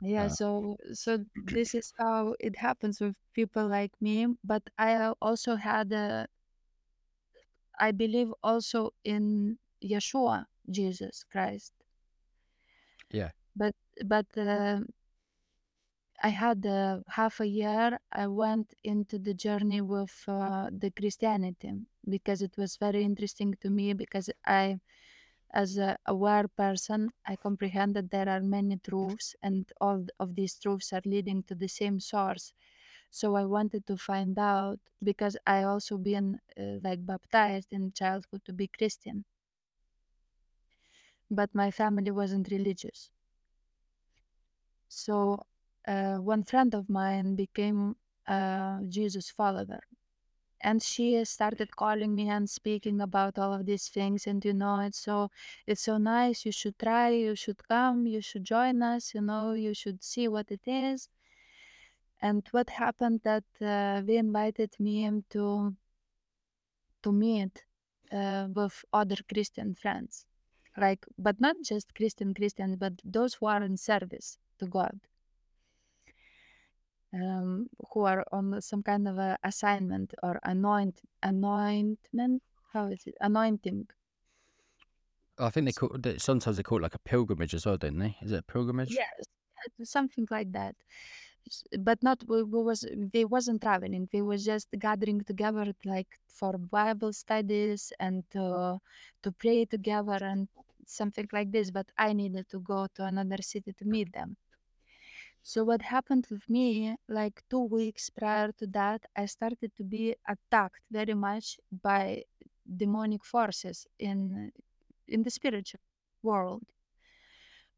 Yeah, 0.00 0.24
uh, 0.24 0.28
so 0.28 0.76
so 0.92 1.24
this 1.36 1.74
is 1.74 1.92
how 1.98 2.34
it 2.40 2.56
happens 2.56 3.00
with 3.00 3.16
people 3.34 3.66
like 3.68 3.92
me. 4.00 4.26
But 4.44 4.62
I 4.78 4.92
al- 4.92 5.18
also 5.20 5.56
had 5.56 5.92
a, 5.92 6.28
I 7.78 7.92
believe 7.92 8.34
also 8.42 8.92
in 9.04 9.58
Yeshua, 9.82 10.46
Jesus 10.68 11.24
Christ. 11.24 11.72
yeah, 13.10 13.30
But 13.54 13.74
but 14.06 14.26
uh, 14.38 14.80
I 16.22 16.28
had 16.28 16.64
uh, 16.66 17.00
half 17.08 17.40
a 17.40 17.46
year. 17.46 17.98
I 18.12 18.26
went 18.28 18.74
into 18.84 19.18
the 19.18 19.34
journey 19.34 19.80
with 19.80 20.24
uh, 20.28 20.70
the 20.72 20.90
Christianity 20.90 21.72
because 22.08 22.42
it 22.42 22.56
was 22.56 22.76
very 22.76 23.02
interesting 23.04 23.54
to 23.62 23.70
me 23.70 23.92
because 23.94 24.30
I 24.44 24.80
as 25.50 25.78
a 25.78 25.98
aware 26.06 26.48
person, 26.48 27.12
I 27.26 27.36
comprehend 27.36 27.96
that 27.96 28.10
there 28.10 28.28
are 28.28 28.40
many 28.40 28.76
truths, 28.78 29.36
and 29.42 29.70
all 29.80 30.06
of 30.18 30.34
these 30.34 30.58
truths 30.58 30.92
are 30.92 31.02
leading 31.04 31.42
to 31.44 31.54
the 31.54 31.68
same 31.68 32.00
source. 32.00 32.52
So 33.10 33.36
I 33.36 33.44
wanted 33.46 33.86
to 33.88 33.96
find 33.96 34.38
out 34.38 34.80
because 35.02 35.36
I 35.46 35.62
also 35.64 35.98
been 35.98 36.40
uh, 36.58 36.80
like 36.82 37.06
baptized 37.06 37.72
in 37.72 37.92
childhood 37.92 38.44
to 38.46 38.52
be 38.52 38.68
Christian, 38.68 39.24
but 41.30 41.54
my 41.54 41.70
family 41.70 42.10
wasn't 42.10 42.50
religious. 42.50 43.10
So 44.88 45.46
uh, 45.86 46.16
one 46.16 46.44
friend 46.44 46.74
of 46.74 46.88
mine 46.88 47.34
became 47.36 47.96
a 48.26 48.80
Jesus 48.88 49.30
follower, 49.30 49.80
and 50.60 50.82
she 50.82 51.24
started 51.24 51.76
calling 51.76 52.14
me 52.14 52.28
and 52.28 52.50
speaking 52.50 53.00
about 53.00 53.38
all 53.38 53.52
of 53.54 53.66
these 53.66 53.88
things 53.88 54.26
and 54.26 54.44
you 54.44 54.52
know 54.52 54.80
it's 54.80 54.98
so 54.98 55.30
it's 55.66 55.82
so 55.82 55.98
nice 55.98 56.44
you 56.44 56.52
should 56.52 56.78
try 56.78 57.10
you 57.10 57.34
should 57.34 57.66
come 57.68 58.06
you 58.06 58.20
should 58.20 58.44
join 58.44 58.82
us 58.82 59.14
you 59.14 59.20
know 59.20 59.52
you 59.52 59.74
should 59.74 60.02
see 60.02 60.28
what 60.28 60.50
it 60.50 60.62
is. 60.66 61.08
And 62.20 62.42
what 62.50 62.70
happened 62.70 63.20
that 63.22 63.44
uh, 63.60 64.02
we 64.04 64.16
invited 64.16 64.74
me 64.80 65.08
to 65.30 65.76
to 67.02 67.12
meet 67.12 67.64
uh, 68.10 68.48
with 68.52 68.84
other 68.92 69.16
christian 69.32 69.74
friends. 69.74 70.26
Like 70.76 71.06
but 71.18 71.40
not 71.40 71.56
just 71.62 71.94
christian 71.94 72.34
christians 72.34 72.76
but 72.76 72.94
those 73.04 73.34
who 73.34 73.46
are 73.46 73.62
in 73.62 73.76
service 73.76 74.38
to 74.58 74.66
god 74.66 74.98
um, 77.14 77.68
who 77.92 78.04
are 78.04 78.24
on 78.32 78.60
some 78.60 78.82
kind 78.82 79.08
of 79.08 79.18
a 79.18 79.38
assignment 79.44 80.14
or 80.22 80.38
anoint 80.44 81.00
anointment. 81.22 82.42
How 82.72 82.86
is 82.86 83.06
it? 83.06 83.14
Anointing. 83.20 83.88
I 85.38 85.50
think 85.50 85.66
they 85.66 85.72
call 85.72 85.90
they- 85.98 86.18
sometimes 86.18 86.56
they 86.56 86.62
call 86.62 86.78
it 86.78 86.82
like 86.82 86.94
a 86.94 86.98
pilgrimage 86.98 87.54
as 87.54 87.64
well, 87.66 87.76
don't 87.78 87.98
they? 87.98 88.16
Is 88.22 88.32
it 88.32 88.38
a 88.40 88.42
pilgrimage? 88.42 88.90
Yes, 88.90 89.24
uh, 89.80 89.84
something 89.84 90.26
like 90.30 90.52
that. 90.52 90.74
But 91.78 92.02
not 92.02 92.22
we, 92.28 92.42
we 92.42 92.62
was 92.62 92.84
they 93.12 93.24
wasn't 93.24 93.62
traveling. 93.62 94.08
They 94.12 94.20
was 94.22 94.44
just 94.44 94.68
gathering 94.78 95.22
together 95.24 95.72
like 95.84 96.08
for 96.26 96.58
Bible 96.58 97.12
studies 97.12 97.92
and 97.98 98.28
to 98.32 98.78
to 99.22 99.32
pray 99.32 99.64
together 99.64 100.18
and 100.20 100.48
something 100.86 101.28
like 101.32 101.50
this. 101.52 101.70
But 101.70 101.86
I 101.96 102.12
needed 102.12 102.48
to 102.50 102.60
go 102.60 102.86
to 102.96 103.04
another 103.04 103.40
city 103.40 103.72
to 103.72 103.84
meet 103.84 104.12
them. 104.12 104.36
So 105.42 105.64
what 105.64 105.82
happened 105.82 106.26
with 106.30 106.48
me, 106.48 106.96
like 107.08 107.42
two 107.48 107.62
weeks 107.64 108.10
prior 108.10 108.52
to 108.52 108.66
that, 108.68 109.06
I 109.16 109.26
started 109.26 109.74
to 109.76 109.84
be 109.84 110.14
attacked 110.26 110.82
very 110.90 111.14
much 111.14 111.58
by 111.72 112.24
demonic 112.76 113.24
forces 113.24 113.86
in 113.98 114.52
in 115.08 115.22
the 115.24 115.30
spiritual 115.30 115.80
world. 116.22 116.64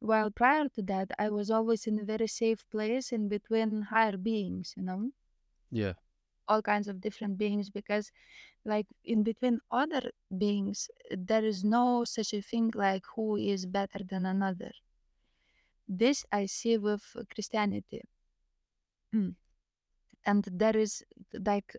While 0.01 0.33
prior 0.33 0.69
to 0.69 0.83
that, 0.83 1.13
I 1.17 1.31
was 1.31 1.49
always 1.49 1.87
in 1.87 2.01
a 2.01 2.05
very 2.05 2.27
safe 2.27 2.69
place 2.71 3.13
in 3.13 3.29
between 3.29 3.83
higher 3.83 4.17
beings, 4.17 4.75
you 4.77 4.83
know, 4.83 5.13
Yeah, 5.71 5.95
all 6.49 6.63
kinds 6.63 6.89
of 6.89 7.01
different 7.01 7.39
beings, 7.39 7.71
because 7.71 8.11
like 8.65 8.87
in 9.05 9.23
between 9.23 9.61
other 9.71 10.13
beings, 10.37 10.91
there 11.11 11.45
is 11.45 11.65
no 11.65 12.05
such 12.05 12.35
a 12.35 12.43
thing 12.43 12.73
like 12.75 13.05
who 13.17 13.37
is 13.37 13.67
better 13.67 14.01
than 14.05 14.27
another. 14.27 14.73
This 15.91 16.25
I 16.31 16.47
see 16.47 16.79
with 16.79 17.03
Christianity. 17.35 18.03
Mm. 19.15 19.35
and 20.25 20.45
there 20.53 20.77
is 20.77 21.03
like 21.45 21.77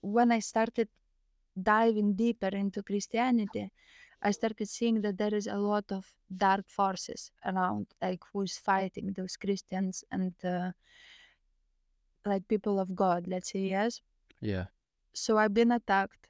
when 0.00 0.32
i 0.32 0.38
started 0.38 0.88
diving 1.60 2.14
deeper 2.14 2.48
into 2.48 2.82
christianity 2.82 3.70
i 4.22 4.30
started 4.30 4.68
seeing 4.68 5.00
that 5.02 5.18
there 5.18 5.34
is 5.34 5.46
a 5.46 5.56
lot 5.56 5.84
of 5.92 6.14
dark 6.34 6.64
forces 6.68 7.30
around 7.44 7.86
like 8.00 8.22
who's 8.32 8.56
fighting 8.56 9.12
those 9.12 9.36
christians 9.36 10.04
and 10.10 10.32
uh, 10.44 10.70
like 12.24 12.48
people 12.48 12.80
of 12.80 12.94
god 12.94 13.26
let's 13.26 13.52
say 13.52 13.60
yes 13.60 14.00
yeah, 14.40 14.66
so 15.12 15.36
i've 15.38 15.54
been 15.54 15.72
attacked 15.72 16.28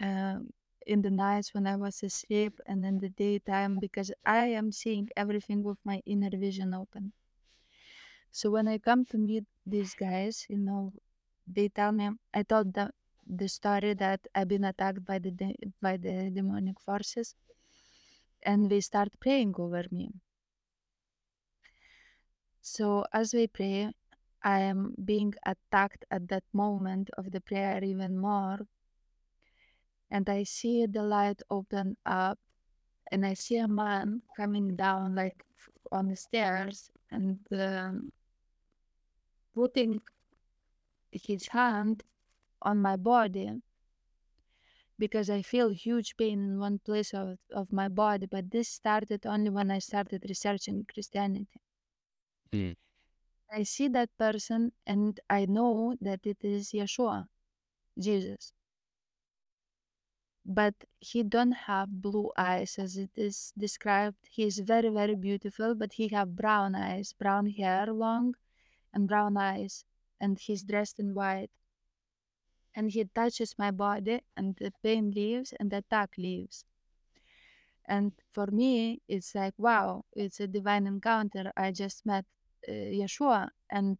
um, 0.00 0.50
in 0.86 1.02
the 1.02 1.10
nights 1.10 1.52
when 1.54 1.66
I 1.66 1.76
was 1.76 2.02
asleep 2.02 2.60
and 2.66 2.84
in 2.86 2.98
the 2.98 3.10
daytime 3.10 3.78
because 3.80 4.12
I 4.24 4.46
am 4.46 4.72
seeing 4.72 5.10
everything 5.16 5.62
with 5.62 5.78
my 5.84 6.02
inner 6.06 6.30
vision 6.30 6.74
open. 6.74 7.12
So 8.30 8.50
when 8.52 8.68
I 8.68 8.78
come 8.78 9.04
to 9.06 9.18
meet 9.18 9.46
these 9.66 9.94
guys, 9.94 10.46
you 10.48 10.58
know, 10.58 10.92
they 11.46 11.68
tell 11.68 11.90
me 11.92 12.10
I 12.32 12.42
told 12.44 12.74
them 12.74 12.90
the 13.26 13.48
story 13.48 13.94
that 13.94 14.26
I've 14.34 14.48
been 14.48 14.64
attacked 14.64 15.04
by 15.04 15.18
the 15.18 15.32
de- 15.32 15.58
by 15.80 15.96
the 15.96 16.30
demonic 16.30 16.78
forces, 16.80 17.34
and 18.42 18.70
they 18.70 18.80
start 18.80 19.10
praying 19.20 19.54
over 19.58 19.84
me. 19.90 20.10
So 22.60 23.06
as 23.14 23.32
we 23.32 23.46
pray, 23.46 23.94
I 24.42 24.60
am 24.60 24.94
being 25.02 25.32
attacked 25.46 26.04
at 26.10 26.28
that 26.28 26.44
moment 26.52 27.08
of 27.16 27.30
the 27.30 27.40
prayer 27.40 27.82
even 27.82 28.18
more. 28.18 28.58
And 30.10 30.28
I 30.28 30.44
see 30.44 30.86
the 30.86 31.02
light 31.02 31.42
open 31.50 31.96
up, 32.06 32.38
and 33.10 33.26
I 33.26 33.34
see 33.34 33.56
a 33.56 33.68
man 33.68 34.22
coming 34.36 34.76
down 34.76 35.14
like 35.14 35.44
on 35.92 36.08
the 36.08 36.16
stairs 36.16 36.90
and 37.10 37.38
um, 37.52 38.12
putting 39.54 40.00
his 41.10 41.48
hand 41.48 42.02
on 42.62 42.80
my 42.80 42.96
body 42.96 43.50
because 44.98 45.28
I 45.28 45.42
feel 45.42 45.68
huge 45.70 46.16
pain 46.16 46.38
in 46.38 46.58
one 46.58 46.78
place 46.78 47.12
of, 47.12 47.38
of 47.52 47.72
my 47.72 47.88
body. 47.88 48.26
But 48.26 48.50
this 48.50 48.68
started 48.68 49.26
only 49.26 49.50
when 49.50 49.70
I 49.70 49.78
started 49.78 50.24
researching 50.28 50.86
Christianity. 50.92 51.60
Mm. 52.52 52.76
I 53.52 53.62
see 53.62 53.88
that 53.88 54.10
person 54.18 54.72
and 54.86 55.18
I 55.30 55.46
know 55.46 55.94
that 56.00 56.20
it 56.24 56.38
is 56.42 56.72
Yeshua, 56.72 57.26
Jesus. 57.98 58.52
But 60.48 60.74
he 61.00 61.24
don't 61.24 61.52
have 61.66 62.00
blue 62.00 62.30
eyes 62.36 62.78
as 62.78 62.96
it 62.96 63.10
is 63.16 63.52
described. 63.58 64.28
He 64.30 64.44
is 64.44 64.60
very, 64.60 64.90
very 64.90 65.16
beautiful, 65.16 65.74
but 65.74 65.94
he 65.94 66.06
have 66.08 66.36
brown 66.36 66.76
eyes, 66.76 67.12
brown 67.12 67.46
hair, 67.48 67.86
long, 67.86 68.36
and 68.94 69.08
brown 69.08 69.36
eyes, 69.36 69.84
and 70.20 70.38
he's 70.38 70.62
dressed 70.62 71.00
in 71.00 71.14
white. 71.14 71.50
And 72.76 72.92
he 72.92 73.04
touches 73.04 73.58
my 73.58 73.72
body, 73.72 74.20
and 74.36 74.54
the 74.54 74.72
pain 74.84 75.10
leaves, 75.10 75.52
and 75.58 75.72
the 75.72 75.78
attack 75.78 76.10
leaves. 76.16 76.64
And 77.88 78.12
for 78.32 78.46
me, 78.46 79.02
it's 79.08 79.34
like, 79.34 79.54
wow, 79.58 80.04
it's 80.12 80.38
a 80.38 80.46
divine 80.46 80.86
encounter. 80.86 81.52
I 81.56 81.72
just 81.72 82.06
met 82.06 82.24
uh, 82.68 82.72
Yeshua, 82.72 83.48
and 83.68 83.98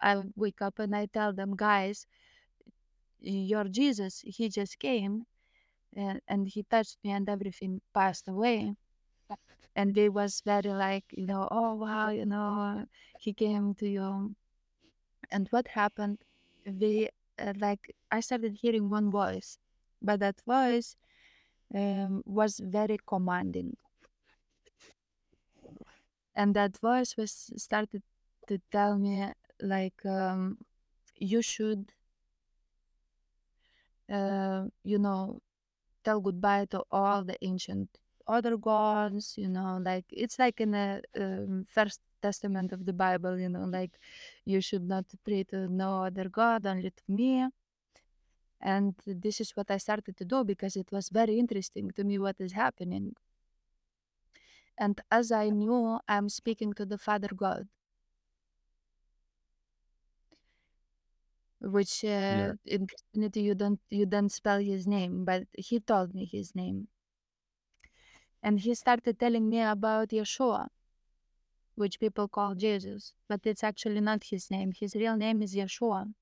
I 0.00 0.22
wake 0.36 0.62
up 0.62 0.78
and 0.78 0.96
I 0.96 1.06
tell 1.06 1.32
them, 1.32 1.54
guys, 1.54 2.06
your 3.20 3.64
Jesus, 3.64 4.22
he 4.24 4.48
just 4.48 4.78
came 4.78 5.26
and, 5.96 6.20
and 6.28 6.48
he 6.48 6.62
touched 6.64 6.98
me, 7.04 7.10
and 7.12 7.28
everything 7.28 7.80
passed 7.94 8.28
away. 8.28 8.74
And 9.76 9.94
they 9.94 10.08
was 10.08 10.42
very 10.44 10.70
like, 10.70 11.04
you 11.12 11.26
know, 11.26 11.48
oh 11.50 11.74
wow, 11.74 12.10
you 12.10 12.26
know, 12.26 12.86
he 13.18 13.32
came 13.34 13.74
to 13.76 13.88
you. 13.88 14.34
And 15.30 15.48
what 15.50 15.68
happened? 15.68 16.18
They 16.66 17.10
uh, 17.38 17.54
like 17.58 17.94
I 18.10 18.20
started 18.20 18.58
hearing 18.60 18.90
one 18.90 19.10
voice, 19.10 19.58
but 20.00 20.20
that 20.20 20.40
voice 20.46 20.96
um, 21.74 22.22
was 22.26 22.60
very 22.60 22.98
commanding 23.06 23.76
and 26.34 26.54
that 26.54 26.78
voice 26.78 27.16
was 27.16 27.50
started 27.56 28.02
to 28.48 28.60
tell 28.70 28.98
me 28.98 29.32
like 29.60 30.04
um, 30.06 30.58
you 31.16 31.42
should 31.42 31.92
uh, 34.10 34.64
you 34.84 34.98
know 34.98 35.40
tell 36.04 36.20
goodbye 36.20 36.66
to 36.66 36.82
all 36.90 37.24
the 37.24 37.36
ancient 37.42 37.88
other 38.26 38.56
gods 38.56 39.34
you 39.36 39.48
know 39.48 39.80
like 39.82 40.04
it's 40.10 40.38
like 40.38 40.60
in 40.60 40.70
the 40.72 41.02
um, 41.18 41.66
first 41.68 42.00
testament 42.20 42.72
of 42.72 42.86
the 42.86 42.92
bible 42.92 43.38
you 43.38 43.48
know 43.48 43.64
like 43.64 43.98
you 44.44 44.60
should 44.60 44.86
not 44.86 45.04
pray 45.24 45.42
to 45.42 45.68
no 45.68 46.04
other 46.04 46.28
god 46.28 46.66
only 46.66 46.90
to 46.90 47.02
me. 47.08 47.48
And 48.60 48.94
this 49.06 49.40
is 49.40 49.50
what 49.56 49.70
i 49.70 49.76
started 49.76 50.16
to 50.16 50.24
do 50.24 50.44
because 50.44 50.76
it 50.76 50.92
was 50.92 51.08
very 51.08 51.38
interesting 51.38 51.90
to 51.92 52.04
me 52.04 52.18
what 52.18 52.36
is 52.38 52.52
happening. 52.52 53.14
And 54.78 55.00
as 55.10 55.32
i 55.32 55.48
knew 55.50 55.98
i'm 56.08 56.28
speaking 56.28 56.72
to 56.74 56.86
the 56.86 56.98
father 56.98 57.30
god 57.34 57.66
which 61.62 62.04
Yeah. 62.28 62.50
uh, 62.50 62.54
in 62.66 62.86
Christianity 62.86 63.42
you 63.42 63.54
don't 63.54 63.80
you 63.90 64.06
don't 64.06 64.30
spell 64.30 64.60
his 64.60 64.86
name, 64.86 65.24
but 65.24 65.46
he 65.54 65.80
told 65.80 66.14
me 66.14 66.26
his 66.26 66.54
name, 66.54 66.88
and 68.42 68.60
he 68.60 68.74
started 68.74 69.18
telling 69.18 69.48
me 69.48 69.60
about 69.60 70.10
Yeshua, 70.10 70.68
which 71.74 72.00
people 72.00 72.28
call 72.28 72.54
Jesus, 72.54 73.12
but 73.28 73.46
it's 73.46 73.62
actually 73.62 74.00
not 74.00 74.24
his 74.24 74.50
name. 74.50 74.72
His 74.72 74.94
real 74.94 75.16
name 75.18 75.42
is 75.42 75.54
Yeshua, 75.54 76.14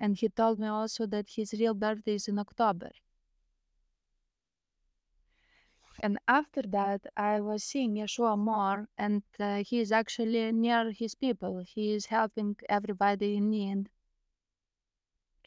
and 0.00 0.16
he 0.16 0.28
told 0.28 0.58
me 0.58 0.66
also 0.66 1.06
that 1.06 1.28
his 1.30 1.52
real 1.52 1.72
birthday 1.74 2.14
is 2.14 2.26
in 2.26 2.38
October. 2.38 2.90
And 6.00 6.18
after 6.26 6.62
that, 6.62 7.06
I 7.16 7.40
was 7.40 7.62
seeing 7.62 7.94
Yeshua 7.94 8.36
more, 8.36 8.88
and 8.98 9.22
uh, 9.38 9.62
he 9.62 9.78
is 9.78 9.92
actually 9.92 10.50
near 10.50 10.90
his 10.90 11.14
people. 11.14 11.58
He 11.58 11.92
is 11.92 12.06
helping 12.06 12.56
everybody 12.68 13.36
in 13.36 13.50
need. 13.50 13.88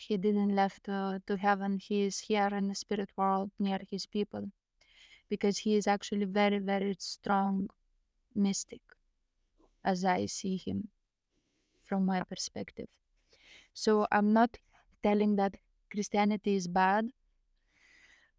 He 0.08 0.18
didn't 0.18 0.56
left 0.56 0.86
to 0.86 1.38
heaven. 1.40 1.78
He 1.78 2.02
is 2.04 2.20
here 2.20 2.50
in 2.52 2.68
the 2.70 2.76
spirit 2.76 3.10
world 3.16 3.52
near 3.60 3.80
his 3.90 4.06
people 4.06 4.52
because 5.30 5.60
he 5.60 5.76
is 5.76 5.88
actually 5.88 6.26
very, 6.26 6.60
very 6.60 6.96
strong 7.00 7.70
mystic 8.36 8.82
as 9.84 10.04
I 10.06 10.26
see 10.26 10.58
him 10.58 10.90
from 11.84 12.06
my 12.06 12.24
perspective. 12.24 12.88
So 13.74 14.08
I'm 14.12 14.34
not 14.34 14.58
telling 15.04 15.36
that 15.38 15.56
Christianity 15.92 16.56
is 16.56 16.68
bad, 16.68 17.10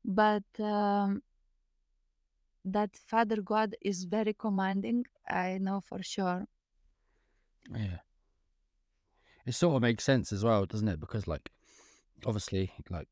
but 0.05 0.45
um, 0.59 1.23
that 2.65 2.97
Father 2.97 3.41
God 3.41 3.75
is 3.81 4.05
very 4.05 4.35
commanding. 4.35 5.05
I 5.29 5.59
know 5.59 5.81
for 5.81 6.03
sure. 6.03 6.47
Yeah. 7.71 7.99
It 9.47 9.53
sort 9.53 9.77
of 9.77 9.83
makes 9.83 10.05
sense 10.05 10.33
as 10.33 10.43
well, 10.45 10.67
doesn't 10.67 10.89
it? 10.89 10.99
Because 11.01 11.27
like, 11.29 11.51
obviously, 12.27 12.73
like, 12.91 13.09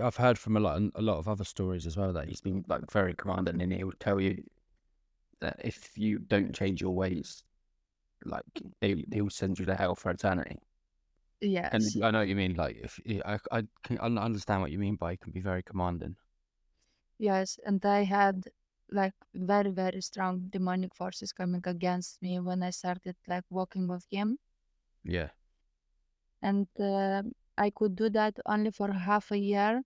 I've 0.00 0.16
heard 0.16 0.38
from 0.38 0.56
a 0.56 0.60
lot, 0.60 0.82
a 0.94 1.02
lot 1.02 1.18
of 1.18 1.28
other 1.28 1.44
stories 1.44 1.86
as 1.86 1.96
well 1.96 2.12
that 2.12 2.28
he's 2.28 2.40
been 2.40 2.64
like 2.68 2.90
very 2.90 3.14
commanding, 3.14 3.60
and 3.62 3.72
he 3.72 3.84
will 3.84 3.92
tell 4.00 4.20
you 4.20 4.44
that 5.40 5.56
if 5.64 5.96
you 5.98 6.18
don't 6.20 6.54
change 6.54 6.80
your 6.80 6.94
ways, 6.94 7.44
like 8.24 8.44
they 8.80 9.04
he'll 9.12 9.30
send 9.30 9.58
you 9.58 9.66
to 9.66 9.76
hell 9.76 9.94
for 9.96 10.10
eternity. 10.10 10.58
And 11.70 11.92
Yes. 11.92 11.96
I 12.02 12.10
know 12.10 12.18
what 12.20 12.28
you 12.28 12.36
mean. 12.36 12.54
Like, 12.54 12.76
if 12.76 13.00
I 13.24 13.38
I 13.52 13.62
can 13.82 13.98
understand 13.98 14.60
what 14.62 14.70
you 14.70 14.78
mean 14.78 14.96
by 14.96 15.12
he 15.12 15.16
can 15.16 15.32
be 15.32 15.40
very 15.40 15.62
commanding. 15.62 16.16
Yes, 17.18 17.58
and 17.64 17.84
I 17.86 18.02
had 18.04 18.48
like 18.90 19.14
very, 19.34 19.70
very 19.70 20.00
strong 20.00 20.48
demonic 20.48 20.94
forces 20.96 21.32
coming 21.32 21.62
against 21.64 22.20
me 22.22 22.40
when 22.40 22.62
I 22.62 22.70
started 22.70 23.16
like 23.28 23.44
walking 23.50 23.86
with 23.86 24.06
him. 24.10 24.38
Yeah. 25.04 25.30
And 26.42 26.66
uh, 26.80 27.22
I 27.56 27.70
could 27.70 27.94
do 27.96 28.10
that 28.10 28.38
only 28.46 28.70
for 28.70 28.90
half 28.92 29.30
a 29.30 29.38
year, 29.38 29.82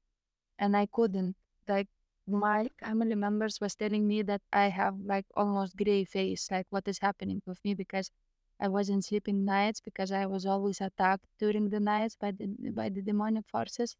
and 0.58 0.76
I 0.76 0.86
couldn't. 0.86 1.36
Like 1.68 1.88
my 2.26 2.68
family 2.80 3.14
members 3.14 3.60
was 3.60 3.74
telling 3.74 4.06
me 4.06 4.22
that 4.22 4.42
I 4.52 4.68
have 4.68 4.98
like 5.04 5.26
almost 5.36 5.76
gray 5.76 6.04
face, 6.04 6.50
like 6.50 6.66
what 6.70 6.88
is 6.88 6.98
happening 7.00 7.42
with 7.46 7.62
me 7.64 7.74
because 7.74 8.10
I 8.60 8.68
wasn't 8.68 9.04
sleeping 9.04 9.44
nights 9.44 9.80
because 9.80 10.12
I 10.12 10.26
was 10.26 10.46
always 10.46 10.80
attacked 10.80 11.26
during 11.38 11.70
the 11.70 11.80
nights 11.80 12.16
by 12.16 12.32
the 12.32 12.46
by 12.72 12.88
the 12.90 13.02
demonic 13.02 13.46
forces. 13.48 13.96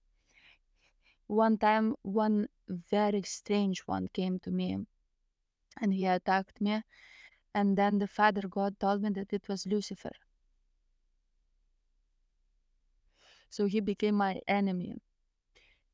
One 1.27 1.59
time, 1.59 1.97
one 2.03 2.49
very 2.69 3.23
strange 3.23 3.81
one 3.87 4.09
came 4.09 4.39
to 4.41 4.51
me 4.51 4.87
and 5.81 5.93
he 5.93 6.07
attacked 6.07 6.61
me. 6.61 6.83
And 7.55 7.77
then 7.77 7.99
the 7.99 8.07
Father 8.09 8.49
God 8.49 8.79
told 8.81 9.03
me 9.03 9.11
that 9.11 9.33
it 9.33 9.49
was 9.49 9.67
Lucifer. 9.67 10.13
So 13.53 13.67
he 13.67 13.81
became 13.81 14.17
my 14.17 14.41
enemy. 14.49 14.97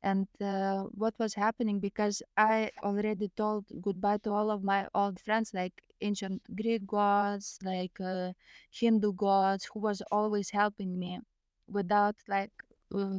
And 0.03 0.29
uh, 0.41 0.85
what 0.95 1.15
was 1.19 1.35
happening 1.35 1.81
because 1.81 2.23
I 2.37 2.71
already 2.83 3.29
told 3.37 3.67
goodbye 3.83 4.19
to 4.19 4.33
all 4.33 4.51
of 4.51 4.63
my 4.63 4.87
old 4.95 5.21
friends, 5.21 5.53
like 5.55 5.83
ancient 6.01 6.43
Greek 6.57 6.87
gods, 6.87 7.59
like 7.65 7.99
uh, 8.01 8.33
Hindu 8.71 9.13
gods, 9.15 9.67
who 9.73 9.81
was 9.81 10.03
always 10.13 10.51
helping 10.51 10.99
me 10.99 11.21
without 11.69 12.17
like 12.29 12.53
uh, 12.95 13.19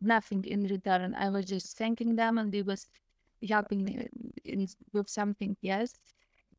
nothing 0.00 0.44
in 0.44 0.64
return. 0.64 1.14
I 1.14 1.30
was 1.30 1.46
just 1.46 1.76
thanking 1.78 2.16
them, 2.16 2.38
and 2.38 2.52
they 2.52 2.62
was 2.62 2.88
helping 3.48 3.84
me 3.84 4.08
in, 4.44 4.68
with 4.92 5.08
something. 5.10 5.56
Yes, 5.62 5.94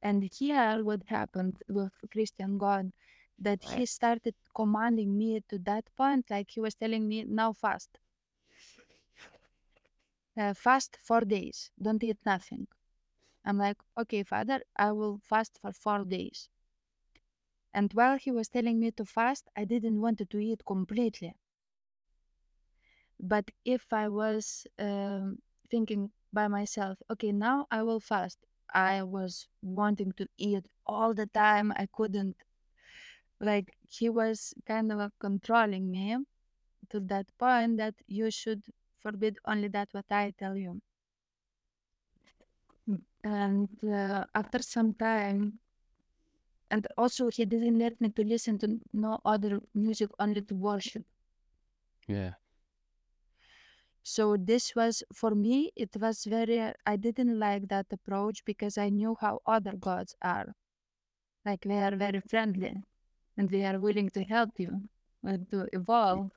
and 0.01 0.23
here 0.33 0.83
what 0.83 1.03
happened 1.07 1.57
with 1.69 1.91
Christian 2.11 2.57
God, 2.57 2.91
that 3.39 3.63
he 3.63 3.85
started 3.85 4.35
commanding 4.55 5.17
me 5.17 5.41
to 5.49 5.57
that 5.59 5.85
point, 5.95 6.29
like 6.29 6.51
he 6.51 6.59
was 6.59 6.75
telling 6.75 7.07
me 7.07 7.23
now 7.23 7.53
fast 7.53 7.99
uh, 10.37 10.53
fast 10.53 10.97
four 11.01 11.21
days, 11.21 11.71
don't 11.81 12.03
eat 12.03 12.17
nothing. 12.25 12.67
I'm 13.45 13.57
like, 13.57 13.77
okay, 13.97 14.23
father, 14.23 14.61
I 14.75 14.91
will 14.91 15.19
fast 15.23 15.57
for 15.61 15.71
four 15.73 16.03
days. 16.05 16.49
And 17.73 17.93
while 17.93 18.17
he 18.17 18.29
was 18.29 18.49
telling 18.49 18.77
me 18.77 18.91
to 18.91 19.05
fast, 19.05 19.47
I 19.55 19.63
didn't 19.63 20.01
want 20.01 20.17
to 20.29 20.37
eat 20.39 20.65
completely. 20.65 21.35
But 23.19 23.51
if 23.65 23.93
I 23.93 24.09
was 24.09 24.65
um, 24.79 25.41
thinking 25.69 26.11
by 26.33 26.47
myself, 26.47 27.01
okay, 27.11 27.31
now 27.31 27.67
I 27.71 27.83
will 27.83 27.99
fast, 27.99 28.39
I 28.73 29.03
was 29.03 29.47
wanting 29.61 30.11
to 30.13 30.27
eat 30.37 30.67
all 30.85 31.13
the 31.13 31.27
time. 31.27 31.71
I 31.75 31.87
couldn't, 31.91 32.37
like, 33.39 33.75
he 33.87 34.09
was 34.09 34.53
kind 34.65 34.91
of 34.91 35.11
controlling 35.19 35.91
me 35.91 36.17
to 36.89 36.99
that 37.01 37.27
point 37.37 37.77
that 37.77 37.95
you 38.07 38.31
should 38.31 38.63
forbid 38.99 39.37
only 39.45 39.67
that 39.69 39.89
what 39.91 40.05
I 40.11 40.33
tell 40.37 40.55
you. 40.57 40.81
And 43.23 43.67
uh, 43.83 44.25
after 44.33 44.61
some 44.61 44.93
time, 44.93 45.59
and 46.71 46.87
also 46.97 47.29
he 47.29 47.45
didn't 47.45 47.79
let 47.79 47.99
me 48.01 48.09
to 48.09 48.23
listen 48.23 48.57
to 48.59 48.79
no 48.93 49.19
other 49.25 49.59
music, 49.73 50.09
only 50.19 50.41
to 50.41 50.55
worship. 50.55 51.05
Yeah. 52.07 52.33
So 54.03 54.37
this 54.37 54.75
was 54.75 55.03
for 55.13 55.35
me. 55.35 55.71
It 55.75 55.89
was 55.99 56.23
very. 56.23 56.73
I 56.85 56.95
didn't 56.95 57.37
like 57.39 57.67
that 57.67 57.87
approach 57.91 58.43
because 58.45 58.77
I 58.77 58.89
knew 58.89 59.15
how 59.19 59.41
other 59.45 59.75
gods 59.75 60.15
are. 60.21 60.55
Like 61.45 61.61
they 61.61 61.81
are 61.83 61.95
very 61.95 62.21
friendly, 62.21 62.75
and 63.37 63.49
they 63.49 63.65
are 63.65 63.79
willing 63.79 64.09
to 64.11 64.23
help 64.23 64.59
you 64.59 64.89
and 65.23 65.49
to 65.51 65.67
evolve. 65.73 66.31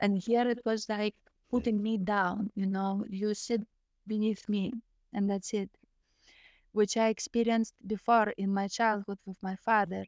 And 0.00 0.18
here 0.18 0.48
it 0.48 0.60
was 0.64 0.88
like 0.88 1.14
putting 1.50 1.82
me 1.82 1.96
down. 1.98 2.50
You 2.54 2.66
know, 2.66 3.04
you 3.08 3.34
sit 3.34 3.62
beneath 4.06 4.48
me, 4.48 4.72
and 5.12 5.30
that's 5.30 5.52
it. 5.54 5.70
Which 6.72 6.96
I 6.96 7.08
experienced 7.08 7.74
before 7.86 8.30
in 8.36 8.52
my 8.52 8.66
childhood 8.68 9.18
with 9.26 9.42
my 9.42 9.56
father. 9.56 10.06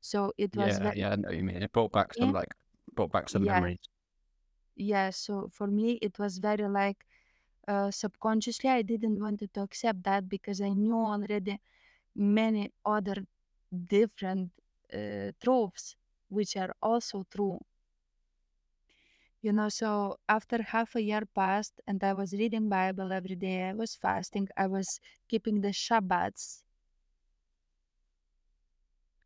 So 0.00 0.32
it 0.38 0.56
was. 0.56 0.78
Yeah, 0.78 0.90
ve- 0.92 1.00
yeah, 1.00 1.10
I 1.12 1.16
know 1.16 1.30
you 1.30 1.42
mean. 1.42 1.62
It 1.62 1.72
brought 1.72 1.92
back 1.92 2.14
some 2.14 2.28
Yeah. 2.28 2.32
like 2.32 2.54
brought 2.94 3.12
back 3.12 3.28
some 3.28 3.44
Yeah. 3.44 3.54
memories. 3.54 3.78
yeah 4.76 5.10
so 5.10 5.48
for 5.52 5.66
me 5.66 5.98
it 6.02 6.18
was 6.18 6.38
very 6.38 6.68
like 6.68 7.06
uh, 7.68 7.90
subconsciously 7.90 8.70
i 8.70 8.82
didn't 8.82 9.20
want 9.20 9.40
to 9.54 9.60
accept 9.62 10.02
that 10.04 10.28
because 10.28 10.60
i 10.60 10.70
knew 10.70 10.94
already 10.96 11.58
many 12.14 12.72
other 12.84 13.16
different 13.94 14.50
uh, 14.92 15.32
truths 15.42 15.96
which 16.28 16.56
are 16.56 16.74
also 16.82 17.24
true 17.30 17.60
you 19.42 19.52
know 19.52 19.68
so 19.68 20.18
after 20.28 20.60
half 20.62 20.94
a 20.96 21.02
year 21.02 21.22
passed 21.34 21.80
and 21.86 22.02
i 22.02 22.12
was 22.12 22.32
reading 22.32 22.68
bible 22.68 23.12
every 23.12 23.36
day 23.36 23.62
i 23.68 23.72
was 23.72 23.94
fasting 23.94 24.48
i 24.56 24.66
was 24.66 25.00
keeping 25.28 25.60
the 25.60 25.68
shabbats 25.72 26.62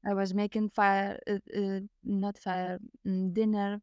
i 0.05 0.13
was 0.15 0.35
making 0.35 0.69
fire 0.69 1.19
uh, 1.33 1.39
uh, 1.61 1.81
not 2.05 2.37
fire 2.39 2.79
mm, 3.07 3.33
dinner 3.33 3.81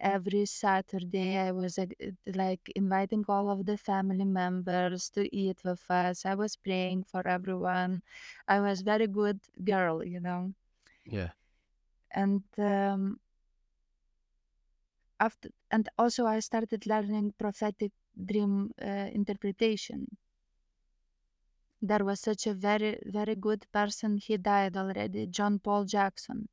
every 0.00 0.44
Saturday, 0.46 1.38
I 1.38 1.52
was 1.52 1.78
uh, 1.78 1.86
like 2.34 2.70
inviting 2.76 3.24
all 3.28 3.48
of 3.50 3.66
the 3.66 3.78
family 3.78 4.24
members 4.24 5.08
to 5.10 5.22
eat 5.34 5.62
with 5.64 5.90
us. 5.90 6.26
I 6.26 6.34
was 6.34 6.56
praying 6.56 7.04
for 7.04 7.26
everyone. 7.26 8.02
I 8.48 8.60
was 8.60 8.82
very 8.82 9.06
good 9.06 9.40
girl, 9.64 10.04
you 10.04 10.20
know. 10.20 10.52
Yeah. 11.04 11.32
And 12.12 12.42
um, 12.58 13.18
after, 15.18 15.50
and 15.70 15.88
also 15.98 16.26
I 16.26 16.40
started 16.40 16.86
learning 16.86 17.32
prophetic 17.38 17.92
dream 18.26 18.72
uh, 18.82 19.08
interpretation. 19.14 20.18
There 21.82 22.02
was 22.02 22.18
such 22.20 22.46
a 22.46 22.54
very, 22.54 22.98
very 23.04 23.34
good 23.34 23.70
person. 23.72 24.16
He 24.16 24.38
died 24.38 24.74
already, 24.74 25.26
John 25.26 25.58
Paul 25.58 25.84
Jackson. 25.84 26.48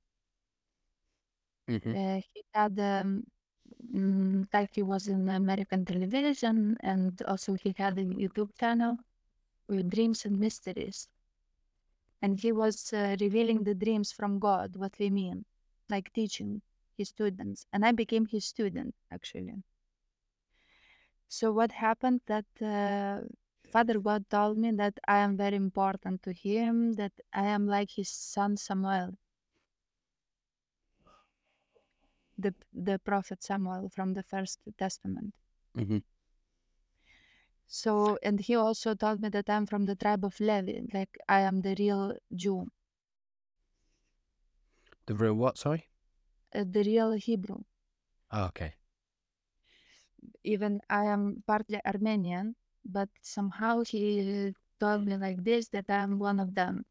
hmm 1.68 1.93
Uh, 1.93 2.22
he 2.34 2.43
had 2.54 2.80
um, 2.80 3.24
mm, 3.93 4.47
like 4.54 4.76
he 4.76 4.84
was 4.84 5.08
in 5.08 5.28
American 5.30 5.86
television, 5.86 6.78
and 6.82 7.22
also 7.24 7.54
he 7.56 7.74
had 7.78 7.97
a 7.97 8.04
YouTube 8.06 8.52
channel 8.60 8.97
with 9.68 9.89
dreams 9.89 10.26
and 10.26 10.39
mysteries. 10.39 11.10
And 12.22 12.39
he 12.39 12.51
was 12.51 12.93
uh, 12.93 13.15
revealing 13.20 13.63
the 13.63 13.76
dreams 13.76 14.11
from 14.11 14.39
God, 14.39 14.76
what 14.76 14.93
we 14.99 15.09
mean, 15.09 15.45
like 15.89 16.11
teaching 16.13 16.61
his 16.97 17.09
students. 17.09 17.65
And 17.74 17.86
I 17.86 17.91
became 17.91 18.26
his 18.26 18.45
student 18.45 18.95
actually. 19.11 19.63
So 21.30 21.51
what 21.51 21.72
happened 21.72 22.22
that 22.28 22.45
uh, 22.61 23.22
Father 23.72 23.99
God 23.99 24.26
told 24.30 24.57
me 24.57 24.72
that 24.72 24.99
I 25.07 25.20
am 25.20 25.38
very 25.38 25.55
important 25.55 26.24
to 26.24 26.34
him, 26.34 26.93
that 26.93 27.13
I 27.34 27.45
am 27.45 27.67
like 27.67 27.91
his 27.91 28.09
son 28.09 28.57
Samuel, 28.57 29.17
the 32.38 32.53
the 32.74 32.99
prophet 32.99 33.43
Samuel 33.43 33.89
from 33.89 34.13
the 34.13 34.24
First 34.24 34.59
Testament. 34.78 35.34
hmm 35.76 35.99
So, 37.70 38.17
and 38.22 38.41
he 38.41 38.53
also 38.55 38.95
told 38.95 39.22
me 39.22 39.30
that 39.30 39.49
I'm 39.49 39.65
from 39.65 39.86
the 39.86 39.95
tribe 39.95 40.26
of 40.26 40.41
Levi, 40.41 40.82
like 40.93 41.17
I 41.30 41.39
am 41.39 41.61
the 41.61 41.74
real 41.80 42.17
Jew, 42.36 42.67
The 45.07 45.15
real 45.15 45.34
what? 45.34 45.57
Sorry. 45.57 45.89
uh, 46.53 46.63
the 46.63 46.84
real 46.84 47.11
Hebrew. 47.13 47.63
Oh, 48.32 48.45
okay. 48.45 48.76
Even 50.43 50.82
I 50.89 51.05
am 51.05 51.43
partly 51.47 51.80
Armenian, 51.86 52.55
but 52.84 53.07
somehow 53.22 53.84
he 53.84 54.53
told 54.80 55.05
me 55.05 55.15
like 55.15 55.43
this 55.45 55.70
that 55.70 55.89
I'm 55.89 56.20
one 56.20 56.39
of 56.41 56.55
them. 56.55 56.86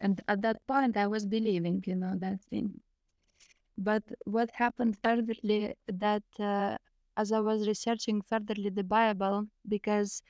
And 0.00 0.22
at 0.28 0.42
that 0.42 0.66
point, 0.66 0.96
I 0.96 1.06
was 1.08 1.26
believing, 1.26 1.84
you 1.86 1.96
know, 1.96 2.16
that 2.18 2.42
thing. 2.42 2.82
But 3.78 4.04
what 4.24 4.50
happened 4.52 4.98
furtherly 4.98 5.76
that 5.86 6.24
uh, 6.38 6.78
as 7.16 7.32
I 7.32 7.40
was 7.40 7.66
researching 7.68 8.22
furtherly 8.22 8.70
the 8.70 8.84
Bible, 8.84 9.48
because 9.68 10.22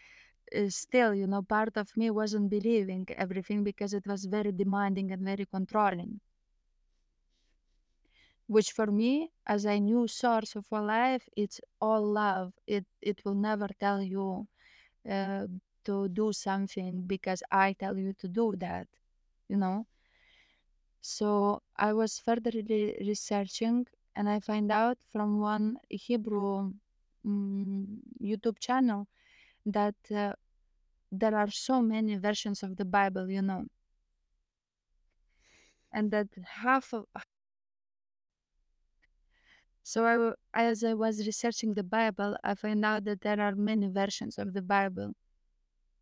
uh, 0.56 0.68
still, 0.70 1.14
you 1.14 1.26
know, 1.26 1.42
part 1.42 1.76
of 1.76 1.96
me 1.96 2.10
wasn't 2.10 2.50
believing 2.50 3.06
everything 3.16 3.64
because 3.64 3.94
it 3.94 4.06
was 4.06 4.26
very 4.26 4.52
demanding 4.52 5.12
and 5.12 5.22
very 5.24 5.46
controlling. 5.46 6.20
Which 8.46 8.70
for 8.72 8.86
me, 8.86 9.32
as 9.46 9.64
a 9.64 9.80
new 9.80 10.06
source 10.06 10.54
of 10.56 10.70
life, 10.70 11.28
it's 11.36 11.60
all 11.80 12.02
love. 12.06 12.54
It 12.68 12.86
it 13.00 13.24
will 13.24 13.34
never 13.34 13.66
tell 13.80 14.00
you 14.02 14.46
uh, 15.08 15.48
to 15.84 16.08
do 16.08 16.32
something 16.32 17.02
because 17.06 17.42
I 17.50 17.74
tell 17.74 17.98
you 17.98 18.12
to 18.14 18.28
do 18.28 18.54
that, 18.58 18.88
you 19.48 19.56
know. 19.58 19.86
So 21.02 21.62
I 21.76 21.92
was 21.92 22.18
furtherly 22.18 22.96
researching, 23.00 23.86
and 24.16 24.28
I 24.28 24.40
find 24.40 24.70
out 24.70 24.98
from 25.10 25.40
one 25.40 25.78
Hebrew 25.88 26.72
mm, 27.26 27.86
YouTube 28.22 28.58
channel 28.58 29.06
that 29.66 29.94
uh, 30.14 30.32
there 31.10 31.36
are 31.36 31.50
so 31.50 31.80
many 31.80 32.16
versions 32.16 32.62
of 32.62 32.76
the 32.76 32.84
Bible, 32.84 33.30
you 33.30 33.42
know, 33.42 33.64
and 35.92 36.10
that 36.10 36.28
half 36.44 36.92
of 36.92 37.06
so 39.84 40.06
I, 40.54 40.62
as 40.62 40.84
I 40.84 40.94
was 40.94 41.26
researching 41.26 41.74
the 41.74 41.82
Bible, 41.82 42.36
I 42.44 42.54
find 42.54 42.84
out 42.84 43.04
that 43.04 43.20
there 43.20 43.40
are 43.40 43.56
many 43.56 43.88
versions 43.88 44.38
of 44.38 44.52
the 44.52 44.62
Bible, 44.62 45.12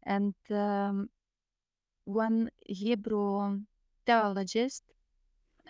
and 0.05 0.35
um, 0.51 1.09
one 2.05 2.51
Hebrew 2.67 3.61
theologist 4.05 4.85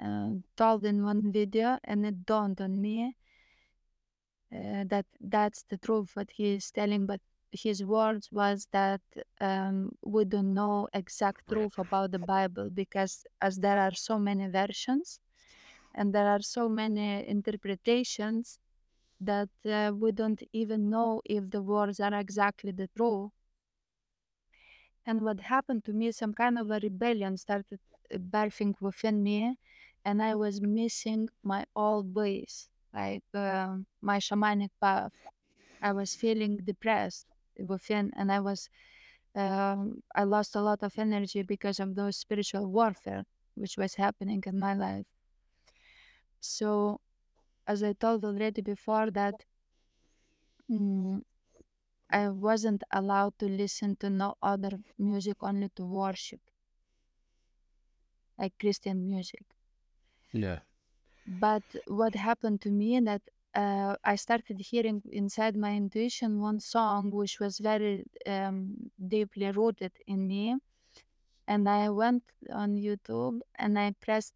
uh, 0.01 0.31
told 0.57 0.85
in 0.85 1.05
one 1.05 1.33
video, 1.33 1.79
and 1.85 2.07
it 2.07 2.27
dawned 2.27 2.61
on 2.61 2.81
me 2.81 3.17
uh, 4.55 4.85
that 4.87 5.07
that's 5.21 5.63
the 5.69 5.79
truth 5.79 6.11
what 6.15 6.31
he 6.33 6.55
is 6.55 6.71
telling 6.71 7.07
but 7.07 7.21
his 7.53 7.85
words 7.85 8.29
was 8.31 8.67
that 8.73 9.01
um, 9.41 9.91
we 10.05 10.25
don't 10.25 10.55
know 10.55 10.89
exact 10.93 11.47
truth 11.49 11.77
about 11.79 12.11
the 12.13 12.19
bible 12.19 12.71
because 12.71 13.25
as 13.41 13.57
there 13.59 13.79
are 13.79 13.95
so 13.95 14.19
many 14.19 14.47
versions 14.49 15.21
and 15.95 16.15
there 16.15 16.29
are 16.29 16.41
so 16.43 16.69
many 16.69 17.27
interpretations 17.29 18.59
that 19.21 19.51
uh, 19.67 19.93
we 19.95 20.13
don't 20.13 20.43
even 20.53 20.91
know 20.91 21.23
if 21.25 21.51
the 21.51 21.63
words 21.63 22.01
are 22.01 22.15
exactly 22.15 22.73
the 22.73 22.89
truth. 22.97 23.31
And 25.07 25.21
what 25.23 25.41
happened 25.41 25.85
to 25.85 25.93
me 25.93 26.11
some 26.13 26.33
kind 26.33 26.59
of 26.59 26.71
a 26.71 26.79
rebellion 26.81 27.37
started 27.37 27.81
birthing 28.11 28.75
within 28.81 29.23
me 29.23 29.59
and 30.05 30.23
i 30.23 30.35
was 30.35 30.61
missing 30.61 31.29
my 31.43 31.65
old 31.77 32.15
ways 32.15 32.69
like 32.95 33.25
um 33.35 33.87
my 34.03 34.19
shamanic 34.19 34.71
path 34.81 35.13
i 35.83 35.93
was 35.93 36.15
feeling 36.15 36.57
depressed 36.59 37.27
within 37.67 38.11
and 38.17 38.33
i 38.33 38.41
was 38.41 38.69
um, 39.37 40.03
i 40.15 40.25
lost 40.25 40.57
a 40.57 40.61
lot 40.63 40.83
of 40.83 40.99
energy 40.99 41.43
because 41.43 41.81
of 41.81 41.95
those 41.95 42.17
spiritual 42.17 42.67
warfare 42.67 43.25
which 43.55 43.77
was 43.79 43.95
happening 43.95 44.43
in 44.47 44.59
my 44.59 44.75
life 44.75 45.07
so 46.41 47.01
as 47.67 47.83
i 47.83 47.93
told 47.95 48.25
already 48.25 48.63
before 48.63 49.11
that 49.11 49.45
mm, 50.71 51.21
I 52.11 52.29
wasn't 52.31 52.85
allowed 52.93 53.39
to 53.41 53.47
listen 53.49 53.97
to 53.97 54.11
no 54.11 54.37
other 54.43 54.81
music, 54.99 55.39
only 55.43 55.71
to 55.71 55.85
worship, 55.85 56.41
like 58.39 58.59
Christian 58.59 59.07
music. 59.07 59.45
Yeah. 60.33 60.61
But 61.27 61.65
what 61.87 62.15
happened 62.15 62.61
to 62.63 62.71
me 62.71 63.01
that 63.01 63.23
uh, 63.55 63.97
I 64.05 64.17
started 64.17 64.61
hearing 64.61 65.03
inside 65.11 65.57
my 65.57 65.75
intuition 65.75 66.41
one 66.41 66.61
song 66.61 67.11
which 67.11 67.41
was 67.41 67.59
very 67.59 68.05
um, 68.27 68.91
deeply 69.09 69.51
rooted 69.51 69.93
in 70.07 70.27
me. 70.27 70.57
And 71.47 71.69
I 71.69 71.91
went 71.91 72.25
on 72.51 72.77
YouTube 72.77 73.41
and 73.57 73.79
I 73.79 73.93
pressed 74.01 74.35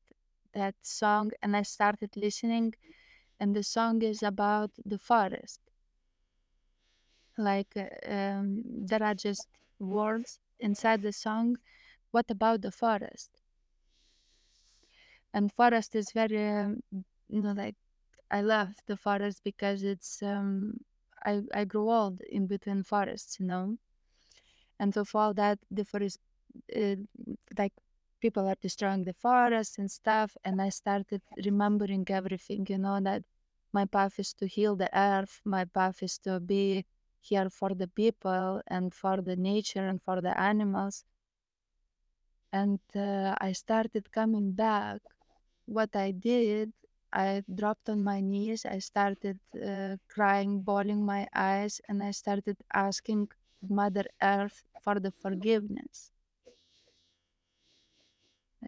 that 0.55 0.77
song 0.83 1.33
and 1.43 1.57
I 1.57 1.63
started 1.63 2.17
listening. 2.17 2.75
And 3.41 3.55
the 3.57 3.63
song 3.65 4.03
is 4.03 4.23
about 4.23 4.73
the 4.85 4.99
forest. 4.99 5.61
Like 7.39 7.77
um, 8.07 8.63
there 8.87 9.03
are 9.03 9.15
just 9.15 9.49
words 9.79 10.41
inside 10.59 11.03
the 11.03 11.13
song. 11.13 11.57
What 12.13 12.31
about 12.31 12.63
the 12.63 12.73
forest? 12.73 13.44
And 15.35 15.53
forest 15.53 15.95
is 15.95 16.13
very, 16.13 16.49
um, 16.49 16.83
you 17.29 17.43
know, 17.43 17.53
like 17.53 17.77
I 18.31 18.43
love 18.43 18.75
the 18.87 18.97
forest 18.97 19.43
because 19.45 19.83
it's 19.85 20.23
um 20.23 20.79
I 21.25 21.43
I 21.55 21.65
grew 21.67 21.91
old 21.91 22.21
in 22.23 22.47
between 22.47 22.85
forests, 22.85 23.39
you 23.41 23.47
know, 23.47 23.79
and 24.79 24.97
of 24.97 25.15
all 25.15 25.35
that 25.35 25.59
the 25.71 25.85
forest, 25.85 26.19
uh, 26.77 26.97
like 27.59 27.73
people 28.21 28.47
are 28.49 28.57
destroying 28.61 29.05
the 29.05 29.13
forest 29.15 29.79
and 29.79 29.91
stuff, 29.91 30.37
and 30.45 30.61
I 30.63 30.69
started 30.71 31.23
remembering 31.45 32.07
everything, 32.09 32.67
you 32.69 32.79
know, 32.79 33.01
that 33.01 33.25
my 33.73 33.85
path 33.87 34.19
is 34.19 34.33
to 34.35 34.47
heal 34.47 34.77
the 34.77 34.91
earth, 34.99 35.41
my 35.45 35.65
path 35.65 36.03
is 36.03 36.19
to 36.21 36.41
be 36.41 36.85
here 37.21 37.49
for 37.51 37.71
the 37.75 37.89
people 37.89 38.63
and 38.69 38.95
for 38.95 39.21
the 39.23 39.37
nature 39.37 39.87
and 39.89 40.03
for 40.03 40.21
the 40.21 40.39
animals. 40.39 41.05
And 42.53 42.81
uh, 42.95 43.35
I 43.39 43.53
started 43.53 44.11
coming 44.11 44.53
back. 44.53 45.03
What 45.67 45.97
I 45.97 46.13
did 46.13 46.73
I 47.15 47.45
dropped 47.55 47.89
on 47.89 48.03
my 48.03 48.21
knees. 48.21 48.67
I 48.67 48.81
started 48.81 49.39
uh, 49.55 49.97
crying, 50.09 50.61
bawling 50.63 51.07
my 51.07 51.29
eyes, 51.33 51.81
and 51.89 52.03
I 52.03 52.11
started 52.11 52.57
asking 52.75 53.29
Mother 53.69 54.05
Earth 54.21 54.65
for 54.83 54.99
the 54.99 55.13
forgiveness. 55.13 56.11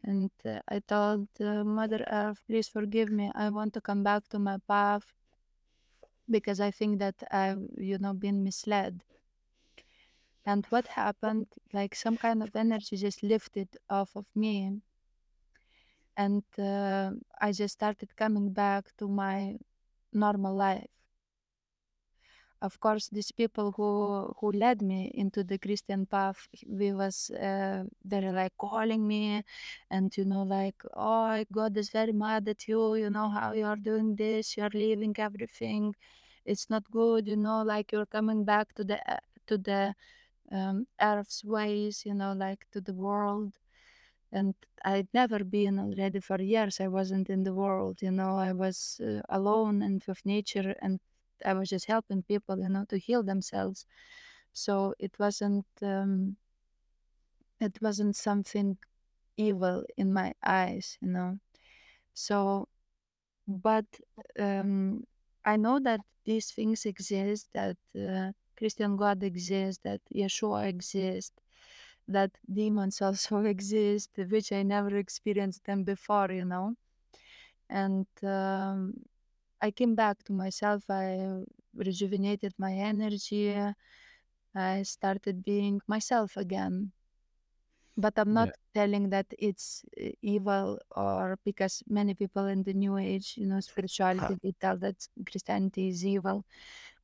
And 0.05 0.31
uh, 0.45 0.61
I 0.69 0.79
told 0.79 1.27
uh, 1.41 1.65
Mother 1.65 2.07
Earth, 2.09 2.41
please 2.47 2.69
forgive 2.69 3.11
me. 3.11 3.33
I 3.35 3.51
want 3.51 3.75
to 3.75 3.81
come 3.81 4.05
back 4.05 4.29
to 4.29 4.39
my 4.39 4.59
path 4.69 5.13
because 6.31 6.61
I 6.61 6.71
think 6.71 7.01
that 7.01 7.17
I've, 7.33 7.67
you 7.77 7.99
know, 7.99 8.13
been 8.13 8.45
misled. 8.45 9.03
And 10.45 10.65
what 10.67 10.87
happened, 10.87 11.49
like 11.73 11.97
some 11.97 12.17
kind 12.17 12.45
of 12.45 12.55
energy 12.55 12.97
just 12.97 13.25
lifted 13.25 13.69
off 13.91 14.15
of 14.15 14.27
me 14.37 14.83
and 16.17 16.43
uh, 16.59 17.13
I 17.41 17.53
just 17.53 17.75
started 17.75 18.17
coming 18.17 18.53
back 18.53 18.97
to 18.99 19.09
my 19.09 19.57
normal 20.13 20.55
life. 20.57 20.89
Of 22.63 22.81
course, 22.81 23.09
these 23.09 23.33
people 23.33 23.73
who 23.77 24.35
who 24.41 24.51
led 24.53 24.81
me 24.83 25.11
into 25.15 25.45
the 25.45 25.59
Christian 25.59 26.07
path, 26.07 26.49
we 26.67 26.93
was 26.93 27.31
uh, 27.31 27.85
they're 28.05 28.33
like 28.33 28.57
calling 28.59 29.07
me, 29.07 29.45
and 29.91 30.15
you 30.17 30.25
know, 30.25 30.43
like, 30.43 30.81
oh, 30.95 31.45
God 31.53 31.77
is 31.77 31.91
very 31.91 32.13
mad 32.13 32.49
at 32.49 32.67
you. 32.69 32.95
You 32.97 33.11
know 33.11 33.29
how 33.29 33.53
you 33.53 33.65
are 33.67 33.77
doing 33.91 34.17
this. 34.17 34.57
You 34.57 34.65
are 34.65 34.75
leaving 34.85 35.15
everything. 35.19 35.95
It's 36.47 36.69
not 36.71 36.91
good. 36.91 37.27
You 37.29 37.37
know, 37.37 37.63
like 37.63 37.93
you're 37.93 38.07
coming 38.19 38.45
back 38.45 38.75
to 38.77 38.85
the 38.85 38.99
to 39.49 39.59
the 39.59 39.95
um, 40.53 40.87
earth's 41.01 41.45
ways. 41.45 42.05
You 42.07 42.15
know, 42.15 42.33
like 42.33 42.67
to 42.73 42.81
the 42.81 42.95
world 42.95 43.53
and 44.33 44.55
I'd 44.85 45.09
never 45.15 45.45
been 45.45 45.79
already 45.79 46.21
for 46.21 46.41
years. 46.41 46.81
I 46.81 46.89
wasn't 46.89 47.31
in 47.31 47.45
the 47.45 47.55
world, 47.55 48.03
you 48.03 48.11
know. 48.11 48.37
I 48.39 48.53
was 48.53 49.01
uh, 49.05 49.23
alone 49.29 49.83
and 49.83 50.03
with 50.07 50.25
nature, 50.27 50.75
and 50.83 51.01
I 51.45 51.55
was 51.55 51.69
just 51.69 51.87
helping 51.87 52.23
people, 52.23 52.59
you 52.59 52.69
know, 52.69 52.85
to 52.89 52.99
heal 52.99 53.23
themselves. 53.23 53.87
So 54.53 54.95
it 54.99 55.19
wasn't 55.19 55.67
um, 55.83 56.37
it 57.61 57.79
wasn't 57.81 58.17
something 58.17 58.77
evil 59.37 59.85
in 59.97 60.13
my 60.13 60.35
eyes, 60.45 60.99
you 61.01 61.09
know. 61.09 61.39
So, 62.15 62.69
but 63.49 63.87
um, 64.39 65.05
I 65.45 65.57
know 65.57 65.81
that 65.81 66.01
these 66.25 66.51
things 66.51 66.87
exist, 66.87 67.49
that 67.55 67.77
uh, 67.99 68.33
Christian 68.59 68.97
God 68.97 69.23
exists, 69.23 69.83
that 69.85 70.01
Yeshua 70.15 70.69
exists, 70.69 71.33
that 72.09 72.33
demons 72.53 73.01
also 73.03 73.41
exist, 73.55 74.11
which 74.17 74.53
I 74.53 74.63
never 74.63 74.97
experienced 74.97 75.65
them 75.65 75.85
before, 75.85 76.31
you 76.33 76.45
know. 76.45 76.75
And 77.71 78.07
um, 78.23 79.05
I 79.63 79.71
came 79.71 79.95
back 79.95 80.23
to 80.25 80.33
myself. 80.33 80.91
I 80.91 81.43
rejuvenated 81.75 82.55
my 82.59 82.73
energy. 82.75 83.55
I 84.57 84.83
started 84.83 85.45
being 85.45 85.81
myself 85.87 86.37
again. 86.37 86.93
But 87.97 88.19
I'm 88.19 88.33
not 88.33 88.49
Yeah. 88.49 88.53
telling 88.75 89.11
that 89.11 89.27
it's 89.39 89.85
uh, 90.01 90.11
evil 90.23 90.79
or 90.91 91.39
because 91.45 91.83
many 91.89 92.15
people 92.15 92.47
in 92.47 92.63
the 92.63 92.73
new 92.75 92.97
age, 92.99 93.35
you 93.37 93.47
know, 93.47 93.61
spirituality, 93.61 94.37
they 94.43 94.53
tell 94.53 94.77
that 94.79 95.07
Christianity 95.31 95.89
is 95.89 96.05
evil. 96.05 96.45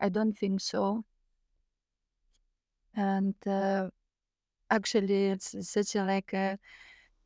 I 0.01 0.09
don't 0.11 0.37
think 0.39 0.61
so. 0.61 1.05
And 2.95 3.35
uh, 3.47 3.91
actually, 4.73 5.27
it's 5.29 5.55
such 5.71 5.97
a 5.97 6.05
like 6.05 6.33
a, 6.35 6.59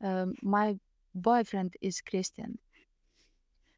um, 0.01 0.35
my 0.43 0.79
boyfriend 1.15 1.75
is 1.81 2.01
Christian 2.01 2.59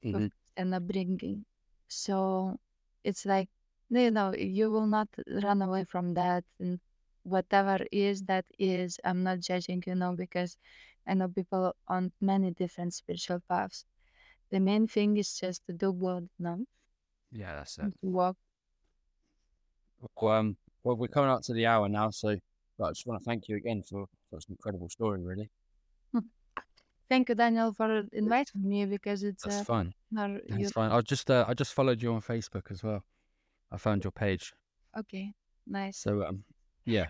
hmm 0.04 0.14
of 0.14 0.28
Christian 0.30 0.74
upbringing, 0.74 1.46
so 1.88 2.58
it's 3.04 3.26
like 3.26 3.50
you 3.90 4.12
know 4.12 4.34
you 4.36 4.70
will 4.72 4.88
not 4.88 5.10
run 5.44 5.62
away 5.62 5.84
from 5.84 6.14
that, 6.16 6.44
and 6.60 6.80
whatever 7.24 7.80
is 7.92 8.24
that 8.24 8.46
is. 8.60 9.00
I'm 9.04 9.24
not 9.24 9.40
judging, 9.40 9.84
you 9.88 9.96
know, 9.96 10.14
because 10.16 10.58
I 11.08 11.14
know 11.16 11.28
people 11.30 11.76
on 11.88 12.12
many 12.22 12.52
different 12.52 12.94
spiritual 12.94 13.42
paths. 13.50 13.86
The 14.52 14.60
main 14.60 14.88
thing 14.88 15.18
is 15.18 15.38
just 15.40 15.66
to 15.68 15.74
do 15.74 15.94
good, 15.94 16.30
you 16.40 16.44
know, 16.46 16.66
Yeah, 17.32 17.56
that's 17.56 17.78
it. 17.80 17.92
walk. 18.02 18.38
Well, 20.22 20.34
um, 20.34 20.58
well, 20.84 20.96
we're 20.98 21.08
coming 21.08 21.30
up 21.30 21.42
to 21.44 21.54
the 21.54 21.66
hour 21.68 21.88
now, 21.90 22.10
so 22.12 22.38
but 22.80 22.86
I 22.86 22.90
just 22.92 23.06
want 23.06 23.22
to 23.22 23.26
thank 23.26 23.48
you 23.48 23.58
again 23.58 23.84
for 23.84 24.08
such 24.34 24.46
an 24.48 24.54
incredible 24.54 24.90
story. 24.90 25.22
Really, 25.22 25.50
Thank 27.10 27.30
you, 27.30 27.36
Daniel, 27.36 27.74
for 27.74 28.04
inviting 28.14 28.70
me 28.70 28.86
because 28.86 29.24
it's 29.24 29.44
that's 29.44 29.62
uh, 29.62 29.64
fun. 29.64 29.94
That's 30.12 30.72
fine. 30.72 30.92
I 30.92 31.02
just 31.02 31.30
uh, 31.32 31.44
I 31.48 31.56
just 31.56 31.74
followed 31.74 32.02
you 32.04 32.14
on 32.14 32.22
Facebook 32.22 32.70
as 32.70 32.84
well. 32.84 33.04
I 33.72 33.78
found 33.78 34.04
your 34.04 34.12
page. 34.12 34.54
Okay, 34.98 35.34
nice. 35.66 35.98
So 35.98 36.24
um, 36.24 36.44
yeah. 36.86 37.08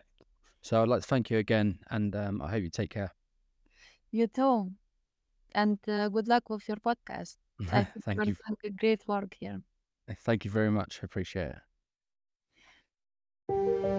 So 0.62 0.82
I'd 0.82 0.88
like 0.88 1.02
to 1.02 1.08
thank 1.08 1.30
you 1.30 1.38
again, 1.38 1.80
and 1.90 2.16
um, 2.16 2.42
I 2.42 2.50
hope 2.50 2.64
you 2.64 2.70
take 2.70 2.92
care. 2.92 3.14
You 4.12 4.28
too. 4.28 4.72
And 5.54 5.78
uh, 5.88 6.08
good 6.10 6.28
luck 6.28 6.50
with 6.50 6.68
your 6.68 6.78
podcast. 6.78 7.38
Thank 8.06 8.26
you. 8.26 8.36
great 8.78 9.06
work 9.08 9.36
here. 9.38 9.62
Thank 10.24 10.46
you 10.46 10.52
very 10.52 10.72
much. 10.72 11.00
I 11.02 11.06
appreciate 11.06 11.56
it. 13.50 13.99